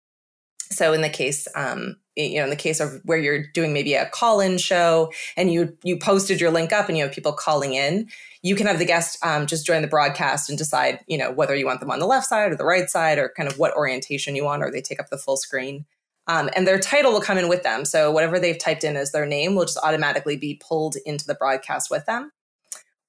So 0.71 0.93
in 0.93 1.01
the 1.01 1.09
case, 1.09 1.47
um, 1.55 1.97
you 2.17 2.37
know, 2.37 2.43
in 2.43 2.49
the 2.49 2.55
case 2.55 2.79
of 2.79 2.99
where 3.05 3.17
you're 3.17 3.43
doing 3.53 3.73
maybe 3.73 3.93
a 3.93 4.09
call-in 4.09 4.57
show 4.57 5.11
and 5.35 5.51
you 5.51 5.77
you 5.83 5.97
posted 5.97 6.41
your 6.41 6.51
link 6.51 6.73
up 6.73 6.89
and 6.89 6.97
you 6.97 7.03
have 7.03 7.13
people 7.13 7.31
calling 7.31 7.73
in, 7.73 8.07
you 8.41 8.55
can 8.55 8.67
have 8.67 8.79
the 8.79 8.85
guest 8.85 9.23
um, 9.23 9.45
just 9.45 9.65
join 9.65 9.81
the 9.81 9.87
broadcast 9.87 10.49
and 10.49 10.57
decide, 10.57 10.99
you 11.07 11.17
know, 11.17 11.31
whether 11.31 11.55
you 11.55 11.65
want 11.65 11.79
them 11.79 11.91
on 11.91 11.99
the 11.99 12.07
left 12.07 12.27
side 12.27 12.51
or 12.51 12.55
the 12.55 12.65
right 12.65 12.89
side 12.89 13.17
or 13.17 13.31
kind 13.37 13.49
of 13.49 13.59
what 13.59 13.75
orientation 13.75 14.35
you 14.35 14.43
want, 14.43 14.63
or 14.63 14.71
they 14.71 14.81
take 14.81 14.99
up 14.99 15.09
the 15.09 15.17
full 15.17 15.37
screen. 15.37 15.85
Um, 16.27 16.49
and 16.55 16.67
their 16.67 16.79
title 16.79 17.13
will 17.13 17.21
come 17.21 17.37
in 17.37 17.47
with 17.47 17.63
them. 17.63 17.85
So 17.85 18.11
whatever 18.11 18.37
they've 18.37 18.57
typed 18.57 18.83
in 18.83 18.97
as 18.97 19.11
their 19.11 19.25
name 19.25 19.55
will 19.55 19.63
just 19.63 19.79
automatically 19.81 20.35
be 20.35 20.59
pulled 20.61 20.97
into 21.05 21.25
the 21.25 21.35
broadcast 21.35 21.89
with 21.89 22.05
them. 22.05 22.31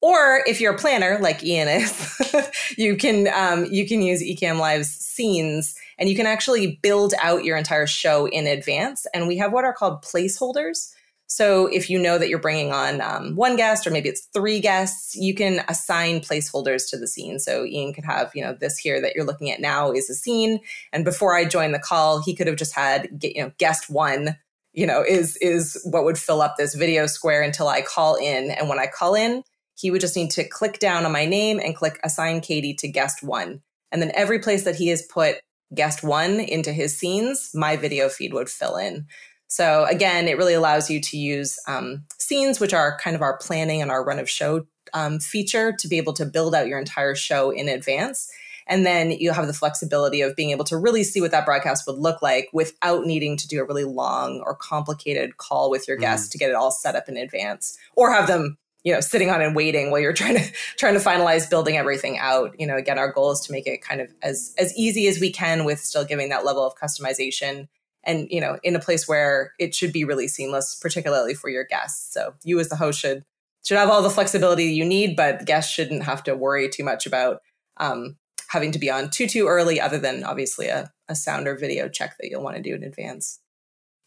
Or 0.00 0.44
if 0.46 0.60
you're 0.60 0.74
a 0.74 0.78
planner 0.78 1.18
like 1.20 1.42
Ian 1.42 1.66
is, 1.66 2.52
you 2.78 2.96
can 2.96 3.26
um, 3.34 3.64
you 3.64 3.86
can 3.86 4.00
use 4.00 4.22
Ecamm 4.22 4.60
Live's 4.60 4.90
scenes 4.90 5.74
and 5.98 6.08
you 6.08 6.16
can 6.16 6.26
actually 6.26 6.78
build 6.82 7.14
out 7.20 7.44
your 7.44 7.56
entire 7.56 7.86
show 7.86 8.26
in 8.26 8.46
advance. 8.46 9.06
And 9.12 9.26
we 9.26 9.36
have 9.38 9.52
what 9.52 9.64
are 9.64 9.72
called 9.72 10.02
placeholders. 10.02 10.92
So 11.30 11.66
if 11.66 11.90
you 11.90 11.98
know 11.98 12.16
that 12.16 12.30
you're 12.30 12.38
bringing 12.38 12.72
on 12.72 13.02
um, 13.02 13.36
one 13.36 13.56
guest 13.56 13.86
or 13.86 13.90
maybe 13.90 14.08
it's 14.08 14.28
three 14.32 14.60
guests, 14.60 15.14
you 15.14 15.34
can 15.34 15.62
assign 15.68 16.20
placeholders 16.20 16.88
to 16.88 16.96
the 16.96 17.06
scene. 17.06 17.38
So 17.38 17.66
Ian 17.66 17.92
could 17.92 18.06
have, 18.06 18.30
you 18.34 18.42
know, 18.42 18.54
this 18.54 18.78
here 18.78 19.00
that 19.02 19.14
you're 19.14 19.26
looking 19.26 19.50
at 19.50 19.60
now 19.60 19.92
is 19.92 20.08
a 20.08 20.14
scene. 20.14 20.60
And 20.90 21.04
before 21.04 21.36
I 21.36 21.44
joined 21.44 21.74
the 21.74 21.78
call, 21.78 22.22
he 22.22 22.34
could 22.34 22.46
have 22.46 22.56
just 22.56 22.74
had, 22.74 23.10
you 23.22 23.42
know, 23.42 23.52
guest 23.58 23.90
one, 23.90 24.38
you 24.72 24.86
know, 24.86 25.04
is 25.06 25.36
is 25.36 25.78
what 25.84 26.04
would 26.04 26.16
fill 26.16 26.40
up 26.40 26.56
this 26.56 26.74
video 26.74 27.06
square 27.06 27.42
until 27.42 27.68
I 27.68 27.82
call 27.82 28.14
in. 28.14 28.50
And 28.50 28.70
when 28.70 28.78
I 28.78 28.86
call 28.86 29.14
in, 29.14 29.42
he 29.74 29.90
would 29.90 30.00
just 30.00 30.16
need 30.16 30.30
to 30.30 30.48
click 30.48 30.78
down 30.78 31.04
on 31.04 31.12
my 31.12 31.26
name 31.26 31.60
and 31.60 31.76
click 31.76 32.00
assign 32.02 32.40
Katie 32.40 32.74
to 32.74 32.88
guest 32.88 33.22
one. 33.22 33.60
And 33.92 34.00
then 34.00 34.12
every 34.14 34.38
place 34.38 34.64
that 34.64 34.76
he 34.76 34.88
has 34.88 35.02
put 35.02 35.36
guest 35.74 36.02
one 36.02 36.40
into 36.40 36.72
his 36.72 36.96
scenes, 36.96 37.50
my 37.54 37.76
video 37.76 38.08
feed 38.08 38.32
would 38.32 38.48
fill 38.48 38.76
in. 38.76 39.06
So 39.48 39.86
again, 39.88 40.28
it 40.28 40.36
really 40.36 40.54
allows 40.54 40.90
you 40.90 41.00
to 41.00 41.16
use 41.16 41.58
um, 41.66 42.04
scenes, 42.18 42.60
which 42.60 42.74
are 42.74 42.98
kind 42.98 43.16
of 43.16 43.22
our 43.22 43.38
planning 43.38 43.80
and 43.80 43.90
our 43.90 44.04
run 44.04 44.18
of 44.18 44.28
show 44.28 44.66
um, 44.92 45.20
feature, 45.20 45.72
to 45.78 45.88
be 45.88 45.96
able 45.96 46.12
to 46.14 46.26
build 46.26 46.54
out 46.54 46.66
your 46.66 46.78
entire 46.78 47.14
show 47.14 47.50
in 47.50 47.68
advance. 47.68 48.30
And 48.66 48.84
then 48.84 49.10
you 49.10 49.32
have 49.32 49.46
the 49.46 49.54
flexibility 49.54 50.20
of 50.20 50.36
being 50.36 50.50
able 50.50 50.66
to 50.66 50.76
really 50.76 51.02
see 51.02 51.22
what 51.22 51.30
that 51.30 51.46
broadcast 51.46 51.86
would 51.86 51.96
look 51.96 52.20
like 52.20 52.50
without 52.52 53.06
needing 53.06 53.38
to 53.38 53.48
do 53.48 53.60
a 53.60 53.64
really 53.64 53.84
long 53.84 54.42
or 54.44 54.54
complicated 54.54 55.38
call 55.38 55.70
with 55.70 55.88
your 55.88 55.96
guests 55.96 56.28
mm. 56.28 56.32
to 56.32 56.38
get 56.38 56.50
it 56.50 56.56
all 56.56 56.70
set 56.70 56.94
up 56.94 57.08
in 57.08 57.16
advance 57.16 57.78
or 57.96 58.12
have 58.12 58.26
them 58.26 58.58
you 58.84 58.92
know 58.92 59.00
sitting 59.00 59.30
on 59.30 59.40
and 59.40 59.54
waiting 59.56 59.90
while 59.90 60.00
you're 60.00 60.12
trying 60.14 60.36
to 60.36 60.44
trying 60.76 60.94
to 60.94 61.00
finalize 61.00 61.48
building 61.48 61.76
everything 61.76 62.18
out. 62.18 62.54
You 62.58 62.66
know 62.66 62.76
again 62.76 62.98
our 62.98 63.12
goal 63.12 63.32
is 63.32 63.40
to 63.40 63.52
make 63.52 63.66
it 63.66 63.82
kind 63.82 64.00
of 64.00 64.12
as 64.22 64.54
as 64.58 64.76
easy 64.76 65.06
as 65.06 65.20
we 65.20 65.32
can 65.32 65.64
with 65.64 65.80
still 65.80 66.04
giving 66.04 66.28
that 66.30 66.44
level 66.44 66.66
of 66.66 66.74
customization 66.74 67.68
and 68.04 68.28
you 68.30 68.40
know 68.40 68.58
in 68.62 68.76
a 68.76 68.80
place 68.80 69.08
where 69.08 69.52
it 69.58 69.74
should 69.74 69.92
be 69.92 70.04
really 70.04 70.28
seamless 70.28 70.74
particularly 70.74 71.34
for 71.34 71.48
your 71.48 71.64
guests. 71.64 72.12
So 72.12 72.34
you 72.44 72.58
as 72.60 72.68
the 72.68 72.76
host 72.76 73.00
should 73.00 73.24
should 73.64 73.76
have 73.76 73.90
all 73.90 74.02
the 74.02 74.10
flexibility 74.10 74.64
you 74.64 74.84
need 74.84 75.16
but 75.16 75.44
guests 75.44 75.72
shouldn't 75.72 76.04
have 76.04 76.22
to 76.24 76.34
worry 76.36 76.68
too 76.68 76.84
much 76.84 77.06
about 77.06 77.42
um, 77.78 78.16
having 78.48 78.72
to 78.72 78.78
be 78.78 78.90
on 78.90 79.10
too 79.10 79.26
too 79.26 79.46
early 79.46 79.80
other 79.80 79.98
than 79.98 80.24
obviously 80.24 80.68
a, 80.68 80.90
a 81.08 81.14
sound 81.14 81.46
or 81.46 81.56
video 81.56 81.88
check 81.88 82.16
that 82.18 82.28
you'll 82.30 82.42
want 82.42 82.56
to 82.56 82.62
do 82.62 82.74
in 82.74 82.82
advance. 82.82 83.40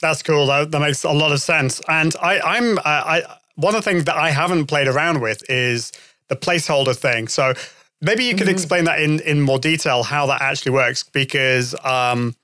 That's 0.01 0.23
cool. 0.23 0.47
That, 0.47 0.71
that 0.71 0.79
makes 0.79 1.03
a 1.03 1.11
lot 1.11 1.31
of 1.31 1.41
sense. 1.41 1.81
And 1.87 2.15
i 2.21 2.39
i'm 2.39 2.77
uh, 2.79 2.81
i 2.85 3.37
one 3.55 3.75
of 3.75 3.83
the 3.83 3.89
things 3.89 4.05
that 4.05 4.15
i 4.15 4.29
haven't 4.29 4.67
played 4.67 4.87
around 4.87 5.21
with 5.21 5.47
is 5.49 5.91
the 6.27 6.35
placeholder 6.35 6.95
thing 6.95 7.27
so 7.27 7.53
maybe 8.01 8.23
you 8.23 8.35
could 8.35 8.47
mm-hmm. 8.47 8.53
explain 8.53 8.83
that 8.85 8.99
in 8.99 9.19
in 9.21 9.41
more 9.41 9.59
detail 9.59 10.03
how 10.03 10.25
that 10.25 10.41
actually 10.41 10.71
works 10.71 11.03
because 11.03 11.75
um 11.83 12.35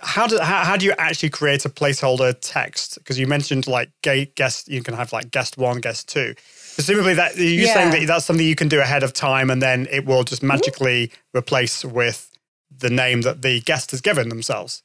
how 0.00 0.26
do 0.26 0.38
how, 0.38 0.64
how 0.64 0.76
do 0.76 0.86
you 0.86 0.94
actually 0.98 1.30
create 1.30 1.64
a 1.64 1.68
placeholder 1.68 2.36
text? 2.40 2.96
Because 2.98 3.18
you 3.18 3.26
mentioned 3.26 3.66
like 3.66 3.90
guest, 4.02 4.68
you 4.68 4.82
can 4.82 4.94
have 4.94 5.12
like 5.12 5.30
guest 5.30 5.58
one, 5.58 5.80
guest 5.80 6.08
two. 6.08 6.34
Presumably, 6.74 7.14
that 7.14 7.36
you're 7.36 7.46
yeah. 7.46 7.74
saying 7.74 7.90
that 7.90 8.06
that's 8.06 8.24
something 8.24 8.46
you 8.46 8.54
can 8.54 8.68
do 8.68 8.80
ahead 8.80 9.02
of 9.02 9.12
time, 9.12 9.50
and 9.50 9.60
then 9.60 9.86
it 9.90 10.06
will 10.06 10.24
just 10.24 10.42
magically 10.42 11.08
mm-hmm. 11.08 11.38
replace 11.38 11.84
with 11.84 12.30
the 12.76 12.90
name 12.90 13.22
that 13.22 13.42
the 13.42 13.60
guest 13.60 13.90
has 13.90 14.00
given 14.00 14.28
themselves. 14.28 14.82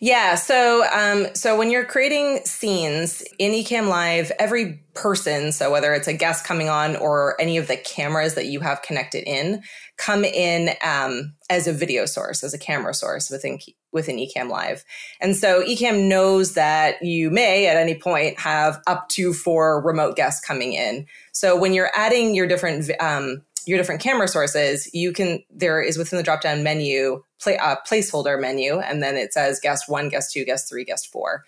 Yeah. 0.00 0.34
So, 0.34 0.84
um, 0.92 1.26
so 1.34 1.56
when 1.56 1.70
you're 1.70 1.84
creating 1.84 2.40
scenes 2.44 3.22
in 3.38 3.52
Ecamm 3.52 3.88
Live, 3.88 4.32
every 4.38 4.82
person, 4.94 5.52
so 5.52 5.70
whether 5.70 5.92
it's 5.94 6.08
a 6.08 6.12
guest 6.12 6.44
coming 6.44 6.68
on 6.68 6.96
or 6.96 7.40
any 7.40 7.56
of 7.56 7.68
the 7.68 7.76
cameras 7.76 8.34
that 8.34 8.46
you 8.46 8.60
have 8.60 8.82
connected 8.82 9.24
in, 9.28 9.62
come 9.96 10.24
in 10.24 10.70
um, 10.82 11.34
as 11.50 11.66
a 11.66 11.72
video 11.72 12.06
source, 12.06 12.42
as 12.42 12.54
a 12.54 12.58
camera 12.58 12.94
source 12.94 13.30
within 13.30 13.58
within 13.92 14.16
Ecamm 14.16 14.48
Live. 14.48 14.84
And 15.20 15.36
so 15.36 15.62
Ecamm 15.62 16.08
knows 16.08 16.54
that 16.54 17.02
you 17.02 17.30
may 17.30 17.66
at 17.66 17.76
any 17.76 17.94
point 17.94 18.38
have 18.38 18.80
up 18.86 19.08
to 19.10 19.32
four 19.32 19.82
remote 19.82 20.16
guests 20.16 20.44
coming 20.44 20.72
in. 20.74 21.06
So 21.32 21.56
when 21.56 21.74
you're 21.74 21.90
adding 21.94 22.34
your 22.34 22.46
different 22.46 22.88
um, 23.00 23.42
your 23.66 23.78
different 23.78 24.00
camera 24.00 24.28
sources, 24.28 24.92
you 24.94 25.12
can 25.12 25.42
there 25.50 25.80
is 25.80 25.98
within 25.98 26.16
the 26.16 26.22
drop 26.22 26.40
down 26.40 26.62
menu 26.62 27.22
play, 27.40 27.56
uh, 27.58 27.76
placeholder 27.88 28.40
menu, 28.40 28.78
and 28.78 29.02
then 29.02 29.16
it 29.16 29.32
says 29.32 29.60
guest 29.60 29.88
one, 29.88 30.08
guest 30.08 30.32
two, 30.32 30.44
guest 30.44 30.68
three, 30.68 30.84
guest 30.84 31.10
four. 31.10 31.44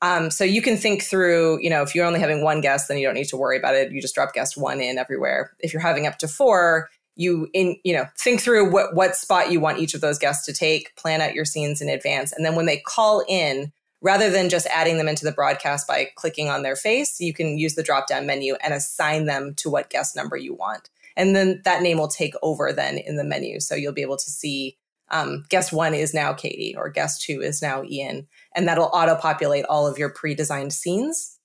Um, 0.00 0.30
so 0.30 0.42
you 0.42 0.62
can 0.62 0.76
think 0.76 1.02
through, 1.02 1.62
you 1.62 1.70
know, 1.70 1.82
if 1.82 1.94
you're 1.94 2.04
only 2.04 2.18
having 2.18 2.42
one 2.42 2.60
guest, 2.60 2.88
then 2.88 2.98
you 2.98 3.06
don't 3.06 3.14
need 3.14 3.28
to 3.28 3.36
worry 3.36 3.56
about 3.56 3.76
it. 3.76 3.92
You 3.92 4.00
just 4.00 4.16
drop 4.16 4.34
guest 4.34 4.56
one 4.56 4.80
in 4.80 4.98
everywhere. 4.98 5.52
If 5.60 5.72
you're 5.72 5.82
having 5.82 6.08
up 6.08 6.18
to 6.18 6.28
four, 6.28 6.88
you 7.16 7.48
in 7.52 7.76
you 7.84 7.94
know 7.94 8.06
think 8.18 8.40
through 8.40 8.70
what 8.70 8.94
what 8.94 9.16
spot 9.16 9.50
you 9.50 9.60
want 9.60 9.78
each 9.78 9.94
of 9.94 10.00
those 10.00 10.18
guests 10.18 10.46
to 10.46 10.52
take 10.52 10.94
plan 10.96 11.20
out 11.20 11.34
your 11.34 11.44
scenes 11.44 11.80
in 11.80 11.88
advance 11.88 12.32
and 12.32 12.44
then 12.44 12.54
when 12.54 12.66
they 12.66 12.78
call 12.78 13.22
in 13.28 13.72
rather 14.00 14.30
than 14.30 14.48
just 14.48 14.66
adding 14.68 14.96
them 14.96 15.08
into 15.08 15.24
the 15.24 15.32
broadcast 15.32 15.86
by 15.86 16.08
clicking 16.16 16.48
on 16.48 16.62
their 16.62 16.76
face 16.76 17.20
you 17.20 17.34
can 17.34 17.58
use 17.58 17.74
the 17.74 17.82
drop 17.82 18.06
down 18.06 18.26
menu 18.26 18.54
and 18.62 18.72
assign 18.72 19.26
them 19.26 19.54
to 19.54 19.68
what 19.68 19.90
guest 19.90 20.16
number 20.16 20.36
you 20.36 20.54
want 20.54 20.88
and 21.16 21.34
then 21.34 21.60
that 21.64 21.82
name 21.82 21.98
will 21.98 22.08
take 22.08 22.34
over 22.42 22.72
then 22.72 22.98
in 22.98 23.16
the 23.16 23.24
menu 23.24 23.60
so 23.60 23.74
you'll 23.74 23.92
be 23.92 24.02
able 24.02 24.16
to 24.16 24.30
see 24.30 24.76
um, 25.10 25.44
guest 25.50 25.72
one 25.72 25.94
is 25.94 26.14
now 26.14 26.32
katie 26.32 26.74
or 26.76 26.88
guest 26.88 27.22
two 27.22 27.42
is 27.42 27.60
now 27.60 27.82
ian 27.84 28.26
and 28.54 28.66
that'll 28.66 28.90
auto 28.92 29.14
populate 29.14 29.64
all 29.66 29.86
of 29.86 29.98
your 29.98 30.10
pre-designed 30.10 30.72
scenes 30.72 31.38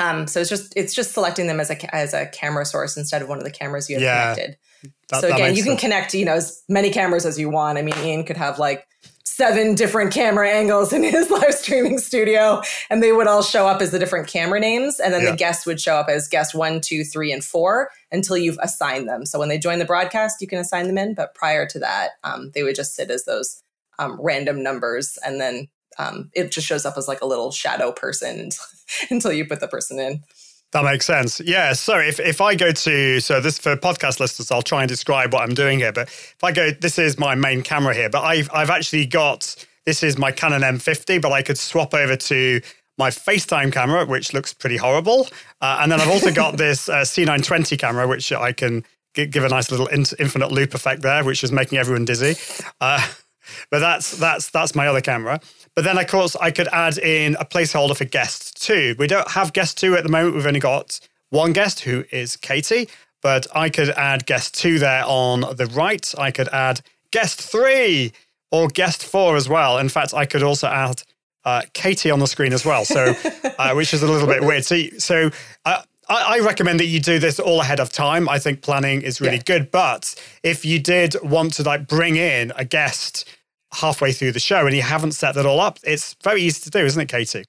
um, 0.00 0.26
so 0.26 0.40
it's 0.40 0.50
just 0.50 0.72
it's 0.76 0.94
just 0.94 1.12
selecting 1.12 1.46
them 1.46 1.60
as 1.60 1.70
a 1.70 1.94
as 1.94 2.14
a 2.14 2.26
camera 2.26 2.64
source 2.64 2.96
instead 2.96 3.22
of 3.22 3.28
one 3.28 3.38
of 3.38 3.44
the 3.44 3.50
cameras 3.50 3.88
you 3.88 3.96
have 3.96 4.02
yeah. 4.02 4.34
connected 4.34 4.56
that, 5.10 5.20
so 5.20 5.32
again, 5.32 5.54
you 5.54 5.62
can 5.62 5.72
sense. 5.72 5.80
connect, 5.80 6.14
you 6.14 6.24
know, 6.24 6.34
as 6.34 6.62
many 6.68 6.90
cameras 6.90 7.26
as 7.26 7.38
you 7.38 7.48
want. 7.48 7.78
I 7.78 7.82
mean, 7.82 7.96
Ian 7.98 8.24
could 8.24 8.36
have 8.36 8.58
like 8.58 8.86
seven 9.24 9.74
different 9.74 10.12
camera 10.12 10.48
angles 10.48 10.92
in 10.92 11.02
his 11.02 11.30
live 11.30 11.54
streaming 11.54 11.98
studio, 11.98 12.62
and 12.90 13.02
they 13.02 13.12
would 13.12 13.26
all 13.26 13.42
show 13.42 13.66
up 13.66 13.80
as 13.80 13.90
the 13.90 13.98
different 13.98 14.28
camera 14.28 14.60
names, 14.60 15.00
and 15.00 15.12
then 15.12 15.22
yeah. 15.22 15.30
the 15.30 15.36
guests 15.36 15.66
would 15.66 15.80
show 15.80 15.96
up 15.96 16.08
as 16.08 16.28
guest 16.28 16.54
one, 16.54 16.80
two, 16.80 17.04
three, 17.04 17.32
and 17.32 17.44
four 17.44 17.90
until 18.12 18.36
you've 18.36 18.58
assigned 18.62 19.08
them. 19.08 19.26
So 19.26 19.38
when 19.38 19.48
they 19.48 19.58
join 19.58 19.78
the 19.78 19.84
broadcast, 19.84 20.40
you 20.40 20.46
can 20.46 20.58
assign 20.58 20.86
them 20.86 20.98
in, 20.98 21.14
but 21.14 21.34
prior 21.34 21.66
to 21.66 21.78
that, 21.80 22.10
um, 22.22 22.50
they 22.54 22.62
would 22.62 22.76
just 22.76 22.94
sit 22.94 23.10
as 23.10 23.24
those 23.24 23.62
um, 23.98 24.18
random 24.20 24.62
numbers, 24.62 25.18
and 25.24 25.40
then 25.40 25.68
um, 25.98 26.30
it 26.34 26.50
just 26.50 26.66
shows 26.66 26.84
up 26.84 26.96
as 26.96 27.08
like 27.08 27.20
a 27.20 27.26
little 27.26 27.50
shadow 27.50 27.92
person 27.92 28.50
until 29.10 29.32
you 29.32 29.46
put 29.46 29.60
the 29.60 29.68
person 29.68 29.98
in. 29.98 30.22
That 30.74 30.84
makes 30.84 31.06
sense. 31.06 31.40
Yeah. 31.40 31.72
So 31.72 31.98
if, 31.98 32.18
if 32.18 32.40
I 32.40 32.56
go 32.56 32.72
to, 32.72 33.20
so 33.20 33.40
this 33.40 33.58
for 33.58 33.76
podcast 33.76 34.18
listeners, 34.18 34.50
I'll 34.50 34.60
try 34.60 34.82
and 34.82 34.88
describe 34.88 35.32
what 35.32 35.44
I'm 35.44 35.54
doing 35.54 35.78
here. 35.78 35.92
But 35.92 36.08
if 36.08 36.42
I 36.42 36.50
go, 36.50 36.72
this 36.72 36.98
is 36.98 37.16
my 37.16 37.36
main 37.36 37.62
camera 37.62 37.94
here, 37.94 38.10
but 38.10 38.22
I've, 38.22 38.50
I've 38.52 38.70
actually 38.70 39.06
got, 39.06 39.54
this 39.86 40.02
is 40.02 40.18
my 40.18 40.32
Canon 40.32 40.62
M50, 40.62 41.22
but 41.22 41.30
I 41.30 41.42
could 41.42 41.58
swap 41.58 41.94
over 41.94 42.16
to 42.16 42.60
my 42.98 43.10
FaceTime 43.10 43.72
camera, 43.72 44.04
which 44.04 44.34
looks 44.34 44.52
pretty 44.52 44.76
horrible. 44.76 45.28
Uh, 45.60 45.78
and 45.80 45.92
then 45.92 46.00
I've 46.00 46.10
also 46.10 46.32
got 46.32 46.56
this 46.56 46.88
uh, 46.88 47.02
C920 47.02 47.78
camera, 47.78 48.08
which 48.08 48.32
I 48.32 48.50
can 48.52 48.84
g- 49.14 49.26
give 49.26 49.44
a 49.44 49.48
nice 49.48 49.70
little 49.70 49.86
in- 49.86 50.06
infinite 50.18 50.50
loop 50.50 50.74
effect 50.74 51.02
there, 51.02 51.22
which 51.22 51.44
is 51.44 51.52
making 51.52 51.78
everyone 51.78 52.04
dizzy. 52.04 52.34
Uh, 52.80 53.00
but 53.70 53.78
that's 53.78 54.16
that's 54.18 54.50
that's 54.50 54.74
my 54.74 54.88
other 54.88 55.00
camera. 55.00 55.38
But 55.74 55.84
then, 55.84 55.98
of 55.98 56.06
course, 56.06 56.36
I 56.36 56.50
could 56.50 56.68
add 56.68 56.98
in 56.98 57.36
a 57.40 57.44
placeholder 57.44 57.96
for 57.96 58.04
guest 58.04 58.62
two. 58.62 58.94
We 58.98 59.06
don't 59.06 59.28
have 59.32 59.52
guest 59.52 59.76
two 59.76 59.96
at 59.96 60.04
the 60.04 60.08
moment. 60.08 60.36
We've 60.36 60.46
only 60.46 60.60
got 60.60 61.00
one 61.30 61.52
guest 61.52 61.80
who 61.80 62.04
is 62.12 62.36
Katie, 62.36 62.88
but 63.22 63.46
I 63.54 63.70
could 63.70 63.90
add 63.90 64.26
guest 64.26 64.54
two 64.54 64.78
there 64.78 65.02
on 65.04 65.40
the 65.40 65.66
right. 65.74 66.14
I 66.16 66.30
could 66.30 66.48
add 66.48 66.80
guest 67.10 67.42
three 67.42 68.12
or 68.52 68.68
guest 68.68 69.04
four 69.04 69.36
as 69.36 69.48
well. 69.48 69.78
In 69.78 69.88
fact, 69.88 70.14
I 70.14 70.26
could 70.26 70.44
also 70.44 70.68
add 70.68 71.02
uh, 71.44 71.62
Katie 71.72 72.10
on 72.10 72.20
the 72.20 72.26
screen 72.26 72.52
as 72.52 72.64
well, 72.64 72.84
so 72.84 73.14
uh, 73.58 73.74
which 73.74 73.92
is 73.92 74.02
a 74.02 74.06
little 74.06 74.28
bit 74.28 74.42
weird. 74.42 74.64
So, 74.64 74.80
so 74.98 75.30
uh, 75.64 75.82
I, 76.08 76.36
I, 76.36 76.38
recommend 76.40 76.80
that 76.80 76.86
you 76.86 77.00
do 77.00 77.18
this 77.18 77.38
all 77.38 77.60
ahead 77.60 77.80
of 77.80 77.90
time. 77.90 78.28
I 78.28 78.38
think 78.38 78.62
planning 78.62 79.02
is 79.02 79.20
really 79.20 79.36
yeah. 79.36 79.42
good. 79.44 79.70
But 79.70 80.14
if 80.42 80.64
you 80.64 80.78
did 80.78 81.16
want 81.22 81.54
to 81.54 81.62
like 81.62 81.86
bring 81.86 82.16
in 82.16 82.52
a 82.56 82.64
guest 82.64 83.28
halfway 83.74 84.12
through 84.12 84.32
the 84.32 84.40
show 84.40 84.66
and 84.66 84.74
you 84.74 84.82
haven't 84.82 85.12
set 85.12 85.34
that 85.34 85.46
all 85.46 85.60
up, 85.60 85.78
it's 85.82 86.14
very 86.22 86.42
easy 86.42 86.60
to 86.62 86.70
do, 86.70 86.84
isn't 86.84 87.00
it, 87.00 87.08
Katie? 87.08 87.44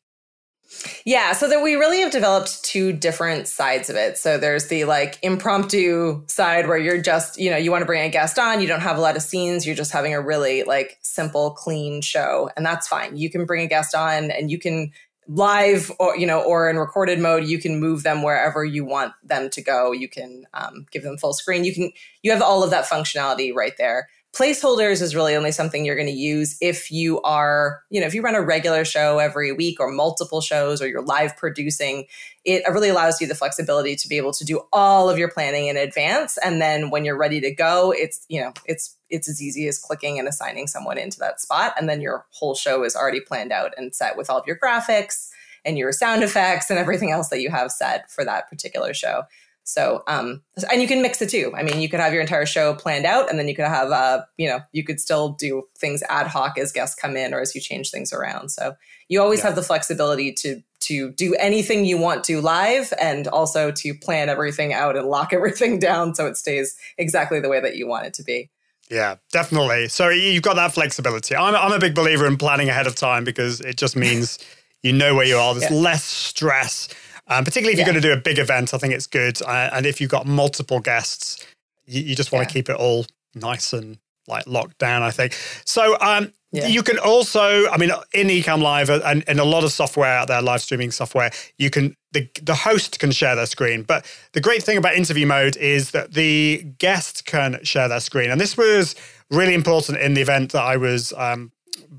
Yeah, 1.05 1.33
so 1.33 1.47
that 1.47 1.61
we 1.61 1.75
really 1.75 2.01
have 2.01 2.11
developed 2.11 2.63
two 2.63 2.91
different 2.91 3.47
sides 3.47 3.89
of 3.89 3.95
it. 3.95 4.17
So 4.17 4.37
there's 4.37 4.67
the 4.67 4.85
like 4.85 5.17
impromptu 5.21 6.23
side 6.27 6.67
where 6.67 6.77
you're 6.77 7.01
just, 7.01 7.39
you 7.39 7.49
know, 7.49 7.57
you 7.57 7.71
want 7.71 7.81
to 7.81 7.85
bring 7.85 8.03
a 8.03 8.09
guest 8.09 8.37
on, 8.37 8.61
you 8.61 8.67
don't 8.67 8.81
have 8.81 8.97
a 8.97 9.01
lot 9.01 9.15
of 9.15 9.21
scenes, 9.21 9.65
you're 9.65 9.75
just 9.75 9.91
having 9.91 10.13
a 10.13 10.21
really 10.21 10.63
like 10.63 10.97
simple, 11.01 11.51
clean 11.51 12.01
show, 12.01 12.49
and 12.57 12.65
that's 12.65 12.87
fine. 12.87 13.15
You 13.15 13.29
can 13.29 13.45
bring 13.45 13.63
a 13.63 13.67
guest 13.67 13.95
on 13.95 14.31
and 14.31 14.51
you 14.51 14.59
can 14.59 14.91
live 15.27 15.91
or 15.99 16.15
you 16.17 16.27
know 16.27 16.41
or 16.43 16.69
in 16.69 16.77
recorded 16.77 17.19
mode 17.19 17.45
you 17.45 17.57
can 17.57 17.79
move 17.79 18.03
them 18.03 18.21
wherever 18.21 18.63
you 18.63 18.85
want 18.85 19.11
them 19.23 19.49
to 19.49 19.59
go 19.59 19.91
you 19.91 20.07
can 20.07 20.45
um, 20.53 20.85
give 20.91 21.01
them 21.01 21.17
full 21.17 21.33
screen 21.33 21.63
you 21.63 21.73
can 21.73 21.91
you 22.21 22.31
have 22.31 22.43
all 22.43 22.63
of 22.63 22.69
that 22.69 22.85
functionality 22.85 23.51
right 23.51 23.73
there 23.79 24.07
placeholders 24.35 25.01
is 25.01 25.15
really 25.15 25.35
only 25.35 25.51
something 25.51 25.85
you're 25.85 25.95
going 25.95 26.07
to 26.07 26.13
use 26.13 26.57
if 26.59 26.91
you 26.91 27.21
are, 27.21 27.81
you 27.89 28.01
know, 28.01 28.05
if 28.05 28.13
you 28.13 28.21
run 28.21 28.35
a 28.35 28.41
regular 28.41 28.83
show 28.83 29.17
every 29.19 29.53
week 29.53 29.79
or 29.79 29.89
multiple 29.89 30.41
shows 30.41 30.81
or 30.81 30.87
you're 30.87 31.01
live 31.01 31.37
producing, 31.37 32.05
it 32.43 32.63
really 32.69 32.89
allows 32.89 33.21
you 33.21 33.27
the 33.27 33.35
flexibility 33.35 33.95
to 33.95 34.07
be 34.09 34.17
able 34.17 34.33
to 34.33 34.43
do 34.43 34.61
all 34.73 35.09
of 35.09 35.17
your 35.17 35.31
planning 35.31 35.67
in 35.67 35.77
advance. 35.77 36.37
And 36.43 36.61
then 36.61 36.89
when 36.89 37.05
you're 37.05 37.17
ready 37.17 37.39
to 37.39 37.51
go, 37.51 37.91
it's, 37.91 38.25
you 38.27 38.41
know, 38.41 38.51
it's, 38.65 38.97
it's 39.09 39.29
as 39.29 39.41
easy 39.41 39.67
as 39.67 39.79
clicking 39.79 40.19
and 40.19 40.27
assigning 40.27 40.67
someone 40.67 40.97
into 40.97 41.17
that 41.19 41.39
spot. 41.39 41.73
And 41.79 41.87
then 41.87 42.01
your 42.01 42.25
whole 42.31 42.55
show 42.55 42.83
is 42.83 42.95
already 42.95 43.21
planned 43.21 43.53
out 43.53 43.73
and 43.77 43.95
set 43.95 44.17
with 44.17 44.29
all 44.29 44.39
of 44.39 44.47
your 44.47 44.57
graphics 44.57 45.29
and 45.63 45.77
your 45.77 45.91
sound 45.93 46.23
effects 46.23 46.69
and 46.69 46.77
everything 46.77 47.11
else 47.11 47.29
that 47.29 47.41
you 47.41 47.49
have 47.49 47.71
set 47.71 48.11
for 48.11 48.25
that 48.25 48.49
particular 48.49 48.93
show. 48.93 49.23
So, 49.67 50.03
um, 50.07 50.43
and 50.71 50.79
you 50.81 50.87
can 50.87 51.01
mix 51.01 51.21
it 51.21 51.29
too. 51.29 51.51
I 51.57 51.63
mean, 51.63 51.81
you 51.81 51.89
could 51.89 51.99
have 51.99 52.13
your 52.13 52.21
entire 52.21 52.45
show 52.45 52.75
planned 52.75 53.05
out, 53.05 53.29
and 53.29 53.37
then 53.39 53.47
you 53.47 53.55
could 53.55 53.65
have, 53.65 53.91
uh, 53.91 54.21
you 54.37 54.47
know, 54.47 54.59
you 54.71 54.83
could 54.83 54.99
still 54.99 55.29
do 55.29 55.63
things 55.77 56.03
ad 56.07 56.27
hoc 56.27 56.57
as 56.59 56.71
guests 56.71 56.95
come 56.95 57.17
in 57.17 57.33
or 57.33 57.41
as 57.41 57.55
you 57.55 57.59
change 57.59 57.89
things 57.89 58.13
around. 58.13 58.49
So, 58.49 58.75
you 59.09 59.21
always 59.21 59.39
Yeah. 59.39 59.47
have 59.47 59.55
the 59.55 59.63
flexibility 59.63 60.31
to 60.33 60.61
to 60.81 61.09
do 61.13 61.33
anything 61.39 61.83
you 61.83 61.97
want 61.97 62.23
to 62.25 62.41
live, 62.41 62.93
and 63.01 63.27
also 63.27 63.71
to 63.71 63.93
plan 63.95 64.29
everything 64.29 64.71
out 64.71 64.95
and 64.95 65.07
lock 65.07 65.33
everything 65.39 65.79
down 65.79 66.13
so 66.13 66.27
it 66.27 66.37
stays 66.37 66.77
exactly 66.99 67.39
the 67.39 67.49
way 67.49 67.59
that 67.59 67.75
you 67.75 67.87
want 67.87 68.05
it 68.05 68.13
to 68.13 68.23
be. 68.23 68.49
Yeah, 68.91 69.15
definitely. 69.31 69.87
So 69.87 70.09
you've 70.09 70.43
got 70.43 70.57
that 70.57 70.73
flexibility. 70.75 71.35
I'm, 71.35 71.55
I'm 71.55 71.71
a 71.71 71.79
big 71.79 71.95
believer 71.95 72.27
in 72.27 72.37
planning 72.37 72.69
ahead 72.69 72.85
of 72.85 72.93
time 72.95 73.23
because 73.23 73.61
it 73.61 73.77
just 73.77 73.95
means 73.95 74.37
you 74.83 74.93
know 74.93 75.15
where 75.15 75.25
you 75.25 75.37
are. 75.37 75.55
There's 75.55 75.71
Yeah. 75.71 75.75
less 75.77 76.03
stress, 76.03 76.87
um, 77.27 77.43
particularly 77.43 77.73
if 77.73 77.79
you're 77.79 77.85
going 77.91 78.01
to 78.01 78.07
do 78.07 78.13
a 78.13 78.17
big 78.21 78.39
event. 78.39 78.73
I 78.73 78.77
think 78.77 78.93
it's 78.93 79.07
good. 79.07 79.41
Uh, 79.41 79.69
and 79.73 79.85
if 79.85 79.99
you've 79.99 80.11
got 80.11 80.25
multiple 80.25 80.79
guests, 80.79 81.45
you, 81.85 82.01
you 82.01 82.15
just 82.15 82.31
want 82.31 82.43
Yeah. 82.43 82.47
to 82.47 82.53
keep 82.53 82.69
it 82.69 82.75
all 82.75 83.05
nice 83.33 83.73
and 83.73 83.97
like 84.27 84.45
locked 84.47 84.77
down. 84.79 85.03
I 85.03 85.11
think 85.11 85.33
so. 85.65 85.97
Um, 86.01 86.33
Yeah. 86.51 86.67
You 86.67 86.83
can 86.83 86.97
also, 86.99 87.67
I 87.69 87.77
mean, 87.77 87.91
in 88.13 88.27
Ecamm 88.27 88.61
Live 88.61 88.89
and, 88.89 89.23
and 89.27 89.39
a 89.39 89.43
lot 89.43 89.63
of 89.65 89.71
software 89.73 90.09
out 90.09 90.27
there, 90.29 90.41
live 90.41 90.61
streaming 90.61 90.91
software, 90.91 91.29
you 91.57 91.69
can 91.69 91.95
the 92.13 92.29
the 92.41 92.55
host 92.55 92.97
can 92.99 93.11
share 93.11 93.35
their 93.35 93.45
screen. 93.45 93.83
But 93.83 94.05
the 94.31 94.39
great 94.41 94.63
thing 94.63 94.77
about 94.77 94.95
interview 94.95 95.25
mode 95.27 95.57
is 95.57 95.91
that 95.91 96.13
the 96.13 96.63
guest 96.79 97.25
can 97.25 97.59
share 97.63 97.89
their 97.89 97.99
screen, 97.99 98.31
and 98.31 98.39
this 98.39 98.55
was 98.55 98.95
really 99.29 99.53
important 99.53 99.97
in 99.99 100.13
the 100.13 100.21
event 100.21 100.51
that 100.53 100.63
I 100.63 100.77
was 100.77 101.11
um, 101.17 101.51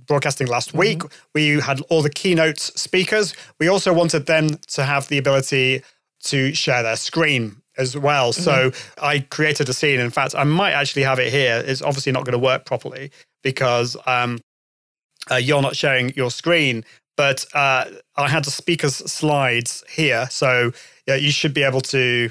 broadcasting 0.07 0.49
last 0.49 0.75
week. 0.75 1.03
We 1.35 1.61
had 1.61 1.81
all 1.91 2.03
the 2.03 2.11
keynote 2.11 2.61
speakers. 2.61 3.35
We 3.59 3.69
also 3.69 3.93
wanted 3.93 4.27
them 4.27 4.51
to 4.69 4.85
have 4.85 5.09
the 5.09 5.19
ability 5.19 5.83
to 6.25 6.55
share 6.55 6.83
their 6.83 6.97
screen 6.97 7.57
as 7.79 7.97
well. 7.97 8.33
So 8.33 8.73
I 9.03 9.21
created 9.21 9.69
a 9.69 9.73
scene. 9.73 10.01
In 10.01 10.11
fact, 10.11 10.35
I 10.37 10.45
might 10.45 10.73
actually 10.73 11.03
have 11.03 11.19
it 11.19 11.33
here. 11.33 11.63
It's 11.67 11.83
obviously 11.83 12.13
not 12.13 12.25
going 12.25 12.33
to 12.33 12.39
work 12.39 12.65
properly 12.65 13.11
because 13.43 13.97
um, 14.07 14.41
uh, 15.31 15.37
you're 15.37 15.63
not 15.63 15.77
sharing 15.77 16.13
your 16.15 16.31
screen. 16.31 16.85
But 17.17 17.47
uh, 17.55 17.87
I 18.17 18.29
had 18.29 18.45
the 18.45 18.51
speakers 18.51 18.97
slides 18.97 19.85
here, 19.91 20.29
so 20.31 20.73
yeah, 21.07 21.17
you 21.17 21.31
should 21.31 21.55
be 21.55 21.63
able 21.63 21.81
to 21.83 22.31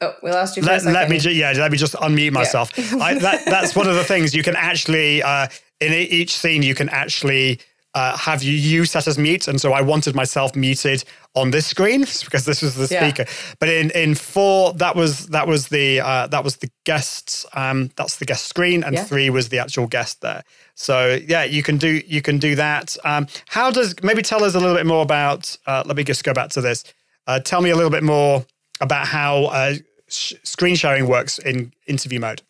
Oh, 0.00 0.14
we 0.22 0.30
lost 0.30 0.56
you 0.56 0.62
let, 0.62 0.84
let 0.84 1.08
me 1.08 1.18
ju- 1.18 1.30
yeah 1.30 1.52
let 1.56 1.72
me 1.72 1.78
just 1.78 1.94
unmute 1.94 2.32
myself 2.32 2.70
I, 3.00 3.14
that, 3.18 3.44
that's 3.46 3.74
one 3.76 3.88
of 3.88 3.94
the 3.94 4.04
things 4.04 4.34
you 4.34 4.42
can 4.42 4.56
actually 4.56 5.22
uh, 5.22 5.48
in 5.80 5.92
each 5.92 6.36
scene 6.36 6.62
you 6.62 6.74
can 6.74 6.88
actually 6.88 7.60
uh, 7.94 8.16
have 8.16 8.42
you 8.42 8.84
set 8.84 9.06
as 9.06 9.18
mute 9.18 9.46
and 9.46 9.60
so 9.60 9.72
i 9.72 9.80
wanted 9.80 10.14
myself 10.16 10.56
muted 10.56 11.04
on 11.34 11.50
this 11.52 11.66
screen 11.66 12.00
because 12.24 12.44
this 12.44 12.60
was 12.62 12.74
the 12.74 12.88
Yeah. 12.92 13.02
speaker 13.08 13.24
but 13.60 13.68
in 13.68 13.90
in 13.92 14.14
four 14.14 14.72
that 14.74 14.96
was 14.96 15.26
that 15.28 15.46
was 15.46 15.68
the 15.68 16.00
uh, 16.00 16.26
that 16.28 16.42
was 16.42 16.56
the 16.56 16.68
guests 16.84 17.46
um 17.54 17.90
that's 17.96 18.16
the 18.16 18.24
guest 18.24 18.46
screen 18.46 18.82
and 18.82 18.94
Yeah. 18.94 19.04
three 19.04 19.30
was 19.30 19.48
the 19.50 19.58
actual 19.60 19.86
guest 19.86 20.20
there 20.22 20.42
so 20.74 21.18
yeah 21.28 21.44
you 21.44 21.62
can 21.62 21.76
do 21.76 22.02
you 22.06 22.20
can 22.20 22.38
do 22.38 22.54
that 22.56 22.96
um 23.04 23.26
how 23.46 23.70
does 23.70 23.94
maybe 24.02 24.22
tell 24.22 24.42
us 24.42 24.54
a 24.54 24.60
little 24.60 24.76
bit 24.76 24.86
more 24.86 25.02
about 25.02 25.56
uh, 25.66 25.82
let 25.86 25.96
me 25.96 26.02
just 26.04 26.24
go 26.24 26.32
back 26.34 26.50
to 26.50 26.60
this 26.60 26.82
uh, 27.28 27.38
tell 27.40 27.60
me 27.62 27.70
a 27.70 27.76
little 27.76 27.90
bit 27.90 28.02
more 28.02 28.44
about 28.80 29.06
how 29.06 29.44
uh, 29.46 29.74
sh- 30.08 30.34
screen 30.42 30.74
sharing 30.76 31.06
works 31.06 31.38
in 31.38 31.72
interview 31.86 32.18
mode. 32.20 32.42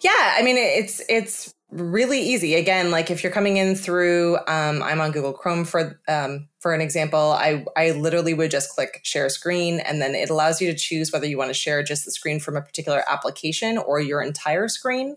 Yeah, 0.00 0.34
I 0.36 0.42
mean 0.42 0.56
it's 0.58 1.00
it's 1.08 1.54
really 1.70 2.20
easy. 2.20 2.54
Again, 2.54 2.90
like 2.90 3.10
if 3.10 3.22
you're 3.22 3.32
coming 3.32 3.56
in 3.56 3.74
through, 3.74 4.36
um, 4.46 4.82
I'm 4.82 5.00
on 5.00 5.12
Google 5.12 5.32
Chrome 5.32 5.64
for 5.64 6.00
um, 6.08 6.48
for 6.60 6.72
an 6.74 6.80
example. 6.80 7.32
I 7.32 7.64
I 7.76 7.90
literally 7.92 8.34
would 8.34 8.50
just 8.50 8.70
click 8.70 9.00
share 9.02 9.28
screen, 9.28 9.80
and 9.80 10.00
then 10.00 10.14
it 10.14 10.30
allows 10.30 10.60
you 10.60 10.70
to 10.70 10.78
choose 10.78 11.12
whether 11.12 11.26
you 11.26 11.38
want 11.38 11.50
to 11.50 11.54
share 11.54 11.82
just 11.82 12.04
the 12.04 12.10
screen 12.10 12.40
from 12.40 12.56
a 12.56 12.62
particular 12.62 13.02
application 13.08 13.78
or 13.78 14.00
your 14.00 14.22
entire 14.22 14.68
screen. 14.68 15.16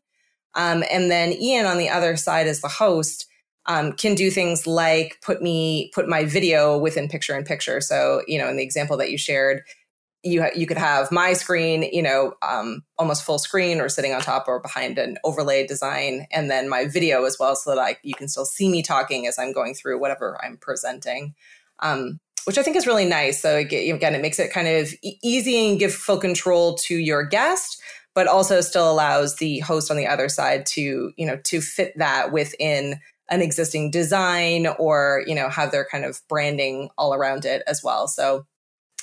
Um, 0.56 0.84
and 0.91 1.10
then 1.10 1.32
Ian 1.32 1.66
on 1.66 1.78
the 1.78 1.89
other 1.89 2.18
side 2.18 2.47
as 2.47 2.60
the 2.60 2.68
host 2.68 3.28
um, 3.68 3.93
can 3.93 4.16
do 4.16 4.30
things 4.30 4.68
like 4.68 5.20
put 5.22 5.41
me 5.41 5.91
put 5.93 6.10
my 6.10 6.26
video 6.26 6.78
within 6.78 7.08
picture 7.08 7.38
in 7.38 7.45
picture. 7.45 7.80
So 7.80 8.24
you 8.28 8.38
know, 8.38 8.49
in 8.49 8.58
the 8.58 8.64
example 8.64 8.97
that 8.97 9.12
you 9.12 9.18
shared, 9.18 9.64
you 10.24 10.45
you 10.55 10.67
could 10.67 10.78
have 10.78 11.11
my 11.11 11.34
screen, 11.34 11.84
you 11.84 12.01
know, 12.01 12.34
um, 12.41 12.84
almost 12.97 13.24
full 13.24 13.39
screen 13.39 13.82
or 13.82 13.89
sitting 13.89 14.13
on 14.13 14.22
top 14.22 14.47
or 14.47 14.59
behind 14.59 14.97
an 14.97 15.17
overlay 15.24 15.65
design, 15.65 16.28
and 16.32 16.49
then 16.49 16.69
my 16.69 16.86
video 16.88 17.26
as 17.26 17.38
well, 17.39 17.55
so 17.55 17.74
that 17.74 17.82
I 17.82 17.97
you 18.03 18.13
can 18.13 18.28
still 18.28 18.45
see 18.45 18.69
me 18.69 18.84
talking 18.84 19.28
as 19.28 19.39
I'm 19.39 19.53
going 19.53 19.74
through 19.74 19.99
whatever 19.99 20.39
I'm 20.43 20.57
presenting. 20.57 21.34
Um, 21.80 22.19
which 22.45 22.57
I 22.57 22.63
think 22.63 22.76
is 22.76 22.88
really 22.88 23.05
nice. 23.05 23.41
So 23.41 23.55
again, 23.55 24.15
it 24.15 24.22
makes 24.22 24.39
it 24.39 24.51
kind 24.51 24.67
of 24.67 24.91
easy 25.03 25.69
and 25.69 25.80
give 25.80 25.93
full 25.93 26.17
control 26.17 26.76
to 26.76 26.95
your 26.95 27.24
guest, 27.24 27.80
but 28.15 28.28
also 28.28 28.61
still 28.61 28.91
allows 28.91 29.36
the 29.36 29.59
host 29.59 29.91
on 29.91 29.97
the 29.97 30.07
other 30.07 30.30
side 30.30 30.65
to 30.67 31.11
you 31.15 31.26
know 31.26 31.38
to 31.45 31.61
fit 31.61 31.97
that 31.97 32.32
within 32.32 32.99
an 33.30 33.41
existing 33.41 33.89
design 33.89 34.67
or 34.78 35.24
you 35.26 35.34
know 35.34 35.49
have 35.49 35.72
their 35.72 35.86
kind 35.86 36.05
of 36.05 36.22
branding 36.28 36.89
all 36.97 37.13
around 37.13 37.45
it 37.45 37.63
as 37.67 37.82
well. 37.84 38.07
So 38.07 38.45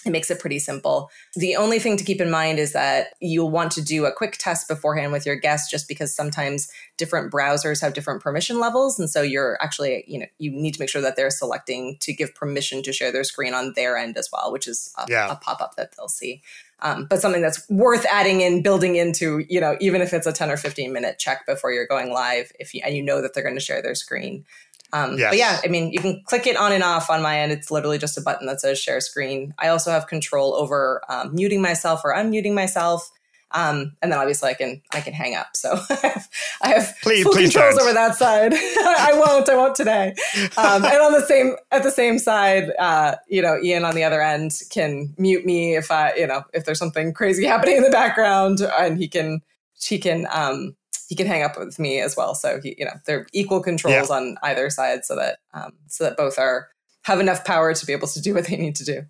it 0.07 0.11
makes 0.11 0.31
it 0.31 0.39
pretty 0.39 0.59
simple. 0.59 1.11
The 1.35 1.57
only 1.57 1.79
thing 1.79 1.97
to 1.97 2.05
keep 2.05 2.21
in 2.21 2.31
mind 2.31 2.59
is 2.59 2.73
that 2.73 3.09
you'll 3.21 3.51
want 3.51 3.73
to 3.73 3.83
do 3.83 4.07
a 4.07 4.13
quick 4.13 4.37
test 4.39 4.69
beforehand 4.69 5.13
with 5.13 5.27
your 5.27 5.37
guests 5.37 5.71
just 5.71 5.89
because 5.89 6.15
sometimes 6.15 6.69
different 6.97 7.33
browsers 7.33 7.81
have 7.81 7.95
different 7.95 8.23
permission 8.23 8.61
levels 8.61 8.99
and 8.99 9.11
so 9.11 9.23
you're 9.23 9.59
actually, 9.61 10.05
you 10.07 10.19
know, 10.19 10.27
you 10.39 10.51
need 10.51 10.75
to 10.75 10.81
make 10.81 10.89
sure 10.89 11.03
that 11.03 11.17
they're 11.17 11.31
selecting 11.31 11.97
to 12.01 12.13
give 12.13 12.35
permission 12.35 12.83
to 12.83 12.93
share 12.93 13.11
their 13.13 13.25
screen 13.25 13.55
on 13.55 13.73
their 13.75 13.97
end 13.97 14.17
as 14.17 14.29
well, 14.33 14.53
which 14.53 14.67
is 14.69 14.93
a, 14.99 15.07
Yeah. 15.09 15.33
a 15.33 15.37
pop-up 15.37 15.75
that 15.77 15.97
they'll 15.97 16.09
see. 16.09 16.43
Um, 16.81 17.07
but 17.07 17.21
something 17.21 17.43
that's 17.43 17.69
worth 17.69 18.07
adding 18.07 18.41
in, 18.41 18.63
building 18.63 18.95
into, 18.95 19.45
you 19.49 19.61
know, 19.61 19.77
even 19.81 20.01
if 20.01 20.13
it's 20.13 20.29
a 20.29 20.33
10 20.33 20.49
or 20.51 20.57
15 20.57 20.93
minute 20.93 21.19
check 21.19 21.45
before 21.45 21.73
you're 21.73 21.89
going 21.89 22.13
live, 22.13 22.53
if 22.61 22.73
you, 22.73 22.83
and 22.85 22.97
you 22.97 23.03
know 23.03 23.21
that 23.21 23.35
they're 23.35 23.43
going 23.43 23.57
to 23.57 23.61
share 23.61 23.83
their 23.83 23.97
screen. 23.97 24.45
Um, 24.93 25.19
Yes. 25.19 25.31
But 25.31 25.39
yeah, 25.39 25.61
I 25.65 25.69
mean, 25.69 25.93
you 25.93 25.99
can 26.01 26.23
click 26.25 26.47
it 26.47 26.57
on 26.57 26.73
and 26.73 26.83
off 26.83 27.11
on 27.11 27.23
my 27.23 27.41
end. 27.41 27.53
It's 27.53 27.71
literally 27.71 27.99
just 27.99 28.17
a 28.17 28.21
button 28.23 28.47
that 28.47 28.61
says 28.61 28.79
share 28.79 29.01
screen. 29.01 29.55
I 29.59 29.69
also 29.69 29.91
have 29.91 30.07
control 30.07 30.55
over 30.55 31.03
um, 31.09 31.35
muting 31.35 31.61
myself 31.61 32.01
or 32.05 32.15
unmuting 32.15 32.55
myself. 32.55 33.11
Um, 33.51 33.97
and 34.03 34.13
then 34.13 34.19
obviously 34.19 34.51
I 34.51 34.53
can 34.55 34.83
I 34.93 35.01
can 35.01 35.15
hang 35.15 35.35
up. 35.35 35.49
So 35.55 35.73
I 35.91 35.95
have, 36.07 36.29
I 36.61 36.69
have 36.69 36.95
Please- 37.03 37.23
full 37.23 37.33
please 37.33 37.51
controls 37.51 37.77
don't. 37.77 37.85
over 37.85 37.95
that 37.95 38.15
side. 38.17 38.53
I 38.55 39.13
won't. 39.15 39.49
I 39.49 39.57
won't 39.57 39.75
today. 39.75 40.15
Um, 40.59 40.85
and 40.85 41.01
on 41.01 41.13
the 41.13 41.25
same 41.27 41.57
at 41.71 41.83
the 41.83 41.91
same 41.91 42.19
side, 42.19 42.71
uh, 42.79 43.15
you 43.27 43.41
know, 43.41 43.59
Ian 43.63 43.85
on 43.87 43.95
the 43.95 44.05
other 44.05 44.21
end 44.21 44.53
can 44.71 45.15
mute 45.17 45.47
me 45.47 45.77
if 45.77 45.91
I 45.91 46.13
you 46.17 46.27
know 46.27 46.45
if 46.53 46.67
there's 46.67 46.79
something 46.79 47.15
crazy 47.15 47.47
happening 47.47 47.79
in 47.79 47.83
the 47.85 47.91
background, 47.91 48.61
and 48.61 48.99
he 48.99 49.09
can 49.09 49.41
he 49.81 49.99
can 49.99 50.27
um, 50.31 50.77
he 51.09 51.17
can 51.17 51.27
hang 51.27 51.43
up 51.43 51.59
with 51.59 51.79
me 51.79 52.01
as 52.01 52.17
well. 52.17 52.35
So 52.35 52.61
he 52.63 52.77
you 52.79 52.85
know 52.85 52.95
they're 53.07 53.27
equal 53.33 53.61
controls 53.63 54.11
on 54.11 54.37
either 54.43 54.71
side, 54.71 55.05
so 55.05 55.17
that 55.17 55.39
um, 55.53 55.73
so 55.89 56.05
that 56.05 56.17
both 56.17 56.39
are 56.39 56.69
have 57.03 57.21
enough 57.21 57.45
power 57.45 57.75
to 57.75 57.87
be 57.87 57.93
able 57.93 58.09
to 58.09 58.21
do 58.21 58.35
what 58.35 58.47
they 58.47 58.57
need 58.57 58.77
to 58.77 58.85
do. 58.85 59.03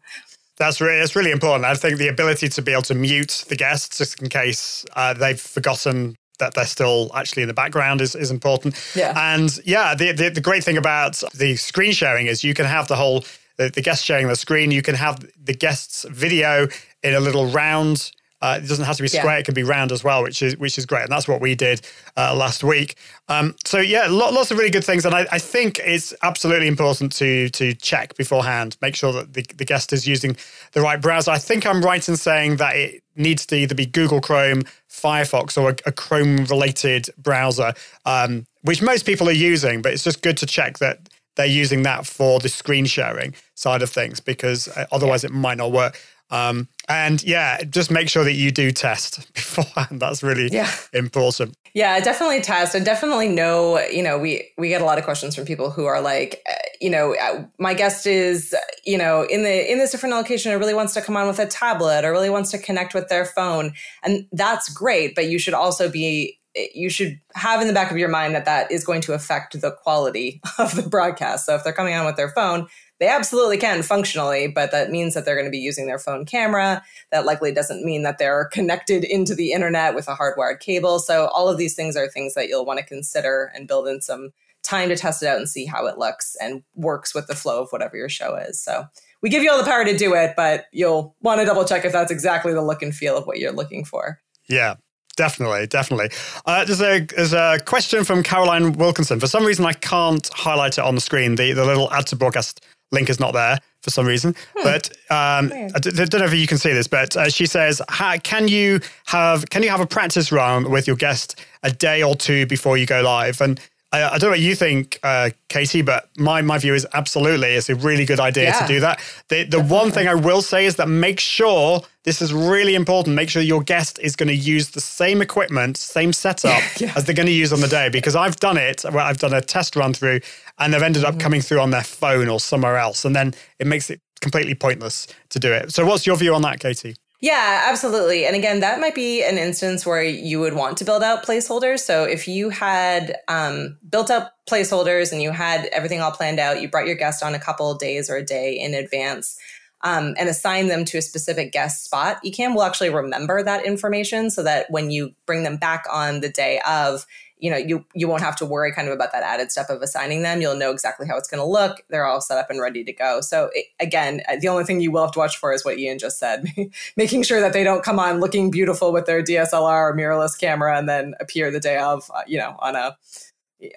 That's 0.57 0.80
really, 0.80 0.99
that's 0.99 1.14
really 1.14 1.30
important. 1.30 1.64
I 1.64 1.74
think 1.74 1.99
the 1.99 2.09
ability 2.09 2.49
to 2.49 2.62
be 2.62 2.72
able 2.72 2.82
to 2.82 2.94
mute 2.94 3.44
the 3.49 3.57
guests 3.57 3.99
just 3.99 4.20
in 4.20 4.28
case 4.28 4.84
uh, 4.96 5.14
they've 5.14 5.40
forgotten 5.40 6.16
that 6.38 6.55
they're 6.55 6.66
still 6.66 7.11
actually 7.14 7.42
in 7.42 7.49
the 7.49 7.55
background 7.55 8.01
is, 8.01 8.14
is 8.14 8.30
important. 8.30 8.74
Yeah. 8.94 9.12
And 9.16 9.57
yeah, 9.64 9.94
the, 9.94 10.12
the, 10.12 10.30
the 10.30 10.40
great 10.40 10.64
thing 10.64 10.76
about 10.76 11.22
the 11.34 11.57
screen 11.57 11.92
sharing 11.92 12.26
is 12.26 12.44
you 12.44 12.55
can 12.55 12.66
have 12.66 12.88
the 12.88 12.96
whole, 12.96 13.24
the, 13.57 13.70
the 13.70 13.82
guest 13.82 14.05
sharing 14.05 14.28
the 14.28 14.36
screen, 14.36 14.70
you 14.70 14.82
can 14.82 14.94
have 14.94 15.24
the 15.42 15.55
guest's 15.55 16.05
video 16.05 16.68
in 17.03 17.14
a 17.14 17.20
little 17.20 17.46
round. 17.46 18.11
Uh, 18.41 18.61
it 18.62 18.68
doesn't 18.68 18.84
have 18.84 18.97
to 18.97 19.03
be 19.03 19.09
Yeah. 19.12 19.20
square; 19.20 19.39
it 19.39 19.45
can 19.45 19.55
be 19.55 19.62
round 19.64 19.91
as 19.91 20.05
well, 20.05 20.22
which 20.22 20.43
is 20.43 20.57
which 20.57 20.78
is 20.78 20.86
great, 20.86 21.03
and 21.03 21.11
that's 21.12 21.26
what 21.26 21.41
we 21.41 21.55
did 21.55 21.80
uh, 22.16 22.34
last 22.34 22.62
week. 22.62 22.95
Um, 23.28 23.57
so 23.64 23.78
yeah, 23.78 24.07
lo- 24.07 24.30
lots 24.30 24.51
of 24.51 24.59
really 24.59 24.70
good 24.70 24.84
things, 24.84 25.05
and 25.05 25.14
I, 25.14 25.26
I 25.32 25.39
think 25.39 25.80
it's 25.84 26.14
absolutely 26.22 26.68
important 26.68 27.12
to 27.16 27.49
to 27.51 27.74
check 27.74 28.16
beforehand, 28.16 28.76
make 28.80 28.95
sure 28.95 29.12
that 29.12 29.34
the, 29.34 29.43
the 29.57 29.64
guest 29.64 29.93
is 29.93 30.07
using 30.07 30.36
the 30.72 30.80
right 30.80 31.01
browser. 31.01 31.30
I 31.32 31.39
think 31.39 31.66
I'm 31.66 31.82
right 31.82 32.07
in 32.09 32.16
saying 32.16 32.57
that 32.57 32.76
it 32.76 33.03
needs 33.16 33.45
to 33.47 33.57
either 33.57 33.74
be 33.74 33.86
Google 33.86 34.20
Chrome, 34.20 34.62
Firefox, 34.89 35.61
or 35.61 35.70
a, 35.70 35.76
a 35.86 35.93
Chrome-related 35.93 37.09
browser, 37.18 37.74
um, 38.07 38.47
which 38.62 38.80
most 38.82 39.05
people 39.05 39.28
are 39.28 39.32
using. 39.32 39.82
But 39.82 39.93
it's 39.93 40.05
just 40.05 40.22
good 40.22 40.36
to 40.39 40.47
check 40.47 40.78
that 40.78 41.09
they're 41.36 41.47
using 41.47 41.82
that 41.84 42.07
for 42.07 42.41
the 42.41 42.49
screen 42.49 42.84
sharing 42.86 43.34
side 43.55 43.82
of 43.82 43.91
things 43.91 44.20
because 44.20 44.68
uh, 44.68 44.86
otherwise 44.93 45.24
it 45.24 45.30
might 45.32 45.57
not 45.57 45.72
work. 45.72 46.01
Um, 46.31 46.68
and 46.89 47.22
yeah, 47.22 47.62
just 47.64 47.91
make 47.91 48.09
sure 48.09 48.24
that 48.24 48.33
you 48.33 48.51
do 48.51 48.70
test 48.70 49.33
beforehand. 49.35 50.01
That's 50.01 50.22
really 50.22 50.49
Yeah. 50.51 50.70
important. 50.93 51.57
Yeah, 51.74 52.01
definitely 52.01 52.41
test 52.41 52.74
and 52.74 52.85
definitely 52.85 53.29
know, 53.29 53.79
you 53.81 54.03
know, 54.03 54.18
we 54.18 54.51
we 54.57 54.68
get 54.68 54.81
a 54.81 54.85
lot 54.85 54.99
of 54.99 55.05
questions 55.05 55.35
from 55.35 55.45
people 55.45 55.70
who 55.70 55.85
are 55.85 56.01
like, 56.01 56.43
uh, 56.51 56.55
you 56.81 56.91
know, 56.91 57.14
uh, 57.14 57.45
my 57.59 57.74
guest 57.74 58.07
is, 58.07 58.55
uh, 58.55 58.61
you 58.85 58.97
know, 58.99 59.22
in 59.22 59.43
the 59.43 59.70
in 59.70 59.79
this 59.79 59.91
different 59.93 60.14
location 60.14 60.51
or 60.51 60.59
really 60.59 60.74
wants 60.74 60.95
to 60.95 61.03
come 61.03 61.16
on 61.16 61.26
with 61.29 61.39
a 61.39 61.47
tablet 61.47 62.05
or 62.05 62.11
really 62.11 62.31
wants 62.31 62.51
to 62.53 62.59
connect 62.59 62.95
with 62.95 63.09
their 63.09 63.26
phone. 63.26 63.72
And 64.03 64.26
that's 64.33 64.68
great, 64.70 65.14
but 65.14 65.26
you 65.29 65.39
should 65.39 65.55
also 65.55 65.91
be 65.91 66.39
you 66.74 66.89
should 66.91 67.20
have 67.35 67.61
in 67.61 67.68
the 67.68 67.74
back 67.74 67.91
of 67.91 67.99
your 67.99 68.09
mind 68.09 68.35
that 68.35 68.47
that 68.47 68.72
is 68.72 68.83
going 68.85 69.03
to 69.03 69.12
affect 69.12 69.61
the 69.61 69.70
quality 69.70 70.41
of 70.59 70.74
the 70.74 70.83
broadcast. 70.89 71.47
So 71.47 71.55
if 71.55 71.62
they're 71.62 71.72
coming 71.72 71.95
on 71.95 72.07
with 72.07 72.16
their 72.16 72.31
phone, 72.31 72.66
they 73.01 73.09
absolutely 73.09 73.59
can 73.59 73.82
functionally, 73.82 74.49
but 74.49 74.70
that 74.72 74.90
means 74.90 75.14
that 75.14 75.24
they're 75.24 75.36
going 75.36 75.46
to 75.46 75.51
be 75.51 75.59
using 75.59 75.86
their 75.86 75.99
phone 75.99 76.24
camera. 76.24 76.82
That 77.12 77.24
likely 77.24 77.53
doesn't 77.53 77.84
mean 77.84 78.03
that 78.03 78.18
they're 78.18 78.46
connected 78.46 79.05
into 79.05 79.34
the 79.34 79.53
internet 79.53 79.94
with 79.94 80.09
a 80.09 80.16
hardwired 80.16 80.61
cable. 80.61 80.99
So 80.99 81.26
all 81.28 81.49
of 81.49 81.59
these 81.59 81.74
things 81.74 81.96
are 81.96 82.09
things 82.09 82.34
that 82.34 82.49
you'll 82.49 82.66
want 82.66 82.80
to 82.80 82.84
consider 82.84 83.53
and 83.55 83.68
build 83.68 83.88
in 83.88 84.01
some 84.01 84.30
time 84.62 84.88
to 84.88 84.96
test 84.96 85.22
it 85.22 85.26
out 85.26 85.38
and 85.38 85.49
see 85.49 85.64
how 85.64 85.86
it 85.86 85.99
looks 85.99 86.36
and 86.40 86.62
works 86.74 87.14
with 87.14 87.26
the 87.26 87.34
flow 87.34 87.62
of 87.62 87.70
whatever 87.70 87.96
your 87.96 88.09
show 88.09 88.36
is. 88.36 88.61
So 88.61 88.86
we 89.22 89.30
give 89.30 89.42
you 89.42 89.51
all 89.51 89.59
the 89.59 89.68
power 89.68 89.84
to 89.84 89.96
do 89.96 90.14
it, 90.14 90.34
but 90.36 90.66
you'll 90.72 91.14
want 91.22 91.40
to 91.40 91.46
double 91.46 91.64
check 91.64 91.84
if 91.84 91.92
that's 91.92 92.11
exactly 92.11 92.53
the 92.53 92.62
look 92.62 92.82
and 92.82 92.94
feel 92.94 93.16
of 93.16 93.26
what 93.26 93.38
you're 93.38 93.53
looking 93.53 93.84
for. 93.84 94.20
Yeah, 94.49 94.74
definitely, 95.16 95.66
definitely. 95.66 96.11
Uh, 96.46 96.64
there's 96.64 96.80
a 96.80 97.01
there's 97.16 97.32
a 97.32 97.59
question 97.64 98.05
from 98.05 98.22
Caroline 98.22 98.72
Wilkinson. 98.72 99.20
For 99.20 99.26
some 99.26 99.44
reason, 99.44 99.64
I 99.64 99.72
can't 99.72 100.28
highlight 100.32 100.78
it 100.78 100.84
on 100.84 100.94
the 100.94 101.01
screen. 101.01 101.34
The 101.36 101.53
the 101.53 101.64
little 101.64 101.92
add 101.92 102.07
to 102.09 102.16
broadcast 102.16 102.64
link 102.91 103.11
is 103.11 103.20
not 103.20 103.32
there 103.34 103.59
for 103.82 103.91
some 103.91 104.07
reason. 104.07 104.34
Hmm. 104.57 104.64
But 104.64 104.91
um, 105.11 105.53
I 105.74 105.78
d- 105.80 105.91
don't 105.91 106.14
know 106.14 106.24
if 106.24 106.34
you 106.34 106.47
can 106.47 106.59
see 106.59 106.72
this, 106.72 106.86
but 106.86 107.16
uh, 107.16 107.28
she 107.28 107.47
says, 107.47 107.80
"Can 108.22 108.49
you 108.49 108.80
have 109.07 109.49
can 109.51 109.62
you 109.62 109.70
have 109.70 109.80
a 109.80 109.86
practice 109.86 110.32
run 110.32 110.70
with 110.70 110.86
your 110.86 110.97
guest 110.97 111.41
a 111.62 111.70
day 111.70 112.03
or 112.03 112.14
two 112.14 112.47
before 112.47 112.76
you 112.76 112.86
go 112.86 113.03
live?" 113.03 113.41
And 113.41 113.61
I, 113.91 114.05
I, 114.05 114.18
don't 114.18 114.28
know 114.28 114.30
what 114.30 114.41
you 114.41 114.55
think, 114.55 114.99
uh, 115.03 115.30
Katie, 115.49 115.80
but 115.80 116.09
my, 116.18 116.43
my 116.43 116.59
view 116.59 116.74
is 116.74 116.86
absolutely 116.93 117.55
it's 117.55 117.70
a 117.70 117.74
really 117.74 118.05
good 118.05 118.20
idea 118.20 118.45
yeah. 118.45 118.61
to 118.61 118.66
do 118.66 118.80
that. 118.80 119.01
The, 119.28 119.45
the 119.45 119.62
one 119.62 119.91
thing 119.91 120.07
I 120.07 120.14
will 120.14 120.43
say 120.43 120.66
is 120.66 120.76
that 120.76 120.89
make 120.89 121.18
sure 121.18 121.80
this 122.05 122.20
is 122.20 122.32
really 122.32 122.74
important. 122.74 123.16
Make 123.16 123.30
sure 123.30 123.41
your 123.41 123.62
guest 123.62 123.99
is 124.01 124.14
going 124.14 124.28
to 124.28 124.34
use 124.34 124.70
the 124.70 124.80
same 124.80 125.22
equipment, 125.22 125.78
same 125.78 126.12
setup 126.12 126.62
yeah. 126.78 126.93
as 126.97 127.05
they're 127.05 127.14
going 127.14 127.26
to 127.26 127.32
use 127.32 127.53
on 127.53 127.61
the 127.61 127.68
day. 127.68 127.89
Because 127.89 128.14
I've 128.14 128.36
done 128.36 128.59
it, 128.59 128.82
where 128.82 129.01
I've 129.01 129.18
done 129.18 129.32
a 129.32 129.41
test 129.41 129.74
run 129.74 129.95
through, 129.95 130.20
and 130.59 130.74
they've 130.74 130.82
ended 130.82 131.05
up 131.05 131.12
mm-hmm. 131.12 131.20
coming 131.20 131.41
through 131.41 131.61
on 131.61 131.70
their 131.70 131.84
phone 131.84 132.28
or 132.28 132.41
somewhere 132.41 132.76
else, 132.76 133.07
and 133.07 133.16
then 133.16 133.34
it 133.59 133.66
makes 133.66 133.89
it 133.89 134.01
completely 134.20 134.55
pointless 134.55 135.07
to 135.30 135.39
do 135.39 135.53
it. 135.53 135.72
So, 135.72 135.86
what's 135.86 136.07
your 136.07 136.16
view 136.16 136.34
on 136.34 136.43
that, 136.43 136.61
Katie? 136.61 136.97
Yeah, 137.20 137.64
absolutely. 137.66 138.26
And 138.26 138.36
again, 138.36 138.60
that 138.60 138.80
might 138.80 138.94
be 138.94 139.24
an 139.24 139.38
instance 139.38 139.84
where 139.84 140.04
you 140.04 140.38
would 140.38 140.54
want 140.54 140.78
to 140.78 140.84
build 140.84 141.02
out 141.02 141.26
placeholders. 141.26 141.80
So 141.80 142.04
if 142.04 142.28
you 142.28 142.48
had 142.48 143.16
um, 143.26 143.76
built 143.90 144.08
up 144.08 144.34
placeholders 144.48 145.10
and 145.10 145.20
you 145.20 145.32
had 145.32 145.66
everything 145.66 146.00
all 146.00 146.12
planned 146.12 146.38
out, 146.38 146.62
you 146.62 146.68
brought 146.68 146.86
your 146.86 146.94
guest 146.94 147.24
on 147.24 147.34
a 147.34 147.40
couple 147.40 147.74
days 147.74 148.08
or 148.08 148.16
a 148.16 148.24
day 148.24 148.52
in 148.52 148.72
advance. 148.72 149.36
Um, 149.82 150.16
and 150.18 150.28
assign 150.28 150.66
them 150.66 150.84
to 150.86 150.98
a 150.98 151.02
specific 151.02 151.52
guest 151.52 151.84
spot, 151.84 152.18
Ecamm 152.24 152.52
will 152.52 152.64
actually 152.64 152.90
remember 152.90 153.44
that 153.44 153.64
information 153.64 154.28
so 154.28 154.42
that 154.42 154.66
when 154.70 154.90
you 154.90 155.14
bring 155.24 155.44
them 155.44 155.56
back 155.56 155.84
on 155.88 156.20
the 156.20 156.28
day 156.28 156.60
of, 156.68 157.06
you 157.39 157.51
know 157.51 157.57
you 157.57 157.84
you 157.95 158.09
won't 158.09 158.22
have 158.22 158.36
to 158.36 158.47
worry 158.47 158.72
kind 158.72 158.89
of 158.89 158.95
about 158.95 159.12
that 159.12 159.22
added 159.22 159.51
step 159.51 159.70
of 159.70 159.80
assigning 159.82 160.22
them 160.22 160.41
you'll 160.41 160.57
know 160.57 160.70
exactly 160.70 161.07
how 161.07 161.16
it's 161.16 161.28
going 161.28 161.41
to 161.41 161.45
look 161.45 161.82
they're 161.89 162.05
all 162.05 162.20
set 162.20 162.39
up 162.39 162.51
and 162.51 162.61
ready 162.61 162.84
to 162.84 162.93
go 162.93 163.20
so 163.20 163.51
it, 163.55 163.66
again 163.80 164.20
uh, 164.28 164.36
the 164.41 164.49
only 164.49 164.64
thing 164.64 164.80
you 164.80 164.91
will 164.91 165.03
have 165.03 165.12
to 165.12 165.18
watch 165.18 165.36
for 165.36 165.53
is 165.53 165.64
what 165.64 165.78
ian 165.78 165.99
just 165.99 166.18
said 166.18 166.45
making 166.97 167.22
sure 167.22 167.41
that 167.41 167.53
they 167.53 167.64
don't 167.64 167.84
come 167.84 167.99
on 167.99 168.20
looking 168.20 168.51
beautiful 168.51 168.93
with 168.93 169.07
their 169.07 169.22
dslr 169.22 169.91
or 169.91 169.97
mirrorless 169.97 170.39
camera 170.39 170.76
and 170.76 170.89
then 170.89 171.14
appear 171.20 171.51
the 171.51 171.61
day 171.61 171.78
of 171.78 172.11
uh, 172.14 172.22
you 172.26 172.39
know 172.39 172.57
on 172.61 172.76
a 172.76 172.97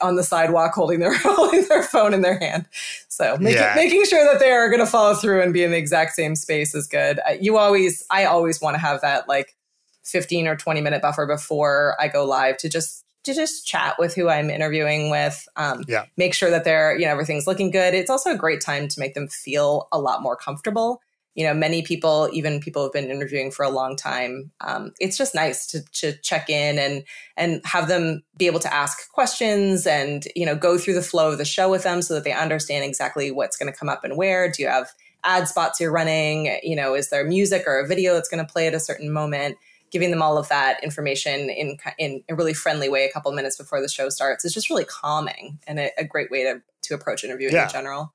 on 0.02 0.16
the 0.16 0.24
sidewalk 0.24 0.74
holding 0.74 1.00
their 1.00 1.14
holding 1.18 1.68
their 1.68 1.84
phone 1.84 2.14
in 2.14 2.22
their 2.22 2.38
hand. 2.40 2.66
So 3.08 3.38
making 3.38 3.62
yeah. 3.62 3.74
making 3.76 4.06
sure 4.06 4.24
that 4.32 4.40
they 4.40 4.52
are 4.52 4.70
going 4.70 4.80
to 4.80 4.86
follow 4.86 5.16
through 5.16 5.42
and 5.42 5.54
be 5.54 5.64
in 5.64 5.72
the 5.72 5.78
exact 5.78 6.14
same 6.14 6.36
space 6.36 6.76
is 6.76 6.88
good. 6.88 7.20
Uh, 7.28 7.34
you 7.40 7.58
always 7.58 8.06
I 8.10 8.26
always 8.26 8.62
want 8.62 8.76
to 8.76 8.80
have 8.80 9.02
that 9.02 9.28
like 9.28 9.56
15 10.04 10.48
or 10.48 10.56
20 10.56 10.82
minute 10.82 11.02
buffer 11.02 11.26
before 11.26 11.96
I 12.00 12.08
go 12.08 12.26
live 12.26 12.58
to 12.58 12.70
just 12.70 13.06
to 13.24 13.34
just 13.34 13.66
chat 13.68 13.96
with 14.00 14.16
who 14.16 14.30
I'm 14.30 14.50
interviewing 14.50 15.10
with. 15.10 15.48
Um, 15.56 15.84
yeah. 15.88 16.06
Make 16.18 16.34
sure 16.34 16.50
that 16.50 16.64
they're, 16.64 16.98
you 16.98 17.06
know, 17.06 17.12
everything's 17.12 17.48
looking 17.48 17.72
good. 17.72 17.94
It's 17.94 18.10
also 18.10 18.32
a 18.32 18.38
great 18.38 18.62
time 18.62 18.88
to 18.88 19.00
make 19.00 19.14
them 19.14 19.28
feel 19.28 19.88
a 19.92 20.00
lot 20.00 20.22
more 20.22 20.36
comfortable. 20.36 21.02
You 21.36 21.46
know, 21.46 21.54
many 21.54 21.82
people, 21.82 22.30
even 22.34 22.60
people 22.60 22.84
who've 22.84 22.92
been 22.92 23.10
interviewing 23.10 23.52
for 23.52 23.64
a 23.64 23.70
long 23.70 23.96
time, 23.96 24.52
um, 24.60 24.92
it's 25.00 25.18
just 25.18 25.34
nice 25.34 25.66
to, 25.68 25.82
to 25.94 26.12
check 26.18 26.50
in 26.50 26.78
and 26.78 27.04
and 27.38 27.62
have 27.64 27.88
them 27.88 28.24
be 28.36 28.48
able 28.48 28.60
to 28.60 28.74
ask 28.74 29.10
questions 29.14 29.88
and 29.88 30.28
you 30.36 30.46
know 30.46 30.56
go 30.56 30.78
through 30.78 30.96
the 30.96 31.02
flow 31.02 31.32
of 31.32 31.38
the 31.38 31.46
show 31.46 31.72
with 31.72 31.84
them 31.84 32.02
so 32.02 32.16
that 32.16 32.26
they 32.26 32.34
understand 32.34 32.84
exactly 32.84 33.32
what's 33.32 33.56
going 33.56 33.72
to 33.72 33.78
come 33.78 33.88
up 33.88 34.04
and 34.04 34.18
where. 34.18 34.52
Do 34.52 34.62
you 34.62 34.68
have 34.68 34.92
ad 35.24 35.48
spots 35.48 35.80
you're 35.80 35.92
running? 35.92 36.60
You 36.64 36.76
know, 36.76 36.96
is 36.96 37.10
there 37.10 37.24
music 37.24 37.64
or 37.66 37.80
a 37.80 37.88
video 37.88 38.14
that's 38.14 38.28
going 38.28 38.46
to 38.46 38.52
play 38.52 38.68
at 38.68 38.74
a 38.74 38.80
certain 38.80 39.10
moment? 39.10 39.58
Giving 39.92 40.12
them 40.12 40.22
all 40.22 40.38
of 40.38 40.50
that 40.50 40.84
information 40.84 41.50
in 41.50 41.78
in 41.98 42.24
a 42.30 42.36
really 42.36 42.54
friendly 42.54 42.90
way 42.90 43.06
a 43.06 43.12
couple 43.12 43.32
minutes 43.32 43.58
before 43.58 43.82
the 43.82 43.90
show 43.90 44.10
starts 44.10 44.46
is 44.46 44.54
just 44.54 44.70
really 44.70 44.86
calming 44.86 45.60
and 45.68 45.80
a, 45.80 45.92
a 45.98 46.04
great 46.04 46.32
way 46.32 46.44
to 46.44 46.62
to 46.82 46.94
approach 46.94 47.24
interviewing 47.24 47.54
yeah. 47.54 47.66
in 47.66 47.70
general. 47.70 48.14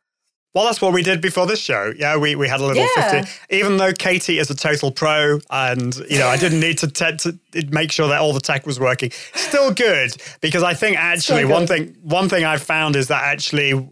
Well, 0.57 0.65
that's 0.65 0.81
what 0.81 0.95
we 0.95 1.03
did 1.03 1.21
before 1.21 1.47
this 1.47 1.61
show. 1.61 1.93
Yeah, 1.99 2.17
we, 2.17 2.35
we 2.35 2.49
had 2.49 2.61
a 2.61 2.65
little 2.65 2.83
yeah. 2.97 3.25
50. 3.25 3.55
Even 3.55 3.77
though 3.77 3.93
Katie 3.93 4.39
is 4.39 4.49
a 4.49 4.55
total 4.55 4.91
pro 4.91 5.39
and, 5.51 5.95
you 6.09 6.19
know, 6.19 6.29
I 6.29 6.39
didn't 6.39 6.61
need 6.61 6.79
to, 6.79 6.89
te- 6.89 7.19
to 7.19 7.39
make 7.69 7.93
sure 7.93 8.09
that 8.09 8.23
all 8.23 8.33
the 8.33 8.41
tech 8.41 8.65
was 8.65 8.81
working. 8.81 9.11
Still 9.35 9.71
good 9.71 10.17
because 10.41 10.63
I 10.63 10.73
think 10.73 10.97
actually 10.97 11.45
one 11.45 11.67
thing 11.67 11.95
one 12.01 12.31
thing 12.31 12.47
I've 12.47 12.63
found 12.63 12.97
is 12.97 13.09
that 13.09 13.23
actually 13.23 13.87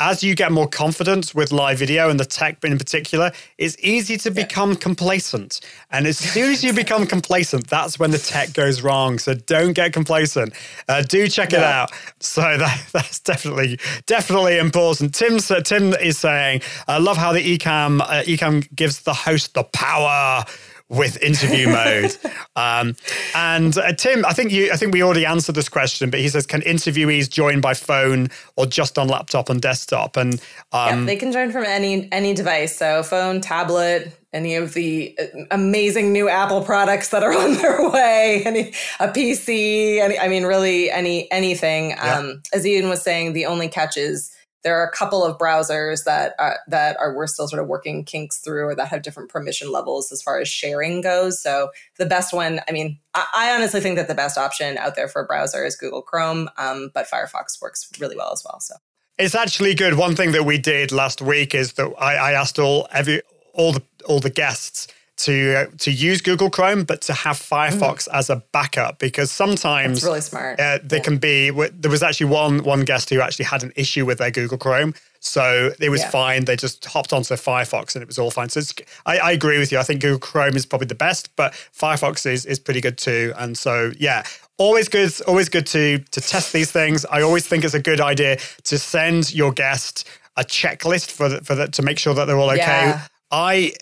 as 0.00 0.22
you 0.22 0.34
get 0.34 0.52
more 0.52 0.68
confident 0.68 1.34
with 1.34 1.52
live 1.52 1.78
video 1.78 2.10
and 2.10 2.20
the 2.20 2.24
tech 2.24 2.62
in 2.64 2.78
particular, 2.78 3.32
it's 3.56 3.76
easy 3.80 4.16
to 4.18 4.30
become 4.30 4.70
yeah. 4.70 4.76
complacent. 4.76 5.60
And 5.90 6.06
as 6.06 6.18
soon 6.18 6.52
as 6.52 6.62
you 6.62 6.72
become 6.84 7.06
complacent, 7.06 7.68
that's 7.68 7.98
when 7.98 8.10
the 8.10 8.18
tech 8.18 8.52
goes 8.52 8.82
wrong. 8.82 9.18
So 9.18 9.34
don't 9.34 9.72
get 9.72 9.92
complacent. 9.92 10.52
Uh, 10.88 11.02
do 11.02 11.28
check 11.28 11.52
yeah. 11.52 11.58
it 11.58 11.64
out. 11.64 11.92
So 12.20 12.40
that, 12.58 12.86
that's 12.92 13.20
definitely 13.20 13.78
definitely 14.06 14.58
important. 14.58 15.14
Tim 15.14 15.38
Tim 15.38 15.94
is 15.94 16.18
saying, 16.18 16.62
I 16.88 16.98
love 16.98 17.16
how 17.16 17.32
the 17.32 17.58
Ecamm 17.58 18.00
uh, 18.00 18.22
Ecamm 18.24 18.66
gives 18.74 19.02
the 19.02 19.14
host 19.14 19.54
the 19.54 19.64
power 19.64 20.44
with 20.88 21.20
interview 21.22 21.68
mode. 21.72 22.16
Um, 22.54 22.96
and 23.34 23.76
uh, 23.76 23.92
Tim, 23.92 24.24
I 24.24 24.32
think 24.32 24.52
you, 24.52 24.70
I 24.72 24.76
think 24.76 24.92
we 24.92 25.02
already 25.02 25.26
answered 25.26 25.54
this 25.54 25.68
question, 25.68 26.10
but 26.10 26.20
he 26.20 26.28
says, 26.28 26.46
can 26.46 26.60
interviewees 26.62 27.28
join 27.28 27.60
by 27.60 27.74
phone 27.74 28.28
or 28.56 28.66
just 28.66 28.98
on 28.98 29.08
laptop 29.08 29.48
and 29.48 29.60
desktop? 29.60 30.16
And 30.16 30.34
um, 30.72 31.00
yeah, 31.00 31.04
they 31.06 31.16
can 31.16 31.32
join 31.32 31.50
from 31.50 31.64
any 31.64 32.10
any 32.12 32.34
device, 32.34 32.76
so 32.76 33.02
phone, 33.02 33.40
tablet, 33.40 34.12
any 34.32 34.54
of 34.54 34.74
the 34.74 35.18
uh, 35.18 35.44
amazing 35.50 36.12
new 36.12 36.28
Apple 36.28 36.62
products 36.62 37.08
that 37.08 37.22
are 37.22 37.32
on 37.36 37.54
their 37.54 37.90
way, 37.90 38.42
any 38.44 38.72
a 39.00 39.08
PC, 39.08 40.00
any, 40.00 40.18
I 40.18 40.28
mean, 40.28 40.44
really 40.44 40.90
any 40.90 41.30
anything. 41.32 41.90
Yeah. 41.90 42.18
Um, 42.18 42.42
as 42.52 42.66
Ian 42.66 42.88
was 42.88 43.02
saying, 43.02 43.32
the 43.32 43.46
only 43.46 43.68
catch 43.68 43.96
is 43.96 44.35
there 44.62 44.80
are 44.80 44.86
a 44.86 44.90
couple 44.90 45.22
of 45.22 45.38
browsers 45.38 46.04
that 46.04 46.34
uh, 46.38 46.54
that 46.68 46.96
are 46.98 47.14
we're 47.14 47.26
still 47.26 47.48
sort 47.48 47.62
of 47.62 47.68
working 47.68 48.04
kinks 48.04 48.38
through 48.38 48.66
or 48.66 48.74
that 48.74 48.88
have 48.88 49.02
different 49.02 49.28
permission 49.28 49.70
levels 49.70 50.10
as 50.10 50.22
far 50.22 50.40
as 50.40 50.48
sharing 50.48 51.00
goes. 51.00 51.40
So 51.40 51.70
the 51.98 52.06
best 52.06 52.32
one, 52.32 52.60
I 52.68 52.72
mean, 52.72 52.98
I, 53.14 53.26
I 53.34 53.54
honestly 53.54 53.80
think 53.80 53.96
that 53.96 54.08
the 54.08 54.14
best 54.14 54.36
option 54.36 54.76
out 54.78 54.96
there 54.96 55.08
for 55.08 55.22
a 55.22 55.26
browser 55.26 55.64
is 55.64 55.76
Google 55.76 56.02
Chrome, 56.02 56.48
um, 56.58 56.90
but 56.94 57.08
Firefox 57.08 57.60
works 57.60 57.88
really 58.00 58.16
well 58.16 58.32
as 58.32 58.42
well. 58.44 58.60
So 58.60 58.74
it's 59.18 59.34
actually 59.34 59.74
good. 59.74 59.94
One 59.94 60.14
thing 60.14 60.32
that 60.32 60.44
we 60.44 60.58
did 60.58 60.92
last 60.92 61.22
week 61.22 61.54
is 61.54 61.74
that 61.74 61.92
I, 61.98 62.14
I 62.16 62.32
asked 62.32 62.58
all 62.58 62.88
every 62.90 63.22
all 63.52 63.72
the 63.72 63.82
all 64.06 64.20
the 64.20 64.30
guests 64.30 64.88
to 65.18 65.54
uh, 65.54 65.66
to 65.78 65.90
use 65.90 66.20
Google 66.20 66.50
Chrome, 66.50 66.84
but 66.84 67.00
to 67.02 67.12
have 67.12 67.36
Firefox 67.36 68.08
mm. 68.08 68.14
as 68.14 68.30
a 68.30 68.42
backup 68.52 68.98
because 68.98 69.30
sometimes 69.30 70.00
That's 70.00 70.04
really 70.04 70.20
smart. 70.20 70.60
Uh, 70.60 70.78
there 70.82 70.98
yeah. 70.98 71.04
can 71.04 71.16
be. 71.18 71.50
There 71.50 71.90
was 71.90 72.02
actually 72.02 72.26
one 72.26 72.62
one 72.64 72.84
guest 72.84 73.10
who 73.10 73.20
actually 73.20 73.46
had 73.46 73.62
an 73.62 73.72
issue 73.76 74.04
with 74.04 74.18
their 74.18 74.30
Google 74.30 74.58
Chrome, 74.58 74.94
so 75.20 75.72
it 75.80 75.88
was 75.88 76.02
yeah. 76.02 76.10
fine. 76.10 76.44
They 76.44 76.56
just 76.56 76.84
hopped 76.84 77.12
onto 77.12 77.34
Firefox 77.34 77.94
and 77.94 78.02
it 78.02 78.08
was 78.08 78.18
all 78.18 78.30
fine. 78.30 78.48
So 78.48 78.60
I, 79.06 79.18
I, 79.18 79.32
agree 79.32 79.58
with 79.58 79.72
you. 79.72 79.78
I 79.78 79.82
think 79.82 80.00
Google 80.00 80.18
Chrome 80.18 80.54
is 80.54 80.66
probably 80.66 80.86
the 80.86 80.94
best, 80.94 81.34
but 81.36 81.52
Firefox 81.52 82.26
is 82.26 82.44
is 82.44 82.58
pretty 82.58 82.80
good 82.80 82.98
too. 82.98 83.32
And 83.38 83.56
so 83.56 83.92
yeah, 83.98 84.22
always 84.58 84.88
good. 84.88 85.12
Always 85.26 85.48
good 85.48 85.66
to 85.68 85.98
to 85.98 86.20
test 86.20 86.52
these 86.52 86.70
things. 86.70 87.06
I 87.06 87.22
always 87.22 87.46
think 87.46 87.64
it's 87.64 87.74
a 87.74 87.82
good 87.82 88.00
idea 88.00 88.38
to 88.64 88.78
send 88.78 89.34
your 89.34 89.52
guest 89.52 90.06
a 90.36 90.44
checklist 90.44 91.10
for 91.10 91.30
the, 91.30 91.42
for 91.42 91.54
the, 91.54 91.68
to 91.68 91.82
make 91.82 91.98
sure 91.98 92.12
that 92.12 92.26
they're 92.26 92.38
all 92.38 92.50
okay. 92.50 92.60
Yeah. 92.60 93.06
I 93.30 93.72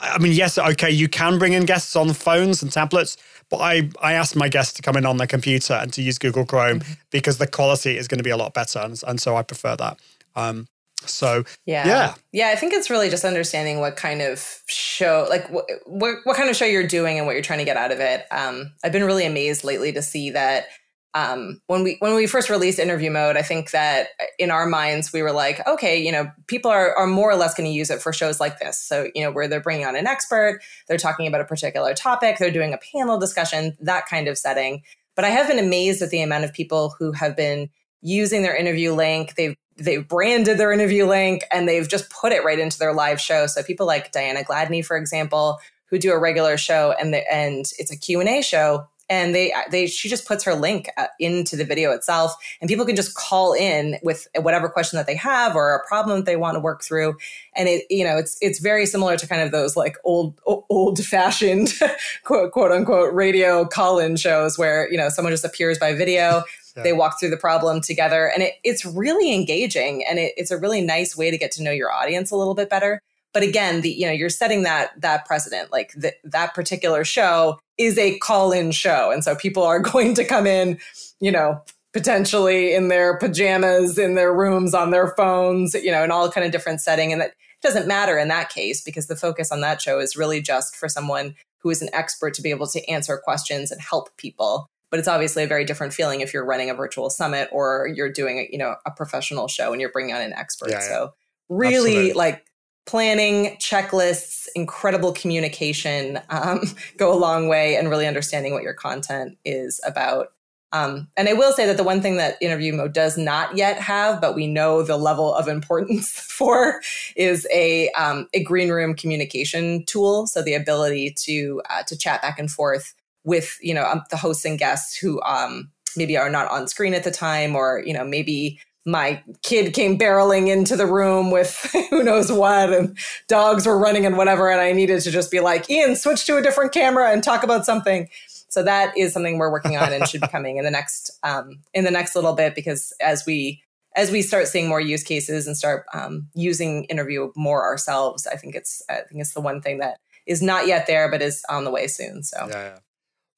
I 0.00 0.18
mean, 0.18 0.32
yes, 0.32 0.58
okay, 0.58 0.90
you 0.90 1.08
can 1.08 1.38
bring 1.38 1.52
in 1.52 1.64
guests 1.64 1.96
on 1.96 2.12
phones 2.12 2.62
and 2.62 2.70
tablets, 2.72 3.16
but 3.50 3.58
I, 3.58 3.90
I 4.00 4.14
asked 4.14 4.36
my 4.36 4.48
guests 4.48 4.72
to 4.74 4.82
come 4.82 4.96
in 4.96 5.06
on 5.06 5.16
their 5.16 5.26
computer 5.26 5.74
and 5.74 5.92
to 5.92 6.02
use 6.02 6.18
Google 6.18 6.44
Chrome 6.44 6.80
mm-hmm. 6.80 6.92
because 7.10 7.38
the 7.38 7.46
quality 7.46 7.96
is 7.96 8.08
going 8.08 8.18
to 8.18 8.24
be 8.24 8.30
a 8.30 8.36
lot 8.36 8.54
better. 8.54 8.78
And, 8.78 9.00
and 9.06 9.20
so 9.20 9.36
I 9.36 9.42
prefer 9.42 9.76
that. 9.76 9.98
Um, 10.36 10.68
so 11.06 11.44
yeah, 11.66 11.86
yeah, 11.86 12.14
yeah. 12.32 12.48
I 12.48 12.56
think 12.56 12.72
it's 12.72 12.88
really 12.88 13.10
just 13.10 13.24
understanding 13.24 13.78
what 13.78 13.96
kind 13.96 14.22
of 14.22 14.62
show, 14.66 15.26
like 15.28 15.50
what, 15.50 15.66
what, 15.84 16.16
what 16.24 16.36
kind 16.36 16.48
of 16.48 16.56
show 16.56 16.64
you're 16.64 16.86
doing 16.86 17.18
and 17.18 17.26
what 17.26 17.32
you're 17.32 17.42
trying 17.42 17.58
to 17.58 17.64
get 17.64 17.76
out 17.76 17.92
of 17.92 18.00
it. 18.00 18.24
Um, 18.30 18.72
I've 18.82 18.92
been 18.92 19.04
really 19.04 19.26
amazed 19.26 19.64
lately 19.64 19.92
to 19.92 20.02
see 20.02 20.30
that 20.30 20.66
um, 21.14 21.60
when 21.68 21.84
we 21.84 21.96
when 22.00 22.14
we 22.14 22.26
first 22.26 22.50
released 22.50 22.80
interview 22.80 23.10
mode, 23.10 23.36
I 23.36 23.42
think 23.42 23.70
that 23.70 24.08
in 24.38 24.50
our 24.50 24.66
minds 24.66 25.12
we 25.12 25.22
were 25.22 25.32
like, 25.32 25.64
okay, 25.66 25.96
you 25.96 26.10
know, 26.10 26.30
people 26.48 26.70
are 26.70 26.94
are 26.96 27.06
more 27.06 27.30
or 27.30 27.36
less 27.36 27.54
going 27.54 27.68
to 27.68 27.74
use 27.74 27.88
it 27.88 28.02
for 28.02 28.12
shows 28.12 28.40
like 28.40 28.58
this. 28.58 28.78
So 28.78 29.08
you 29.14 29.22
know, 29.22 29.30
where 29.30 29.46
they're 29.46 29.60
bringing 29.60 29.86
on 29.86 29.94
an 29.94 30.08
expert, 30.08 30.60
they're 30.88 30.98
talking 30.98 31.28
about 31.28 31.40
a 31.40 31.44
particular 31.44 31.94
topic, 31.94 32.38
they're 32.38 32.50
doing 32.50 32.74
a 32.74 32.78
panel 32.92 33.18
discussion, 33.18 33.76
that 33.80 34.06
kind 34.06 34.26
of 34.26 34.36
setting. 34.36 34.82
But 35.14 35.24
I 35.24 35.28
have 35.28 35.46
been 35.46 35.60
amazed 35.60 36.02
at 36.02 36.10
the 36.10 36.20
amount 36.20 36.44
of 36.44 36.52
people 36.52 36.94
who 36.98 37.12
have 37.12 37.36
been 37.36 37.70
using 38.02 38.42
their 38.42 38.56
interview 38.56 38.92
link. 38.92 39.36
They've 39.36 39.56
they've 39.76 40.06
branded 40.06 40.58
their 40.58 40.72
interview 40.72 41.06
link 41.06 41.42
and 41.52 41.68
they've 41.68 41.88
just 41.88 42.10
put 42.10 42.32
it 42.32 42.44
right 42.44 42.58
into 42.58 42.78
their 42.78 42.92
live 42.92 43.20
show. 43.20 43.46
So 43.46 43.62
people 43.62 43.86
like 43.86 44.10
Diana 44.10 44.42
Gladney, 44.42 44.84
for 44.84 44.96
example, 44.96 45.58
who 45.86 45.98
do 45.98 46.12
a 46.12 46.18
regular 46.18 46.56
show 46.56 46.94
and 46.98 47.12
the, 47.14 47.32
and 47.32 47.66
it's 47.78 47.92
a 47.92 47.96
Q&A 47.96 48.42
show 48.42 48.88
and 49.08 49.34
they 49.34 49.52
they 49.70 49.86
she 49.86 50.08
just 50.08 50.26
puts 50.26 50.44
her 50.44 50.54
link 50.54 50.88
uh, 50.96 51.06
into 51.20 51.56
the 51.56 51.64
video 51.64 51.90
itself 51.92 52.34
and 52.60 52.68
people 52.68 52.86
can 52.86 52.96
just 52.96 53.14
call 53.14 53.52
in 53.52 53.96
with 54.02 54.26
whatever 54.36 54.68
question 54.68 54.96
that 54.96 55.06
they 55.06 55.16
have 55.16 55.54
or 55.54 55.74
a 55.74 55.86
problem 55.86 56.20
that 56.20 56.26
they 56.26 56.36
want 56.36 56.54
to 56.54 56.60
work 56.60 56.82
through 56.82 57.16
and 57.54 57.68
it 57.68 57.84
you 57.90 58.04
know 58.04 58.16
it's 58.16 58.38
it's 58.40 58.58
very 58.58 58.86
similar 58.86 59.16
to 59.16 59.26
kind 59.26 59.42
of 59.42 59.50
those 59.50 59.76
like 59.76 59.96
old 60.04 60.40
old 60.46 61.04
fashioned 61.04 61.72
quote 62.24 62.52
quote 62.52 62.72
unquote 62.72 63.12
radio 63.12 63.64
call-in 63.66 64.16
shows 64.16 64.58
where 64.58 64.90
you 64.90 64.96
know 64.96 65.08
someone 65.08 65.32
just 65.32 65.44
appears 65.44 65.78
by 65.78 65.94
video 65.94 66.42
yeah. 66.76 66.82
they 66.82 66.92
walk 66.92 67.20
through 67.20 67.30
the 67.30 67.36
problem 67.36 67.80
together 67.80 68.30
and 68.32 68.42
it, 68.42 68.54
it's 68.64 68.84
really 68.84 69.34
engaging 69.34 70.04
and 70.08 70.18
it, 70.18 70.32
it's 70.36 70.50
a 70.50 70.58
really 70.58 70.80
nice 70.80 71.16
way 71.16 71.30
to 71.30 71.38
get 71.38 71.50
to 71.50 71.62
know 71.62 71.70
your 71.70 71.92
audience 71.92 72.30
a 72.30 72.36
little 72.36 72.54
bit 72.54 72.70
better 72.70 73.00
but 73.34 73.42
again 73.42 73.82
the 73.82 73.90
you 73.90 74.06
know 74.06 74.12
you're 74.12 74.30
setting 74.30 74.62
that 74.62 74.98
that 74.98 75.26
precedent 75.26 75.70
like 75.70 75.92
the, 75.94 76.14
that 76.24 76.54
particular 76.54 77.04
show 77.04 77.58
is 77.76 77.98
a 77.98 78.18
call-in 78.20 78.70
show 78.70 79.10
and 79.10 79.22
so 79.22 79.34
people 79.34 79.62
are 79.62 79.80
going 79.92 80.14
to 80.14 80.24
come 80.24 80.46
in 80.46 80.78
you 81.20 81.30
know 81.30 81.60
potentially 81.92 82.74
in 82.74 82.88
their 82.88 83.18
pajamas 83.18 83.98
in 83.98 84.14
their 84.14 84.32
rooms 84.32 84.72
on 84.72 84.90
their 84.90 85.08
phones 85.08 85.74
you 85.74 85.90
know 85.90 86.02
in 86.02 86.10
all 86.10 86.30
kind 86.30 86.46
of 86.46 86.52
different 86.52 86.80
setting 86.80 87.12
and 87.12 87.20
that 87.20 87.34
doesn't 87.60 87.86
matter 87.86 88.18
in 88.18 88.28
that 88.28 88.50
case 88.50 88.82
because 88.82 89.06
the 89.06 89.16
focus 89.16 89.50
on 89.50 89.60
that 89.60 89.80
show 89.80 89.98
is 89.98 90.16
really 90.16 90.40
just 90.40 90.76
for 90.76 90.88
someone 90.88 91.34
who 91.58 91.70
is 91.70 91.80
an 91.80 91.88
expert 91.94 92.34
to 92.34 92.42
be 92.42 92.50
able 92.50 92.66
to 92.66 92.86
answer 92.90 93.16
questions 93.16 93.70
and 93.70 93.80
help 93.80 94.14
people 94.16 94.66
but 94.90 95.00
it's 95.00 95.08
obviously 95.08 95.42
a 95.42 95.46
very 95.46 95.64
different 95.64 95.92
feeling 95.92 96.20
if 96.20 96.32
you're 96.32 96.44
running 96.44 96.70
a 96.70 96.74
virtual 96.74 97.10
summit 97.10 97.48
or 97.50 97.90
you're 97.94 98.12
doing 98.12 98.38
a, 98.38 98.48
you 98.50 98.58
know 98.58 98.76
a 98.86 98.90
professional 98.90 99.48
show 99.48 99.72
and 99.72 99.80
you're 99.80 99.90
bringing 99.90 100.14
on 100.14 100.20
an 100.20 100.32
expert 100.34 100.70
yeah, 100.70 100.76
yeah. 100.80 100.88
so 100.88 101.14
really 101.48 101.90
Absolutely. 101.92 102.12
like 102.12 102.44
planning, 102.86 103.56
checklists, 103.58 104.46
incredible 104.54 105.12
communication 105.12 106.20
um, 106.28 106.62
go 106.96 107.12
a 107.12 107.18
long 107.18 107.48
way 107.48 107.76
and 107.76 107.88
really 107.88 108.06
understanding 108.06 108.52
what 108.52 108.62
your 108.62 108.74
content 108.74 109.38
is 109.44 109.80
about. 109.86 110.28
Um, 110.74 111.08
and 111.16 111.28
I 111.28 111.34
will 111.34 111.52
say 111.52 111.66
that 111.66 111.76
the 111.76 111.84
one 111.84 112.02
thing 112.02 112.16
that 112.16 112.36
interview 112.40 112.72
mode 112.72 112.92
does 112.92 113.16
not 113.16 113.56
yet 113.56 113.78
have, 113.78 114.20
but 114.20 114.34
we 114.34 114.48
know 114.48 114.82
the 114.82 114.96
level 114.96 115.32
of 115.32 115.46
importance 115.46 116.10
for, 116.18 116.80
is 117.14 117.46
a 117.52 117.90
um, 117.90 118.28
a 118.34 118.42
green 118.42 118.70
room 118.70 118.94
communication 118.94 119.84
tool. 119.86 120.26
So 120.26 120.42
the 120.42 120.54
ability 120.54 121.14
to 121.20 121.62
uh, 121.70 121.84
to 121.84 121.96
chat 121.96 122.22
back 122.22 122.40
and 122.40 122.50
forth 122.50 122.92
with 123.22 123.56
you 123.62 123.72
know 123.72 123.84
um, 123.84 124.02
the 124.10 124.16
hosts 124.16 124.44
and 124.44 124.58
guests 124.58 124.96
who 124.96 125.22
um, 125.22 125.70
maybe 125.96 126.16
are 126.16 126.28
not 126.28 126.50
on 126.50 126.66
screen 126.66 126.92
at 126.92 127.04
the 127.04 127.12
time, 127.12 127.54
or 127.54 127.80
you 127.86 127.94
know 127.94 128.04
maybe 128.04 128.58
my 128.84 129.22
kid 129.42 129.72
came 129.72 129.98
barreling 129.98 130.48
into 130.48 130.76
the 130.76 130.86
room 130.86 131.30
with 131.30 131.70
who 131.90 132.02
knows 132.02 132.30
what 132.30 132.72
and 132.72 132.96
dogs 133.28 133.66
were 133.66 133.78
running 133.78 134.04
and 134.04 134.16
whatever 134.16 134.50
and 134.50 134.60
i 134.60 134.72
needed 134.72 135.00
to 135.00 135.10
just 135.10 135.30
be 135.30 135.40
like 135.40 135.68
ian 135.70 135.96
switch 135.96 136.26
to 136.26 136.36
a 136.36 136.42
different 136.42 136.72
camera 136.72 137.10
and 137.10 137.22
talk 137.22 137.42
about 137.42 137.64
something 137.64 138.08
so 138.54 138.62
that 138.62 138.96
is 138.96 139.12
something 139.12 139.38
we're 139.38 139.50
working 139.50 139.76
on 139.76 139.92
and 139.92 140.06
should 140.08 140.20
be 140.20 140.28
coming 140.28 140.58
in 140.58 140.64
the 140.64 140.70
next 140.70 141.10
um, 141.24 141.58
in 141.74 141.84
the 141.84 141.90
next 141.90 142.14
little 142.14 142.34
bit 142.34 142.54
because 142.54 142.92
as 143.00 143.26
we 143.26 143.60
as 143.96 144.10
we 144.10 144.22
start 144.22 144.46
seeing 144.46 144.68
more 144.68 144.80
use 144.80 145.02
cases 145.02 145.46
and 145.46 145.56
start 145.56 145.86
um, 145.92 146.28
using 146.34 146.84
interview 146.84 147.32
more 147.36 147.64
ourselves 147.64 148.26
i 148.28 148.36
think 148.36 148.54
it's 148.54 148.82
i 148.88 149.00
think 149.08 149.20
it's 149.20 149.34
the 149.34 149.40
one 149.40 149.60
thing 149.60 149.78
that 149.78 149.98
is 150.26 150.40
not 150.40 150.66
yet 150.66 150.86
there 150.86 151.10
but 151.10 151.20
is 151.20 151.42
on 151.48 151.64
the 151.64 151.70
way 151.70 151.86
soon 151.86 152.22
so 152.22 152.46
yeah, 152.48 152.52
yeah. 152.52 152.78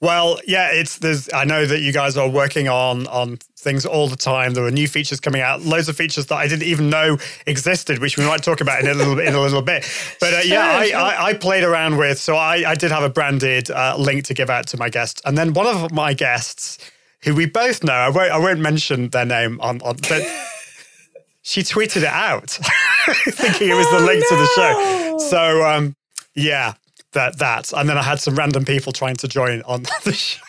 Well, 0.01 0.39
yeah, 0.47 0.69
it's 0.73 0.99
there's. 0.99 1.33
I 1.33 1.45
know 1.45 1.65
that 1.65 1.81
you 1.81 1.91
guys 1.91 2.19
are 2.19 2.29
working 2.29 2.69
on 2.69 3.07
on 3.07 3.39
things 3.57 3.87
all 3.87 4.09
the 4.09 4.17
time. 4.17 4.53
There 4.53 4.65
are 4.65 4.71
new 4.71 4.89
features 4.89 5.21
coming 5.21 5.41
out, 5.41 5.63
loads 5.63 5.89
of 5.89 5.97
features 5.97 6.27
that 6.27 6.35
I 6.35 6.47
didn't 6.47 6.65
even 6.65 6.91
know 6.91 7.17
existed, 7.47 7.99
which 8.01 8.19
we 8.19 8.27
might 8.27 8.43
talk 8.43 8.61
about 8.61 8.81
in 8.81 8.89
a 8.89 8.95
little 8.95 9.17
bit 9.17 9.27
in 9.27 9.35
a 9.35 9.41
little 9.41 9.63
bit. 9.63 9.91
But 10.21 10.35
uh, 10.35 10.41
yeah, 10.45 10.67
I, 10.67 10.91
I, 10.95 11.25
I, 11.29 11.35
played 11.35 11.65
around 11.65 11.97
with. 11.97 12.19
So 12.19 12.37
I, 12.37 12.71
I 12.71 12.75
did 12.75 12.91
have 12.91 13.05
a 13.05 13.09
branded 13.09 13.71
uh, 13.71 13.97
link 13.99 14.25
to 14.25 14.35
give 14.35 14.51
out 14.51 14.67
to 14.69 14.77
my 14.77 14.91
guests, 14.91 15.23
and 15.25 15.39
then 15.39 15.55
one 15.55 15.67
of 15.67 15.91
my 15.93 16.13
guests, 16.13 16.79
who 17.23 17.35
we 17.35 17.47
both 17.47 17.83
know, 17.83 17.95
I 17.95 18.11
won't 18.11 18.31
I 18.33 18.39
won't 18.39 18.61
mention 18.61 19.09
their 19.09 19.27
name 19.27 19.61
on 19.63 19.81
on, 19.83 19.97
but. 20.09 20.23
she 21.47 21.63
tweeted 21.63 21.99
it 21.99 22.05
out, 22.05 22.51
thinking 23.29 23.69
it 23.69 23.75
was 23.75 23.89
the 23.93 24.01
link 24.01 24.25
oh, 24.33 24.35
no. 24.35 24.37
to 24.37 24.43
the 24.43 24.49
show. 24.57 25.19
So 25.31 25.65
um, 25.65 25.95
yeah, 26.35 26.75
that 27.17 27.39
that 27.39 27.73
and 27.73 27.89
then 27.89 27.99
I 27.99 28.03
had 28.03 28.21
some 28.21 28.37
random 28.37 28.65
people 28.65 28.93
trying 28.93 29.17
to 29.17 29.29
join 29.29 29.63
on 29.63 29.83
the 30.05 30.13
show. 30.13 30.43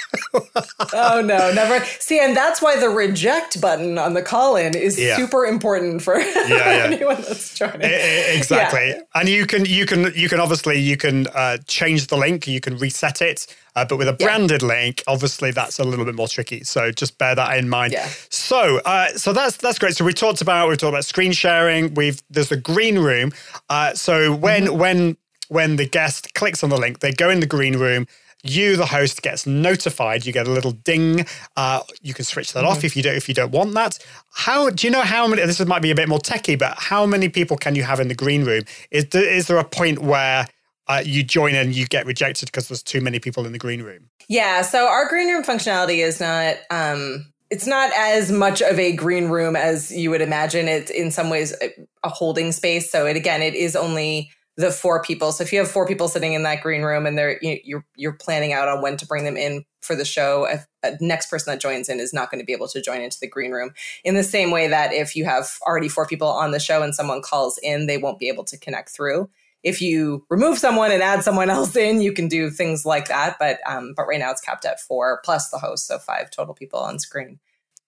oh 0.93 1.22
no, 1.22 1.51
never. 1.53 1.84
See, 1.99 2.20
and 2.20 2.36
that's 2.36 2.61
why 2.61 2.80
the 2.80 2.89
reject 2.89 3.59
button 3.59 3.97
on 3.97 4.13
the 4.13 4.22
call-in 4.22 4.76
is 4.76 4.99
yeah. 4.99 5.15
super 5.15 5.45
important 5.45 6.01
for 6.01 6.18
yeah, 6.20 6.47
yeah. 6.47 6.84
anyone 6.86 7.15
that's 7.15 7.57
joining. 7.57 7.82
exactly. 7.82 8.93
And 9.15 9.28
you 9.28 9.45
can 9.45 9.65
you 9.65 9.86
can 9.86 10.11
you 10.15 10.30
can 10.30 10.39
obviously 10.39 10.80
you 10.80 10.97
can 10.97 11.28
uh, 11.28 11.57
change 11.68 12.07
the 12.07 12.18
link, 12.18 12.47
you 12.47 12.59
can 12.59 12.78
reset 12.78 13.22
it. 13.22 13.47
Uh, 13.76 13.86
but 13.86 13.97
with 13.97 14.07
a 14.07 14.13
branded 14.13 14.63
link, 14.63 15.03
obviously 15.05 15.51
that's 15.51 15.78
a 15.78 15.84
little 15.84 16.03
bit 16.03 16.15
more 16.15 16.28
tricky. 16.28 16.63
So 16.63 16.91
just 16.91 17.18
bear 17.20 17.36
that 17.36 17.57
in 17.57 17.70
mind. 17.70 17.93
Yeah. 17.93 18.09
So 18.30 18.80
uh, 18.86 19.09
so 19.09 19.34
that's 19.34 19.57
that's 19.57 19.80
great. 19.80 19.95
So 19.95 20.03
we 20.03 20.13
talked 20.13 20.41
about 20.41 20.70
we 20.70 20.76
talked 20.76 20.93
about 20.93 21.05
screen 21.05 21.32
sharing. 21.32 21.93
We've 21.93 22.22
there's 22.30 22.51
a 22.51 22.57
green 22.57 22.97
room. 22.99 23.32
Uh, 23.70 23.93
so 23.93 24.34
when 24.36 24.65
mm-hmm. 24.65 24.78
when 24.78 25.18
when 25.50 25.76
the 25.76 25.88
guest 25.88 26.34
clicks 26.34 26.64
on 26.64 26.70
the 26.70 26.78
link, 26.78 27.00
they 27.00 27.12
go 27.12 27.30
in 27.30 27.39
the 27.39 27.48
green 27.48 27.78
room. 27.78 28.08
You, 28.43 28.78
the 28.78 28.86
host, 28.86 29.24
gets 29.24 29.48
notified. 29.48 30.26
You 30.26 30.32
get 30.32 30.48
a 30.48 30.52
little 30.52 30.72
ding. 30.72 31.26
Uh, 31.56 31.82
you 32.02 32.14
can 32.14 32.24
switch 32.24 32.54
that 32.54 32.60
mm-hmm. 32.60 32.70
off 32.70 32.84
if 32.84 32.95
you 32.95 33.02
don't 33.02 33.16
if 33.16 33.28
you 33.28 33.34
don't 33.34 33.52
want 33.52 33.74
that. 33.74 33.98
How 34.32 34.70
do 34.70 34.86
you 34.86 34.91
know 34.91 35.02
how 35.02 35.28
many? 35.28 35.43
This 35.43 35.60
might 35.66 35.82
be 35.82 35.91
a 35.91 35.95
bit 35.95 36.08
more 36.08 36.20
techie, 36.20 36.58
but 36.58 36.78
how 36.78 37.06
many 37.06 37.30
people 37.30 37.58
can 37.58 37.76
you 37.76 37.84
have 37.84 38.00
in 38.00 38.10
the 38.10 38.16
green 38.16 38.45
room? 38.45 38.64
Is 38.91 39.10
there, 39.10 39.28
is 39.28 39.48
there 39.48 39.58
a 39.58 39.64
point 39.64 40.00
where 40.00 40.48
uh, 40.88 41.02
you 41.04 41.24
join 41.24 41.56
and 41.56 41.76
you 41.76 41.88
get 41.88 42.06
rejected 42.06 42.45
because 42.45 42.68
there's 42.68 42.84
too 42.84 43.02
many 43.02 43.20
people 43.20 43.45
in 43.45 43.54
the 43.54 43.58
green 43.58 43.82
room? 43.82 44.10
Yeah. 44.30 44.62
So 44.62 44.88
our 44.88 45.10
green 45.10 45.30
room 45.30 45.43
functionality 45.43 46.06
is 46.06 46.20
not. 46.20 46.58
Um, 46.70 47.34
it's 47.50 47.66
not 47.66 47.91
as 47.95 48.32
much 48.32 48.62
of 48.62 48.78
a 48.78 48.93
green 48.93 49.30
room 49.30 49.56
as 49.56 49.89
you 49.89 50.10
would 50.10 50.22
imagine. 50.22 50.68
It's 50.68 50.91
in 50.91 51.12
some 51.12 51.30
ways 51.30 51.56
a 52.04 52.10
holding 52.10 52.52
space. 52.52 52.91
So 52.91 53.06
it 53.06 53.16
again, 53.16 53.41
it 53.41 53.56
is 53.56 53.76
only 53.76 54.32
the 54.58 54.72
four 54.72 55.01
people. 55.03 55.32
So 55.32 55.43
if 55.43 55.53
you 55.53 55.60
have 55.60 55.70
four 55.70 55.88
people 55.88 56.08
sitting 56.08 56.34
in 56.34 56.41
that 56.43 56.62
green 56.62 56.82
room 56.82 57.05
and 57.05 57.18
they're 57.18 57.38
you, 57.41 57.60
you're 57.64 57.86
you're 57.95 58.14
planning 58.14 58.53
out 58.53 58.68
on 58.68 58.82
when 58.82 58.97
to 58.97 59.05
bring 59.05 59.24
them 59.24 59.38
in 59.38 59.64
for 59.82 59.95
the 59.95 60.03
show, 60.03 60.47
a, 60.47 60.66
a 60.86 60.97
next 60.99 61.30
person 61.30 61.53
that 61.53 61.62
joins 61.62 61.88
in 61.88 61.99
is 61.99 62.12
not 62.12 62.32
going 62.32 62.41
to 62.41 62.45
be 62.45 62.53
able 62.53 62.68
to 62.70 62.82
join 62.82 63.01
into 63.01 63.20
the 63.22 63.28
green 63.28 63.51
room. 63.51 63.72
In 64.03 64.16
the 64.16 64.24
same 64.24 64.49
way 64.49 64.68
that 64.68 64.93
if 64.93 65.16
you 65.16 65.26
have 65.26 65.47
already 65.66 65.88
four 65.88 66.08
people 66.08 66.28
on 66.28 66.51
the 66.51 66.60
show 66.60 66.82
and 66.82 66.95
someone 66.95 67.22
calls 67.22 67.60
in, 67.62 67.86
they 67.86 67.99
won't 67.99 68.20
be 68.20 68.30
able 68.30 68.43
to 68.45 68.58
connect 68.58 68.89
through. 68.89 69.30
If 69.64 69.82
you 69.82 70.26
remove 70.30 70.58
someone 70.58 70.91
and 70.91 71.03
add 71.03 71.24
someone 71.24 71.49
else 71.51 71.76
in, 71.76 72.01
you 72.01 72.12
can 72.12 72.28
do 72.28 72.49
things 72.49 72.84
like 72.84 73.10
that. 73.10 73.38
But 73.39 73.60
um, 73.68 73.93
but 73.95 74.08
right 74.08 74.20
now 74.20 74.32
it's 74.32 74.41
capped 74.41 74.66
at 74.66 74.82
four 74.82 75.22
plus 75.24 75.51
the 75.51 75.60
host, 75.60 75.86
so 75.86 75.99
five 75.99 76.32
total 76.32 76.55
people 76.55 76.80
on 76.80 76.97
screen. 76.97 77.39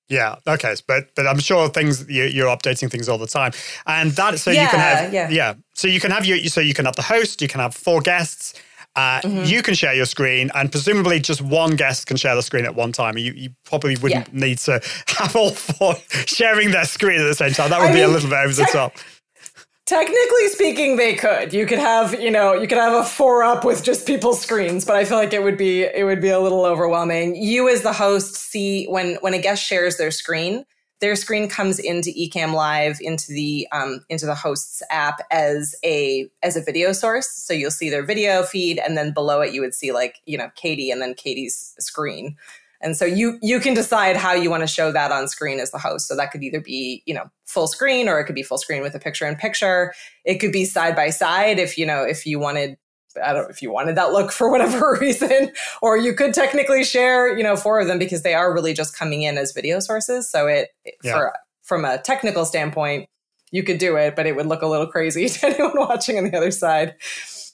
Yeah. 0.10 0.36
Okay. 0.48 0.76
But 0.88 1.16
but 1.16 1.28
I'm 1.28 1.40
sure 1.40 1.70
things 1.70 2.10
you, 2.10 2.48
are 2.48 2.58
updating 2.58 2.90
things 2.90 3.08
all 3.08 3.18
the 3.18 3.28
time, 3.28 3.52
and 3.86 4.12
that 4.14 4.40
so 4.40 4.52
yeah, 4.52 4.64
you 4.64 4.70
can 4.70 4.80
have 4.80 5.14
yeah. 5.14 5.30
yeah. 5.30 5.54
So 5.74 5.88
you 5.88 6.00
can 6.00 6.12
have 6.12 6.26
your 6.26 6.38
so 6.46 6.62
you 6.62 6.74
can 6.74 6.86
have 6.86 6.96
the 6.96 7.04
host, 7.04 7.42
you 7.42 7.48
can 7.48 7.60
have 7.60 7.76
four 7.76 8.02
guests. 8.02 8.54
Uh, 8.96 9.22
mm-hmm. 9.22 9.46
You 9.46 9.62
can 9.62 9.76
share 9.76 9.94
your 9.94 10.08
screen, 10.08 10.50
and 10.56 10.72
presumably 10.72 11.20
just 11.20 11.42
one 11.42 11.76
guest 11.76 12.08
can 12.08 12.18
share 12.18 12.36
the 12.36 12.42
screen 12.42 12.66
at 12.66 12.76
one 12.76 12.92
time. 12.92 13.18
You, 13.18 13.32
you 13.34 13.52
probably 13.64 13.96
wouldn't 13.96 14.28
yeah. 14.34 14.40
need 14.48 14.58
to 14.60 14.82
have 15.08 15.36
all 15.36 15.52
four 15.52 15.96
sharing 16.26 16.72
their 16.72 16.86
screen 16.86 17.22
at 17.22 17.26
the 17.26 17.36
same 17.36 17.54
time. 17.54 17.70
That 17.70 17.80
would 17.80 17.92
I 17.92 17.94
be 17.94 18.00
mean, 18.00 18.10
a 18.10 18.12
little 18.12 18.30
bit 18.30 18.40
over 18.40 18.54
the 18.54 18.68
top. 18.74 18.94
Technically 19.90 20.50
speaking, 20.50 20.98
they 20.98 21.16
could. 21.16 21.52
You 21.52 21.66
could 21.66 21.80
have, 21.80 22.22
you 22.22 22.30
know, 22.30 22.54
you 22.54 22.68
could 22.68 22.78
have 22.78 22.94
a 22.94 23.04
four 23.04 23.44
up 23.44 23.66
with 23.66 23.84
just 23.84 24.06
people's 24.06 24.40
screens, 24.40 24.86
but 24.86 24.96
I 24.96 25.04
feel 25.04 25.18
like 25.18 25.34
it 25.34 25.42
would 25.42 25.58
be 25.58 25.82
it 25.82 26.06
would 26.06 26.22
be 26.22 26.30
a 26.30 26.40
little 26.40 26.64
overwhelming. 26.64 27.36
You 27.36 27.68
as 27.70 27.82
the 27.82 27.92
host 27.92 28.36
see 28.36 28.86
when 28.86 29.16
when 29.22 29.34
a 29.34 29.42
guest 29.42 29.64
shares 29.66 29.98
their 29.98 30.12
screen, 30.12 30.64
their 31.00 31.16
screen 31.16 31.50
comes 31.50 31.80
into 31.80 32.12
Ecamm 32.12 32.54
Live 32.54 33.00
into 33.02 33.34
the 33.34 33.68
um, 33.72 34.06
into 34.10 34.28
the 34.28 34.36
host's 34.36 34.84
app 34.92 35.22
as 35.32 35.74
a 35.84 36.30
as 36.44 36.56
a 36.56 36.62
video 36.62 36.92
source. 36.92 37.28
So 37.28 37.56
you'll 37.56 37.72
see 37.72 37.90
their 37.90 38.06
video 38.06 38.44
feed, 38.44 38.78
and 38.78 38.96
then 38.96 39.12
below 39.12 39.42
it 39.42 39.56
you 39.56 39.62
would 39.62 39.74
see 39.74 39.92
like 39.92 40.18
you 40.28 40.38
know 40.38 40.52
Katie 40.54 40.92
and 40.92 41.02
then 41.02 41.16
Katie's 41.16 41.74
screen. 41.80 42.38
And 42.82 42.96
so 42.96 43.06
you 43.06 43.38
you 43.42 43.60
can 43.60 43.74
decide 43.74 44.16
how 44.16 44.34
you 44.34 44.50
want 44.50 44.62
to 44.62 44.68
show 44.68 44.92
that 44.92 45.12
on 45.12 45.28
screen 45.28 45.60
as 45.60 45.72
the 45.72 45.78
host. 45.78 46.08
So 46.08 46.16
that 46.16 46.32
could 46.32 46.44
either 46.44 46.62
be, 46.62 47.04
you 47.06 47.14
know, 47.14 47.30
full 47.46 47.68
screen 47.68 48.08
or 48.08 48.20
it 48.20 48.26
could 48.26 48.36
be 48.36 48.44
full 48.44 48.58
screen 48.58 48.82
with 48.82 48.96
a 48.96 49.00
picture 49.00 49.28
in 49.28 49.36
picture. 49.36 49.94
It 50.24 50.36
could 50.36 50.52
be 50.52 50.66
side 50.66 50.96
by 50.96 51.10
side 51.10 51.60
if, 51.60 51.78
you 51.78 51.86
know, 51.86 52.04
if 52.04 52.26
you 52.26 52.40
wanted 52.40 52.78
I 53.24 53.34
don't 53.34 53.44
know 53.44 53.50
if 53.50 53.62
you 53.62 53.72
wanted 53.72 53.96
that 53.96 54.12
look 54.12 54.32
for 54.40 54.50
whatever 54.50 54.98
reason, 55.02 55.52
or 55.82 55.98
you 55.98 56.14
could 56.14 56.34
technically 56.34 56.84
share, 56.84 57.36
you 57.38 57.44
know, 57.44 57.56
four 57.56 57.80
of 57.80 57.88
them 57.88 58.00
because 58.00 58.22
they 58.22 58.34
are 58.34 58.54
really 58.54 58.74
just 58.74 58.98
coming 58.98 59.24
in 59.24 59.38
as 59.38 59.52
video 59.52 59.80
sources. 59.80 60.30
So 60.30 60.48
it, 60.48 60.70
yeah. 61.04 61.14
for 61.14 61.34
from 61.64 61.86
a 61.86 61.98
technical 62.00 62.46
standpoint, 62.46 63.08
you 63.52 63.64
could 63.64 63.78
do 63.78 63.96
it, 63.96 64.16
but 64.16 64.26
it 64.26 64.36
would 64.36 64.48
look 64.48 64.62
a 64.62 64.68
little 64.68 64.88
crazy 64.88 65.28
to 65.30 65.48
anyone 65.48 65.74
watching 65.76 66.18
on 66.18 66.26
the 66.26 66.38
other 66.38 66.52
side. 66.52 66.96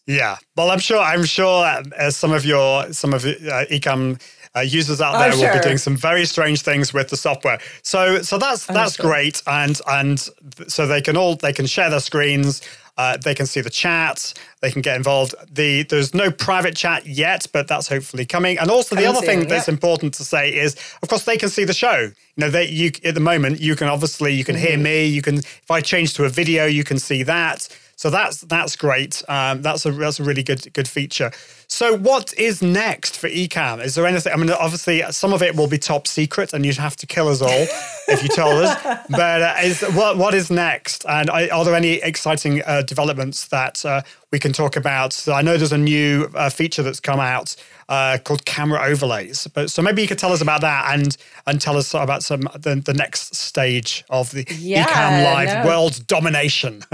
Yeah, 0.07 0.38
well, 0.55 0.69
I'm 0.69 0.80
sure. 0.80 0.99
I'm 0.99 1.26
sure 1.26 1.65
as 1.97 2.15
some 2.15 2.32
of 2.32 2.45
your 2.45 2.93
some 2.93 3.13
of 3.13 3.26
uh, 3.26 3.65
Ecamm 3.71 4.21
Uh, 4.56 4.62
users 4.62 5.01
out 5.01 5.16
Oh, 5.16 5.20
there 5.20 5.36
will 5.36 5.58
be 5.58 5.64
doing 5.64 5.78
some 5.78 5.97
very 5.97 6.26
strange 6.26 6.62
things 6.62 6.93
with 6.93 7.10
the 7.10 7.18
software. 7.18 7.60
So 7.82 8.22
so 8.22 8.38
that's 8.38 8.66
that's 8.66 8.95
sure. 8.95 9.06
great, 9.06 9.41
and 9.47 9.80
and 9.88 10.20
so 10.68 10.88
they 10.88 11.01
can 11.01 11.18
all 11.18 11.36
they 11.36 11.53
can 11.53 11.66
share 11.66 11.89
their 11.89 11.99
screens. 11.99 12.62
Uh, 12.98 13.18
they 13.18 13.36
can 13.36 13.46
see 13.46 13.62
the 13.62 13.70
chat. 13.70 14.34
They 14.62 14.72
can 14.72 14.82
get 14.82 14.96
involved. 14.96 15.36
The 15.52 15.84
there's 15.84 16.14
no 16.14 16.32
private 16.32 16.76
chat 16.76 17.06
yet, 17.06 17.46
but 17.52 17.68
that's 17.68 17.88
hopefully 17.89 18.26
coming. 18.26 18.58
And 18.58 18.72
also 18.72 18.96
the 18.96 19.06
other 19.06 19.22
thing 19.22 19.48
that's 19.48 19.68
important 19.68 20.14
to 20.16 20.24
say 20.24 20.50
is, 20.56 20.76
of 21.04 21.10
course, 21.10 21.24
they 21.26 21.38
can 21.38 21.50
see 21.50 21.66
the 21.66 21.74
show. 21.74 22.00
You 22.00 22.14
know, 22.38 22.50
they 22.50 22.68
you 22.70 22.91
at 23.04 23.14
the 23.16 23.20
moment 23.22 23.60
you 23.60 23.76
can 23.76 23.88
obviously 23.88 24.34
you 24.34 24.43
can 24.43 24.56
Mm-hmm. 24.56 24.66
hear 24.68 24.78
me. 24.78 25.06
You 25.08 25.22
can 25.22 25.38
if 25.39 25.70
I 25.70 25.82
change 25.82 26.14
to 26.16 26.24
a 26.26 26.30
video, 26.30 26.66
you 26.66 26.84
can 26.86 26.98
see 27.00 27.24
that. 27.24 27.68
So 27.98 28.10
that's 28.10 28.41
that's 28.41 28.76
great. 28.76 29.24
Um, 29.30 29.62
that's 29.62 29.86
a 29.86 29.91
that's 29.91 30.20
a 30.20 30.24
really 30.24 30.43
good 30.43 30.72
good 30.74 30.88
feature. 30.88 31.32
So 31.68 31.98
what 31.98 32.34
is 32.38 32.62
next 32.62 33.18
for 33.18 33.30
Ecamm? 33.30 33.82
Is 33.84 33.96
there 33.96 34.06
anything? 34.06 34.34
I 34.34 34.36
mean, 34.38 34.50
obviously 34.52 35.02
some 35.12 35.34
of 35.34 35.41
it 35.41 35.56
will 35.56 35.68
be 35.68 35.78
top 35.78 36.06
secret, 36.08 36.54
and 36.54 36.66
you'd 36.66 36.78
have 36.78 36.96
to 36.98 37.08
kill 37.08 37.28
us 37.30 37.41
all 37.41 37.66
if 38.08 38.22
you 38.24 38.30
told 38.30 38.64
us. 38.66 38.76
But 39.10 39.41
uh, 39.41 39.56
is 39.64 39.82
what 39.96 40.18
what 40.18 40.34
is 40.34 40.52
next? 40.52 41.06
And 41.08 41.30
I, 41.30 41.48
are 41.50 41.64
there 41.66 41.74
any 41.76 41.93
exciting 42.04 42.62
uh, 42.64 42.84
developments 42.86 43.48
that 43.48 43.86
uh, 43.86 44.02
we 44.32 44.40
can 44.40 44.54
talk 44.54 44.76
about? 44.76 45.14
So 45.14 45.34
I 45.34 45.42
know 45.42 45.58
there's 45.58 45.72
a 45.72 45.78
new 45.78 46.30
uh, 46.36 46.50
feature 46.50 46.84
that's 46.84 47.00
come 47.00 47.20
out 47.20 47.56
uh, 47.90 48.18
called 48.24 48.46
camera 48.46 48.82
overlays. 48.84 49.48
But 49.48 49.70
so 49.70 49.82
maybe 49.82 50.02
you 50.02 50.08
could 50.08 50.20
tell 50.20 50.32
us 50.34 50.42
about 50.42 50.62
that 50.62 50.94
and 50.98 51.16
and 51.46 51.62
tell 51.62 51.78
us 51.78 51.94
about 51.94 52.24
some 52.24 52.42
the, 52.56 52.76
the 52.76 52.94
next 52.94 53.36
stage 53.36 54.04
of 54.10 54.32
the 54.32 54.46
Yeah, 54.58 54.86
Ecamm 54.86 55.24
Live 55.24 55.64
no. 55.64 55.70
world 55.70 56.06
domination. 56.08 56.84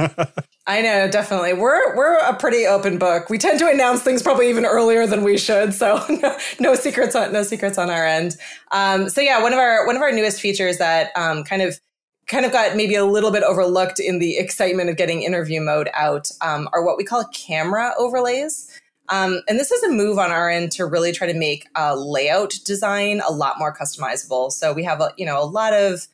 I 0.68 0.82
know, 0.82 1.10
definitely. 1.10 1.54
We're 1.54 1.96
we're 1.96 2.18
a 2.20 2.36
pretty 2.36 2.68
open 2.68 2.98
book. 2.98 3.30
We 3.30 3.38
tend 3.38 3.60
to 3.60 3.68
announce 3.68 4.04
things 4.04 4.22
probably 4.22 4.50
even 4.50 4.66
earlier 4.66 5.08
than 5.08 5.24
we 5.24 5.38
should. 5.38 5.74
So 5.74 6.04
no, 6.10 6.38
no 6.60 6.76
secrets 6.76 7.16
on 7.16 7.34
no 7.34 7.44
secrets 7.44 7.78
on 7.78 7.90
our 7.90 8.06
end. 8.06 8.36
Um, 8.72 9.10
so 9.10 9.22
yeah, 9.22 9.42
one 9.42 9.54
of 9.54 9.60
our 9.60 9.86
one 9.88 9.96
of 9.96 10.02
our 10.02 10.12
newest 10.12 10.40
features 10.40 10.78
that 10.78 11.12
um, 11.16 11.44
kind 11.44 11.62
of 11.62 11.80
kind 12.28 12.46
of 12.46 12.52
got 12.52 12.76
maybe 12.76 12.96
a 12.96 13.06
little 13.06 13.32
bit 13.32 13.44
overlooked 13.44 14.00
in 14.00 14.20
the 14.20 14.38
excitement 14.38 14.90
of 14.90 14.98
getting 14.98 15.22
interview 15.24 15.62
mode 15.62 15.90
out 15.94 16.30
um, 16.42 16.70
are 16.74 16.84
what 16.84 16.98
we 16.98 17.04
call 17.04 17.26
camera 17.34 17.94
overlays. 17.98 18.70
Um, 19.10 19.42
and 19.48 19.60
this 19.60 19.72
is 19.72 19.84
a 19.84 19.90
move 19.90 20.18
on 20.18 20.32
our 20.32 20.50
end 20.50 20.72
to 20.74 20.86
really 20.86 21.12
try 21.12 21.28
to 21.28 21.38
make 21.38 21.68
uh, 21.76 21.96
layout 21.96 22.54
design 22.64 23.22
a 23.28 23.32
lot 23.32 23.60
more 23.60 23.76
customizable. 23.76 24.52
So 24.52 24.72
we 24.72 24.84
have 24.84 25.02
a 25.02 25.12
you 25.18 25.26
know 25.26 25.42
a 25.42 25.46
lot 25.46 25.74
of 25.74 26.08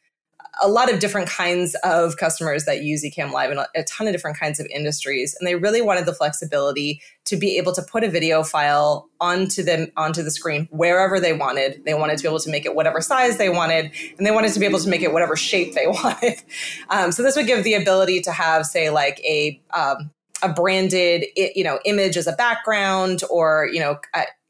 a 0.62 0.68
lot 0.68 0.91
of 0.91 0.99
different 0.99 1.30
kinds 1.30 1.76
of 1.84 2.18
customers 2.18 2.66
that 2.66 2.84
use 2.84 3.03
Ecamm 3.03 3.32
Live 3.32 3.51
in 3.51 3.58
a, 3.58 3.84
ton 3.84 4.08
of 4.08 4.14
different 4.14 4.38
kinds 4.38 4.60
of 4.60 4.66
industries, 4.68 5.36
and 5.39 5.47
they 5.47 5.55
really 5.55 5.82
wanted 5.82 6.05
the 6.05 6.14
flexibility 6.14 7.01
to 7.26 7.36
be 7.36 7.58
able 7.58 7.74
to 7.74 7.82
put 7.82 8.03
a 8.03 8.10
video 8.10 8.43
file 8.43 9.10
onto 9.20 9.64
them 9.64 9.88
onto 9.97 10.24
the 10.24 10.32
screen 10.32 10.68
wherever 10.72 11.20
they 11.20 11.34
wanted. 11.34 11.84
They 11.86 11.93
wanted 11.93 12.18
to 12.18 12.24
be 12.24 12.28
able 12.28 12.39
to 12.39 12.49
make 12.49 12.66
it 12.66 12.76
whatever 12.76 13.01
size 13.01 13.38
they 13.38 13.49
wanted, 13.49 13.91
and 14.18 14.26
they 14.26 14.32
wanted 14.32 14.53
to 14.53 14.60
be 14.60 14.66
able 14.66 14.80
to 14.80 14.89
make 14.89 15.01
it 15.01 15.14
whatever 15.14 15.36
shape 15.36 15.74
they 15.74 15.88
wanted. 16.03 16.41
Um, 16.89 17.12
so 17.12 17.24
this 17.24 17.36
would 17.36 17.47
give 17.47 17.64
the 17.64 17.74
ability 17.74 18.22
to 18.22 18.32
have, 18.32 18.66
say, 18.66 18.89
like 18.89 19.20
a 19.22 19.62
um, 19.74 20.12
a 20.43 20.49
branded 20.49 21.26
you 21.36 21.64
know 21.64 21.80
image 21.86 22.18
as 22.18 22.28
a 22.28 22.34
background, 22.34 23.24
or 23.30 23.70
you 23.72 23.80
know 23.80 23.99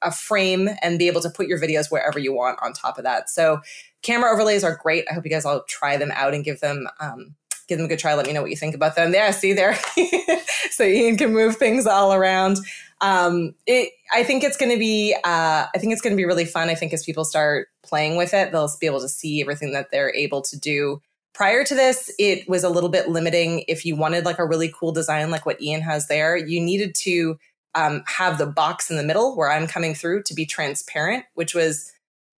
a, 0.02 0.12
frame, 0.12 0.70
and 0.82 1.00
be 1.00 1.08
able 1.08 1.22
to 1.22 1.30
put 1.30 1.48
your 1.48 1.60
videos 1.60 1.91
wherever 1.91 2.20
you 2.20 2.34
want 2.34 2.60
on 2.62 2.74
top 2.74 2.98
of 2.98 3.04
that. 3.04 3.30
So 3.30 3.62
camera 4.02 4.32
overlays 4.32 4.64
are 4.64 4.76
great. 4.76 5.06
I 5.10 5.14
hope 5.14 5.26
you 5.26 5.32
guys 5.32 5.45
all 5.45 5.64
try 5.68 5.98
them 5.98 6.12
out 6.14 6.34
and 6.34 6.43
give 6.43 6.60
them 6.60 6.88
um, 7.00 7.36
give 7.68 7.78
them 7.78 7.86
a 7.86 7.89
good 7.89 8.00
try. 8.00 8.14
Let 8.14 8.28
me 8.28 8.34
know 8.34 8.41
what 8.41 8.50
you 8.50 8.58
think 8.58 8.76
about 8.76 8.95
them. 8.95 9.14
Yeah, 9.14 9.32
see 9.32 9.54
there, 9.54 9.78
so 10.72 10.84
Ian 10.84 11.18
can 11.18 11.34
move 11.34 11.58
things 11.58 11.86
all 11.86 12.14
around. 12.14 12.58
Um, 13.02 13.54
it, 13.68 13.91
I 14.14 14.24
think 14.24 14.43
it's 14.43 14.58
going 14.58 14.72
to 14.72 14.80
be. 14.80 15.16
Uh, 15.24 15.66
I 15.74 15.78
think 15.78 15.93
it's 15.93 16.02
going 16.02 16.14
to 16.14 16.18
be 16.18 16.26
really 16.26 16.45
fun. 16.45 16.70
I 16.70 16.76
think 16.76 16.93
as 16.93 17.04
people 17.04 17.26
start 17.26 17.68
playing 17.84 18.18
with 18.18 18.34
it, 18.34 18.52
they'll 18.52 18.70
be 18.80 18.88
able 18.88 19.02
to 19.02 19.10
see 19.10 19.41
everything 19.41 19.74
that 19.74 19.91
they're 19.91 20.14
able 20.16 20.41
to 20.43 20.58
do. 20.58 21.02
Prior 21.34 21.64
to 21.64 21.76
this, 21.76 22.12
it 22.18 22.50
was 22.50 22.64
a 22.64 22.70
little 22.70 22.89
bit 22.89 23.10
limiting. 23.10 23.64
If 23.68 23.86
you 23.86 23.95
wanted 23.95 24.26
like 24.26 24.39
a 24.39 24.45
really 24.45 24.74
cool 24.78 24.91
design, 24.91 25.30
like 25.30 25.45
what 25.45 25.62
Ian 25.62 25.82
has 25.82 26.08
there, 26.08 26.36
you 26.36 26.60
needed 26.60 26.95
to 27.04 27.38
um, 27.78 28.04
have 28.08 28.38
the 28.38 28.48
box 28.48 28.90
in 28.90 28.98
the 28.98 29.04
middle 29.04 29.38
where 29.38 29.52
I'm 29.52 29.68
coming 29.68 29.94
through 29.94 30.24
to 30.24 30.34
be 30.34 30.46
transparent, 30.46 31.26
which 31.36 31.54
was 31.54 31.94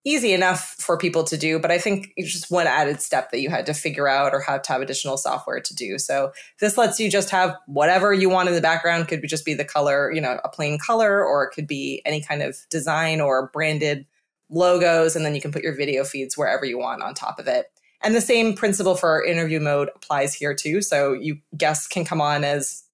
easy 0.05 0.32
enough 0.32 0.74
for 0.78 0.97
people 0.97 1.22
to 1.24 1.36
do, 1.36 1.59
but 1.59 1.70
I 1.70 1.78
think 1.78 2.12
it's 2.16 2.32
just 2.32 2.51
one 2.51 2.66
added 2.66 3.01
step 3.01 3.30
that 3.30 3.41
you 3.41 3.51
had 3.51 3.66
to 3.66 3.74
figure 3.74 4.09
out 4.09 4.32
or 4.32 4.41
have 4.41 4.62
to 4.62 4.72
have 4.72 4.80
additional 4.80 5.16
software 5.16 5.61
to 5.61 5.74
do. 5.74 5.99
So 5.99 6.32
this 6.61 6.78
lets 6.78 6.99
you 6.99 7.11
just 7.11 7.30
have 7.30 7.55
whatever 7.66 8.12
you 8.12 8.30
want 8.30 8.49
in 8.49 8.55
the 8.55 8.61
background. 8.61 9.09
Could 9.09 9.26
just 9.28 9.45
be 9.45 9.55
the 9.55 9.64
color, 9.64 10.11
you 10.12 10.20
know, 10.20 10.41
a 10.45 10.49
plain 10.49 10.78
color, 10.78 11.24
or 11.24 11.45
it 11.45 11.51
could 11.53 11.66
be 11.66 12.03
any 12.05 12.20
kind 12.20 12.43
of 12.43 12.57
design 12.70 13.20
or 13.20 13.51
branded 13.53 14.07
logos, 14.51 15.14
and 15.14 15.24
then 15.26 15.34
you 15.34 15.41
can 15.41 15.53
put 15.53 15.62
your 15.62 15.76
video 15.76 16.05
feeds 16.05 16.39
wherever 16.39 16.64
you 16.64 16.78
want 16.78 17.03
on 17.03 17.14
top 17.14 17.39
of 17.39 17.47
it. 17.47 17.66
And 18.01 18.14
the 18.14 18.20
same 18.20 18.55
principle 18.55 18.95
for 18.95 19.24
interview 19.24 19.61
mode 19.61 19.91
applies 19.95 20.32
here 20.32 20.55
too. 20.55 20.80
So 20.80 21.12
you 21.12 21.39
guests 21.57 21.86
can 21.86 22.05
come 22.05 22.20
on 22.20 22.45
as 22.45 22.84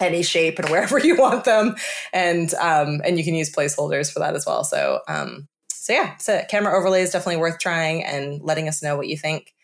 any 0.00 0.22
shape 0.22 0.58
and 0.58 0.68
wherever 0.68 0.98
you 1.04 1.16
want 1.16 1.44
them, 1.44 1.76
and 2.12 2.52
um, 2.54 3.00
and 3.04 3.18
you 3.18 3.24
can 3.24 3.34
use 3.34 3.54
placeholders 3.54 4.12
for 4.12 4.18
that 4.20 4.34
as 4.34 4.46
well. 4.46 4.64
So 4.64 5.00
um, 5.08 5.48
so 5.68 5.92
yeah, 5.92 6.16
so 6.18 6.42
camera 6.48 6.76
overlay 6.76 7.02
is 7.02 7.10
definitely 7.10 7.40
worth 7.40 7.58
trying 7.58 8.04
and 8.04 8.40
letting 8.42 8.68
us 8.68 8.82
know 8.82 8.96
what 8.96 9.08
you 9.08 9.16
think. 9.16 9.54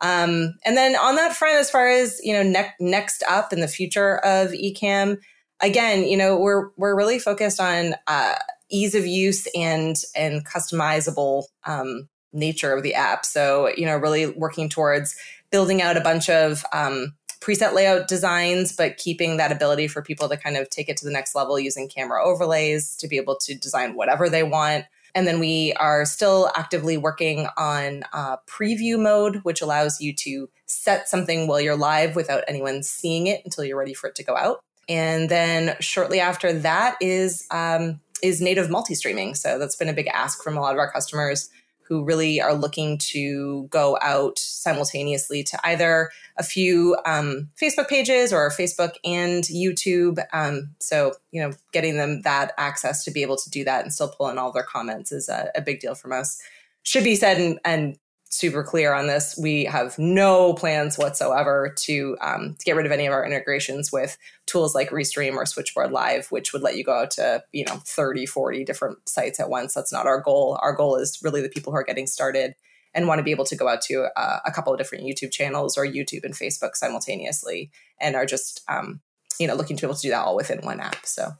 Um, 0.00 0.54
and 0.64 0.76
then 0.76 0.96
on 0.96 1.16
that 1.16 1.34
front, 1.34 1.56
as 1.56 1.70
far 1.70 1.88
as 1.88 2.20
you 2.22 2.32
know, 2.32 2.42
ne- 2.42 2.74
next 2.80 3.22
up 3.28 3.52
in 3.52 3.60
the 3.60 3.68
future 3.68 4.18
of 4.18 4.50
Ecamm, 4.50 5.18
again, 5.60 6.04
you 6.04 6.16
know, 6.16 6.38
we're 6.38 6.70
we're 6.76 6.96
really 6.96 7.18
focused 7.18 7.60
on 7.60 7.94
uh, 8.06 8.34
ease 8.70 8.94
of 8.94 9.06
use 9.06 9.46
and 9.54 9.96
and 10.14 10.46
customizable 10.46 11.44
um, 11.64 12.08
nature 12.32 12.72
of 12.72 12.82
the 12.82 12.94
app. 12.94 13.24
So 13.24 13.70
you 13.76 13.86
know, 13.86 13.96
really 13.96 14.26
working 14.26 14.68
towards 14.68 15.16
building 15.50 15.80
out 15.80 15.96
a 15.96 16.02
bunch 16.02 16.28
of 16.28 16.64
um, 16.72 17.14
preset 17.40 17.74
layout 17.74 18.08
designs, 18.08 18.74
but 18.74 18.96
keeping 18.96 19.36
that 19.36 19.52
ability 19.52 19.88
for 19.88 20.02
people 20.02 20.28
to 20.28 20.36
kind 20.36 20.56
of 20.56 20.68
take 20.70 20.88
it 20.88 20.96
to 20.98 21.04
the 21.04 21.10
next 21.10 21.34
level 21.34 21.58
using 21.58 21.88
camera 21.88 22.24
overlays 22.24 22.96
to 22.96 23.08
be 23.08 23.16
able 23.16 23.36
to 23.36 23.54
design 23.54 23.94
whatever 23.94 24.28
they 24.28 24.42
want. 24.42 24.84
And 25.14 25.26
then 25.26 25.40
we 25.40 25.72
are 25.74 26.04
still 26.04 26.50
actively 26.56 26.98
working 26.98 27.48
on 27.56 28.04
uh, 28.12 28.36
preview 28.46 29.00
mode, 29.00 29.36
which 29.44 29.62
allows 29.62 29.98
you 29.98 30.12
to 30.14 30.50
set 30.66 31.08
something 31.08 31.46
while 31.46 31.60
you're 31.60 31.76
live 31.76 32.14
without 32.16 32.44
anyone 32.46 32.82
seeing 32.82 33.26
it 33.26 33.40
until 33.44 33.64
you're 33.64 33.78
ready 33.78 33.94
for 33.94 34.08
it 34.08 34.14
to 34.16 34.24
go 34.24 34.36
out. 34.36 34.60
And 34.88 35.30
then 35.30 35.74
shortly 35.80 36.20
after 36.20 36.52
that 36.52 36.96
is 37.00 37.46
um, 37.50 38.00
is 38.22 38.40
native 38.40 38.70
multi-streaming. 38.70 39.34
So 39.34 39.58
that's 39.58 39.76
been 39.76 39.88
a 39.88 39.94
big 39.94 40.08
ask 40.08 40.42
from 40.42 40.56
a 40.56 40.60
lot 40.60 40.74
of 40.74 40.78
our 40.78 40.90
customers 40.92 41.48
who 41.88 42.04
really 42.04 42.40
are 42.40 42.54
looking 42.54 42.98
to 42.98 43.66
go 43.70 43.98
out 44.02 44.38
simultaneously 44.38 45.42
to 45.44 45.58
either 45.66 46.10
a 46.36 46.42
few 46.42 46.96
um, 47.06 47.48
Facebook 47.60 47.88
pages 47.88 48.32
or 48.32 48.50
Facebook 48.50 48.92
and 49.04 49.44
YouTube. 49.44 50.24
Um, 50.32 50.74
so, 50.80 51.12
you 51.30 51.40
know, 51.40 51.52
getting 51.72 51.96
them 51.96 52.22
that 52.22 52.52
access 52.58 53.04
to 53.04 53.10
be 53.10 53.22
able 53.22 53.36
to 53.36 53.50
do 53.50 53.64
that 53.64 53.82
and 53.82 53.92
still 53.92 54.08
pull 54.08 54.28
in 54.28 54.38
all 54.38 54.52
their 54.52 54.62
comments 54.62 55.12
is 55.12 55.28
a, 55.28 55.50
a 55.54 55.62
big 55.62 55.80
deal 55.80 55.94
from 55.94 56.12
us. 56.12 56.40
Should 56.82 57.04
be 57.04 57.16
said 57.16 57.38
and, 57.38 57.58
and 57.64 57.98
super 58.28 58.62
clear 58.62 58.92
on 58.92 59.06
this. 59.06 59.38
We 59.40 59.64
have 59.64 59.98
no 59.98 60.54
plans 60.54 60.98
whatsoever 60.98 61.72
to, 61.84 62.16
um, 62.20 62.56
to 62.58 62.64
get 62.64 62.76
rid 62.76 62.86
of 62.86 62.92
any 62.92 63.06
of 63.06 63.12
our 63.12 63.24
integrations 63.24 63.92
with 63.92 64.18
tools 64.46 64.74
like 64.74 64.90
Restream 64.90 65.34
or 65.34 65.46
Switchboard 65.46 65.92
Live, 65.92 66.26
which 66.30 66.52
would 66.52 66.62
let 66.62 66.76
you 66.76 66.84
go 66.84 67.00
out 67.00 67.10
to, 67.12 67.44
you 67.52 67.64
know, 67.64 67.76
30, 67.86 68.26
40 68.26 68.64
different 68.64 69.08
sites 69.08 69.40
at 69.40 69.48
once. 69.48 69.74
That's 69.74 69.92
not 69.92 70.06
our 70.06 70.20
goal. 70.20 70.58
Our 70.62 70.74
goal 70.74 70.96
is 70.96 71.20
really 71.22 71.40
the 71.40 71.48
people 71.48 71.72
who 71.72 71.78
are 71.78 71.84
getting 71.84 72.06
started 72.06 72.54
and 72.94 73.06
want 73.06 73.18
to 73.18 73.22
be 73.22 73.30
able 73.30 73.44
to 73.44 73.56
go 73.56 73.68
out 73.68 73.82
to 73.82 74.08
uh, 74.16 74.40
a 74.44 74.50
couple 74.50 74.72
of 74.72 74.78
different 74.78 75.04
YouTube 75.04 75.30
channels 75.30 75.76
or 75.76 75.86
YouTube 75.86 76.24
and 76.24 76.34
Facebook 76.34 76.74
simultaneously 76.74 77.70
and 78.00 78.16
are 78.16 78.26
just, 78.26 78.62
um, 78.68 79.00
you 79.38 79.46
know, 79.46 79.54
looking 79.54 79.76
to 79.76 79.82
be 79.82 79.86
able 79.86 79.94
to 79.96 80.02
do 80.02 80.10
that 80.10 80.24
all 80.24 80.34
within 80.34 80.60
one 80.60 80.80
app. 80.80 81.04
So 81.04 81.32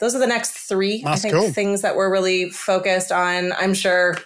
those 0.00 0.14
are 0.14 0.18
the 0.18 0.26
next 0.26 0.52
three, 0.52 1.02
That's 1.02 1.20
I 1.20 1.22
think, 1.22 1.34
cool. 1.34 1.50
things 1.52 1.82
that 1.82 1.96
we're 1.96 2.10
really 2.10 2.50
focused 2.50 3.12
on. 3.12 3.52
I'm 3.52 3.74
sure 3.74 4.16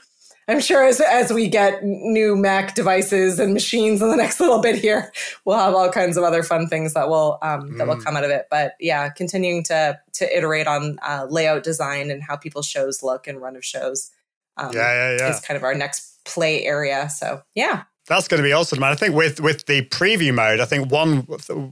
I'm 0.48 0.60
sure 0.60 0.84
as, 0.84 1.00
as 1.00 1.32
we 1.32 1.48
get 1.48 1.82
new 1.82 2.36
Mac 2.36 2.74
devices 2.74 3.40
and 3.40 3.52
machines 3.52 4.00
in 4.00 4.10
the 4.10 4.16
next 4.22 4.38
little 4.38 4.60
bit 4.60 4.76
here, 4.76 5.12
we'll 5.44 5.58
have 5.58 5.74
all 5.74 5.90
kinds 5.90 6.16
of 6.16 6.22
other 6.24 6.42
fun 6.42 6.68
things 6.68 6.94
that 6.94 7.08
will 7.08 7.38
um, 7.42 7.76
that 7.78 7.86
will 7.88 8.00
come 8.00 8.16
out 8.16 8.24
of 8.24 8.30
it. 8.30 8.46
But 8.50 8.74
yeah, 8.78 9.08
continuing 9.08 9.64
to 9.64 9.98
to 10.14 10.36
iterate 10.36 10.66
on 10.66 10.98
uh, 11.06 11.26
layout 11.28 11.64
design 11.64 12.10
and 12.10 12.22
how 12.22 12.36
people's 12.36 12.66
shows 12.66 13.02
look 13.02 13.26
and 13.26 13.40
run 13.40 13.56
of 13.56 13.64
shows. 13.64 14.10
Um, 14.56 14.70
Yeah, 14.72 14.92
yeah, 14.92 15.16
yeah. 15.18 15.30
Is 15.30 15.40
kind 15.40 15.56
of 15.56 15.64
our 15.64 15.74
next 15.74 16.24
play 16.24 16.64
area. 16.64 17.08
So 17.10 17.42
yeah, 17.54 17.84
That's 18.06 18.28
going 18.28 18.40
to 18.40 18.46
be 18.46 18.52
awesome, 18.52 18.78
man. 18.78 18.92
I 18.92 18.94
think 18.94 19.14
with 19.14 19.40
with 19.40 19.66
the 19.66 19.82
preview 19.86 20.32
mode, 20.32 20.60
I 20.60 20.64
think 20.64 20.92
one 20.92 21.22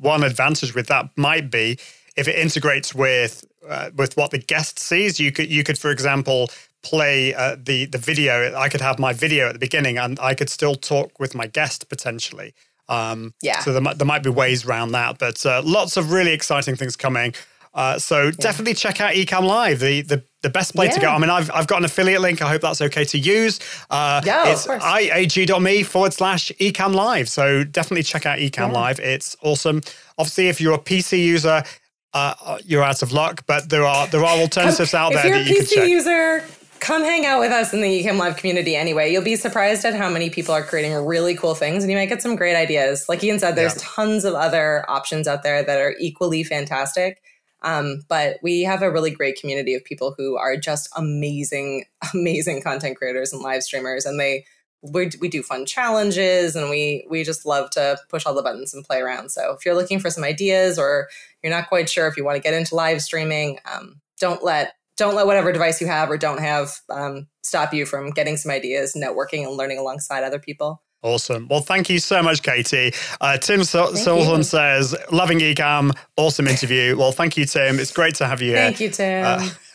one 0.01 0.25
advantage 0.25 0.75
with 0.75 0.89
that 0.89 1.11
might 1.17 1.51
be 1.51 1.79
if 2.17 2.27
it 2.27 2.37
integrates 2.37 2.95
with 2.95 3.45
uh, 3.69 3.91
with 3.95 4.17
what 4.17 4.33
the 4.33 4.39
guest 4.39 4.79
sees. 4.81 5.21
You 5.21 5.31
could 5.31 5.51
you 5.51 5.63
could, 5.63 5.79
for 5.79 5.91
example, 5.91 6.51
play 6.85 7.35
uh, 7.35 7.57
the 7.61 7.87
the 7.87 7.99
video. 7.99 8.55
I 8.55 8.69
could 8.69 8.81
have 8.81 8.99
my 8.99 9.13
video 9.13 9.49
at 9.49 9.55
the 9.55 9.59
beginning, 9.59 9.99
and 9.99 10.19
I 10.21 10.35
could 10.35 10.51
still 10.51 10.75
talk 10.77 11.19
with 11.19 11.35
my 11.35 11.47
guest 11.49 11.89
potentially. 11.89 12.55
Um, 12.89 13.33
Yeah. 13.41 13.61
So 13.61 13.73
there 13.73 13.81
might, 13.83 13.97
there 13.99 14.07
might 14.07 14.23
be 14.23 14.31
ways 14.31 14.65
around 14.67 14.93
that, 14.93 15.19
but 15.19 15.45
uh, 15.47 15.63
lots 15.65 15.97
of 15.97 16.13
really 16.13 16.33
exciting 16.33 16.77
things 16.77 16.97
coming. 16.97 17.35
Uh, 17.73 17.99
so 17.99 18.31
definitely 18.31 18.75
check 18.75 19.01
out 19.01 19.15
Ecamm 19.15 19.43
Live, 19.45 19.81
the 19.81 20.03
the, 20.03 20.23
the 20.43 20.51
best 20.51 20.75
place 20.77 20.95
to 20.95 21.01
go. 21.01 21.09
I 21.09 21.19
mean, 21.19 21.31
I've, 21.31 21.51
I've 21.51 21.67
got 21.67 21.79
an 21.79 21.85
affiliate 21.87 22.21
link. 22.21 22.41
I 22.41 22.49
hope 22.49 22.61
that's 22.63 22.81
okay 22.81 23.05
to 23.07 23.19
use. 23.19 23.59
Uh, 23.91 24.21
Yeah, 24.25 24.47
it's 24.53 24.67
iag.me 24.69 25.83
forward 25.83 26.13
slash 26.13 26.53
Ecamm 26.61 26.95
Live. 26.95 27.29
So 27.29 27.65
definitely 27.65 28.05
check 28.05 28.27
out 28.27 28.39
Ecamm 28.39 28.73
Live. 28.73 29.01
It's 29.01 29.37
awesome. 29.43 29.81
Obviously, 30.19 30.49
if 30.49 30.61
you're 30.61 30.75
a 30.75 30.79
PC 30.79 31.19
user, 31.25 31.65
uh, 32.13 32.59
you're 32.65 32.83
out 32.85 33.03
of 33.03 33.11
luck, 33.13 33.43
but 33.47 33.69
there 33.71 33.85
are 33.85 34.07
there 34.07 34.25
are 34.25 34.39
alternatives 34.45 34.95
out 34.95 35.13
if 35.13 35.23
there 35.23 35.33
you're 35.33 35.41
a 35.41 35.45
that 35.45 35.51
you 35.51 35.67
can 35.67 35.85
PC 35.85 35.89
user, 35.89 36.45
come 36.85 37.03
hang 37.03 37.25
out 37.25 37.41
with 37.41 37.51
us 37.51 37.73
in 37.73 37.81
the 37.81 38.05
Ecamm 38.05 38.19
Live 38.19 38.37
community 38.37 38.77
anyway. 38.77 39.11
You'll 39.11 39.25
be 39.25 39.37
surprised 39.37 39.87
at 39.87 39.95
how 39.95 40.11
many 40.11 40.29
people 40.29 40.53
are 40.55 40.63
creating 40.63 40.95
really 41.07 41.35
cool 41.35 41.55
things 41.55 41.83
and 41.83 41.91
you 41.91 41.97
might 41.97 42.11
get 42.11 42.21
some 42.21 42.37
great 42.37 42.55
ideas. 42.55 43.07
Like 43.09 43.25
Ian 43.25 43.39
said, 43.39 43.57
there's 43.57 43.75
Yeah. 43.77 43.83
tons 43.83 44.25
of 44.27 44.35
other 44.35 44.85
options 44.89 45.27
out 45.27 45.43
there 45.43 45.63
that 45.63 45.81
are 45.81 45.95
equally 45.99 46.45
fantastic. 46.45 47.23
Um, 47.63 48.03
but 48.09 48.37
we 48.43 48.63
have 48.63 48.83
a 48.83 48.91
really 48.91 49.11
great 49.11 49.41
community 49.41 49.75
of 49.75 49.83
people 49.83 50.15
who 50.19 50.37
are 50.37 50.59
just 50.59 50.91
amazing, 50.95 51.87
amazing 52.15 52.61
content 52.61 52.99
creators 52.99 53.33
and 53.33 53.41
live 53.41 53.63
streamers. 53.63 54.05
And 54.05 54.21
they, 54.21 54.45
we, 54.83 55.11
we 55.19 55.29
do 55.29 55.43
fun 55.43 55.65
challenges 55.65 56.55
and 56.55 56.69
we, 56.69 57.07
we 57.09 57.25
just 57.25 57.47
love 57.47 57.71
to 57.71 57.97
push 58.11 58.27
all 58.27 58.35
the 58.35 58.43
buttons 58.43 58.75
and 58.75 58.85
play 58.85 59.01
around. 59.01 59.31
So 59.31 59.53
if 59.55 59.65
you're 59.65 59.75
looking 59.75 60.01
for 60.01 60.11
some 60.11 60.23
ideas 60.25 60.79
or 60.79 61.09
you're 61.43 61.51
not 61.53 61.71
quite 61.71 61.89
sure 61.89 62.07
if 62.07 62.19
you 62.19 62.25
want 62.27 62.37
to 62.37 62.43
get 62.43 62.53
into 62.53 62.75
live 62.75 63.01
streaming, 63.01 63.59
um, 63.65 64.03
don't 64.21 64.45
let 64.45 64.75
don't 64.97 65.15
let 65.15 65.27
whatever 65.27 65.53
device 65.53 65.81
you 65.81 65.87
have 65.87 66.11
or 66.11 66.17
don't 66.17 66.41
have 66.41 66.73
um, 66.91 67.27
stop 67.43 67.73
you 67.75 67.87
from 67.87 68.11
getting 68.11 68.37
some 68.37 68.53
ideas, 68.53 68.95
networking, 68.97 69.47
and 69.47 69.57
learning 69.57 69.79
alongside 69.79 70.23
other 70.25 70.39
people. 70.39 70.83
Awesome. 71.03 71.49
Well, 71.49 71.61
thank 71.61 71.91
you 71.91 71.99
so 71.99 72.23
much, 72.23 72.43
Katie. 72.43 72.95
Uh, 73.21 73.37
Tim 73.37 73.63
Sul- 73.63 73.89
Thank 73.89 73.99
Sullivan 73.99 74.39
you. 74.39 74.43
says, 74.43 74.97
loving 75.13 75.39
Ecamm, 75.41 75.95
awesome 76.17 76.49
interview. 76.49 76.97
Well, 76.97 77.13
thank 77.13 77.37
you, 77.37 77.45
Tim. 77.45 77.79
It's 77.79 77.93
great 77.93 78.15
to 78.15 78.27
have 78.27 78.41
you 78.41 78.53
here. 78.53 78.57
Thank 78.57 78.81
you, 78.81 78.89
Tim. 78.89 79.23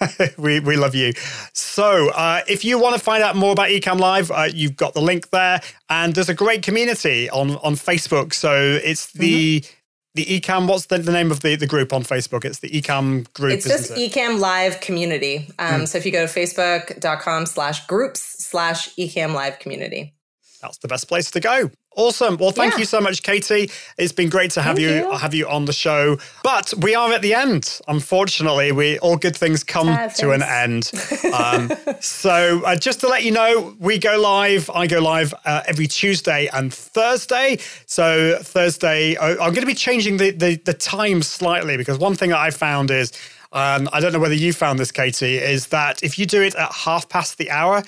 Uh, 0.02 0.08
we, 0.40 0.60
we 0.60 0.76
love 0.76 0.96
you. 0.96 1.14
So, 1.54 2.10
uh, 2.10 2.42
if 2.48 2.66
you 2.66 2.80
want 2.80 2.96
to 2.96 3.00
find 3.02 3.22
out 3.22 3.36
more 3.36 3.52
about 3.52 3.70
Ecamm 3.70 4.00
Live, 4.00 4.32
uh, 4.32 4.48
you've 4.52 4.76
got 4.76 4.96
the 4.96 5.02
link 5.02 5.30
there, 5.30 5.62
and 5.92 6.16
there's 6.16 6.30
a 6.30 6.34
great 6.34 6.64
community 6.64 7.30
on 7.30 7.58
on 7.58 7.76
Facebook. 7.76 8.34
So 8.34 8.80
it's 8.84 9.12
the 9.12 9.62
Mm-hmm. 9.62 9.76
The 10.20 10.42
Ecamm. 10.42 10.68
What's 10.68 10.88
the, 10.88 10.98
the 10.98 11.14
name 11.14 11.32
of 11.32 11.40
the, 11.40 11.56
the 11.56 11.66
group 11.66 11.94
on 11.94 12.04
Facebook? 12.04 12.44
It's 12.44 12.60
the 12.60 12.70
Ecamm 12.70 13.32
group. 13.32 13.54
it's 13.54 13.66
just 13.66 13.92
it? 13.92 14.12
Ecamm 14.12 14.38
Live 14.38 14.82
Community. 14.82 15.50
Um, 15.60 15.86
So 15.86 15.98
if 15.98 16.06
you 16.06 16.12
go 16.12 16.28
to 16.28 16.34
facebook.com 16.40 17.46
slash 17.46 17.88
groups 17.88 18.22
slash 18.22 18.94
Ecamm 18.96 19.34
Live 19.34 19.60
Community. 19.60 20.14
That's 20.62 20.78
the 20.80 20.90
best 20.90 21.08
place 21.08 21.32
to 21.32 21.40
go. 21.40 21.72
Awesome. 22.00 22.38
Well, 22.38 22.52
thank 22.52 22.74
Yeah. 22.74 22.80
you 22.80 22.86
so 22.86 23.02
much, 23.02 23.24
Katie. 23.24 23.70
It's 23.98 24.14
been 24.14 24.30
great 24.30 24.52
to 24.52 24.62
have 24.62 24.78
Thank 24.78 24.88
you, 24.88 24.96
you. 25.10 25.18
have 25.18 25.34
you 25.34 25.50
on 25.50 25.66
the 25.66 25.74
show. 25.74 26.18
But 26.44 26.74
we 26.78 26.96
are 26.96 27.12
at 27.12 27.22
the 27.22 27.34
end. 27.34 27.78
Unfortunately, 27.90 28.72
we 28.72 28.98
all 29.00 29.18
good 29.18 29.36
things 29.36 29.66
come 29.66 29.88
to 30.16 30.32
an 30.32 30.42
end. 30.42 30.92
Um, 31.34 31.72
so 32.00 32.62
uh, 32.66 32.76
just 32.76 33.02
to 33.02 33.08
let 33.08 33.24
you 33.24 33.32
know, 33.32 33.76
we 33.80 33.98
go 34.00 34.18
live. 34.20 34.70
I 34.74 34.88
go 34.88 35.00
live 35.00 35.34
uh, 35.46 35.62
every 35.68 35.88
Tuesday 35.88 36.48
and 36.54 36.74
Thursday. 36.74 37.58
So 37.86 38.38
Thursday, 38.42 39.16
I- 39.18 39.32
I'm 39.34 39.54
going 39.54 39.56
to 39.62 39.66
be 39.66 39.74
changing 39.76 40.18
the, 40.18 40.32
the 40.32 40.56
the 40.66 40.74
time 40.74 41.22
slightly 41.22 41.76
because 41.78 41.98
one 42.00 42.16
thing 42.16 42.30
that 42.32 42.40
I 42.40 42.50
found 42.52 42.92
is. 42.92 43.12
Um, 43.52 43.90
I 43.92 44.00
don't 44.00 44.14
know 44.14 44.20
whether 44.20 44.36
you 44.46 44.54
found 44.54 44.78
this, 44.78 44.92
Katie, 44.92 45.38
is 45.40 45.68
that 45.70 46.04
if 46.04 46.20
you 46.20 46.28
do 46.28 46.40
it 46.44 46.54
at 46.54 46.72
half 46.72 47.10
past 47.10 47.40
the 47.40 47.50
hour, 47.50 47.82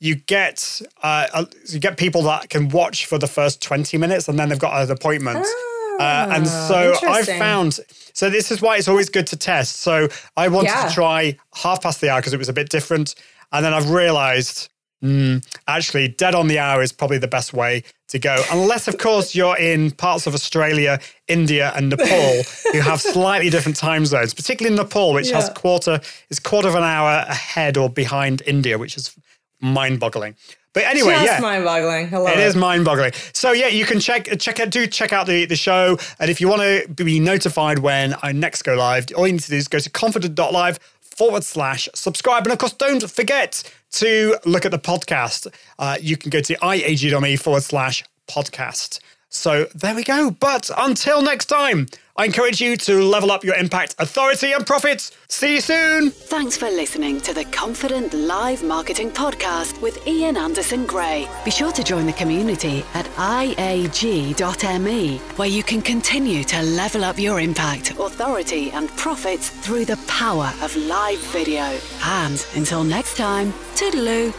you 0.00 0.14
get 0.14 0.80
uh, 1.02 1.44
you 1.68 1.78
get 1.80 1.96
people 1.96 2.22
that 2.22 2.48
can 2.50 2.68
watch 2.68 3.06
for 3.06 3.18
the 3.18 3.26
first 3.26 3.60
20 3.62 3.98
minutes 3.98 4.28
and 4.28 4.38
then 4.38 4.48
they've 4.48 4.58
got 4.58 4.82
an 4.82 4.90
appointment. 4.90 5.44
Oh, 5.44 5.96
uh, 6.00 6.28
and 6.30 6.46
so 6.46 6.94
I 7.08 7.20
Ah, 7.22 7.24
found 7.38 7.80
so 8.12 8.30
this 8.30 8.50
is 8.50 8.62
why 8.62 8.76
it's 8.76 8.88
always 8.88 9.08
good 9.10 9.26
to 9.28 9.36
test. 9.36 9.76
So 9.80 10.08
I 10.36 10.48
wanted 10.48 10.68
Yeah. 10.70 10.88
to 10.88 10.94
try 10.94 11.36
half 11.54 11.82
past 11.82 12.00
the 12.00 12.10
hour 12.10 12.20
because 12.20 12.32
it 12.32 12.38
was 12.38 12.48
a 12.48 12.52
bit 12.52 12.68
different. 12.68 13.14
And 13.52 13.64
then 13.64 13.74
I've 13.74 13.90
realized 13.90 14.68
mm, 15.02 15.44
actually 15.66 16.08
dead 16.08 16.34
on 16.34 16.46
the 16.48 16.58
hour 16.58 16.82
is 16.82 16.92
probably 16.92 17.18
the 17.18 17.28
best 17.28 17.52
way 17.52 17.82
to 18.08 18.18
go. 18.18 18.44
Unless, 18.50 18.88
of 18.88 18.98
course, 18.98 19.34
you're 19.34 19.56
in 19.58 19.90
parts 19.92 20.26
of 20.26 20.34
Australia, 20.34 20.98
India, 21.28 21.72
and 21.76 21.88
Nepal 21.90 22.44
who 22.72 22.80
have 22.80 23.00
slightly 23.16 23.50
different 23.50 23.76
time 23.76 24.06
zones, 24.06 24.34
particularly 24.34 24.76
Nepal, 24.76 25.12
which 25.12 25.30
has 25.30 25.48
quarter 25.50 26.00
is 26.30 26.38
quarter 26.40 26.68
of 26.68 26.74
an 26.74 26.84
hour 26.84 27.24
ahead 27.28 27.76
or 27.76 27.88
behind 27.90 28.42
India, 28.46 28.78
which 28.78 28.96
is 28.96 29.14
mind-boggling. 29.60 30.36
But 30.74 30.84
anyway, 30.84 31.14
Just 31.14 31.24
yeah. 31.24 31.40
mind-boggling. 31.40 32.14
I 32.14 32.32
It 32.32 32.38
it. 32.38 32.46
is 32.46 32.54
mind-boggling. 32.54 33.12
So 33.32 33.52
yeah, 33.52 33.68
you 33.68 33.84
can 33.84 33.98
check 34.00 34.28
check 34.38 34.60
out 34.60 34.70
do 34.70 34.86
check 34.86 35.12
out 35.12 35.26
the, 35.26 35.44
the 35.46 35.56
show. 35.56 35.96
And 36.20 36.30
if 36.30 36.40
you 36.40 36.48
want 36.48 36.62
to 36.62 37.04
be 37.04 37.18
notified 37.18 37.80
when 37.80 38.14
I 38.22 38.32
next 38.32 38.62
go 38.62 38.74
live, 38.74 39.06
all 39.16 39.26
you 39.26 39.32
need 39.32 39.42
to 39.42 39.50
do 39.50 39.56
is 39.56 39.66
go 39.66 39.78
to 39.78 39.90
confident.live 39.90 40.78
forward 41.00 41.42
slash 41.42 41.88
subscribe. 41.94 42.44
And 42.44 42.52
of 42.52 42.58
course, 42.58 42.74
don't 42.74 43.10
forget 43.10 43.62
to 43.92 44.38
look 44.44 44.64
at 44.64 44.70
the 44.70 44.78
podcast. 44.78 45.48
Uh, 45.78 45.96
you 46.00 46.16
can 46.16 46.30
go 46.30 46.40
to 46.40 46.54
iag.me 46.54 47.36
forward 47.36 47.62
slash 47.64 48.04
podcast. 48.28 49.00
So 49.30 49.66
there 49.74 49.94
we 49.94 50.04
go. 50.04 50.30
But 50.30 50.70
until 50.76 51.22
next 51.22 51.46
time, 51.46 51.86
I 52.16 52.24
encourage 52.24 52.60
you 52.60 52.76
to 52.78 53.02
level 53.04 53.30
up 53.30 53.44
your 53.44 53.54
impact, 53.54 53.94
authority, 53.98 54.52
and 54.52 54.66
profits. 54.66 55.12
See 55.28 55.54
you 55.54 55.60
soon. 55.60 56.10
Thanks 56.10 56.56
for 56.56 56.68
listening 56.68 57.20
to 57.20 57.32
the 57.32 57.44
Confident 57.44 58.12
Live 58.12 58.64
Marketing 58.64 59.10
Podcast 59.10 59.80
with 59.80 60.04
Ian 60.06 60.36
Anderson 60.36 60.84
Gray. 60.84 61.28
Be 61.44 61.52
sure 61.52 61.70
to 61.70 61.84
join 61.84 62.06
the 62.06 62.12
community 62.12 62.84
at 62.94 63.06
iag.me, 63.16 65.18
where 65.18 65.48
you 65.48 65.62
can 65.62 65.80
continue 65.80 66.42
to 66.44 66.62
level 66.62 67.04
up 67.04 67.18
your 67.18 67.38
impact, 67.38 67.92
authority, 68.00 68.72
and 68.72 68.88
profits 68.96 69.50
through 69.50 69.84
the 69.84 69.98
power 70.08 70.52
of 70.62 70.74
live 70.74 71.20
video. 71.26 71.78
And 72.02 72.44
until 72.56 72.82
next 72.82 73.16
time, 73.16 73.52
toodaloo. 73.76 74.34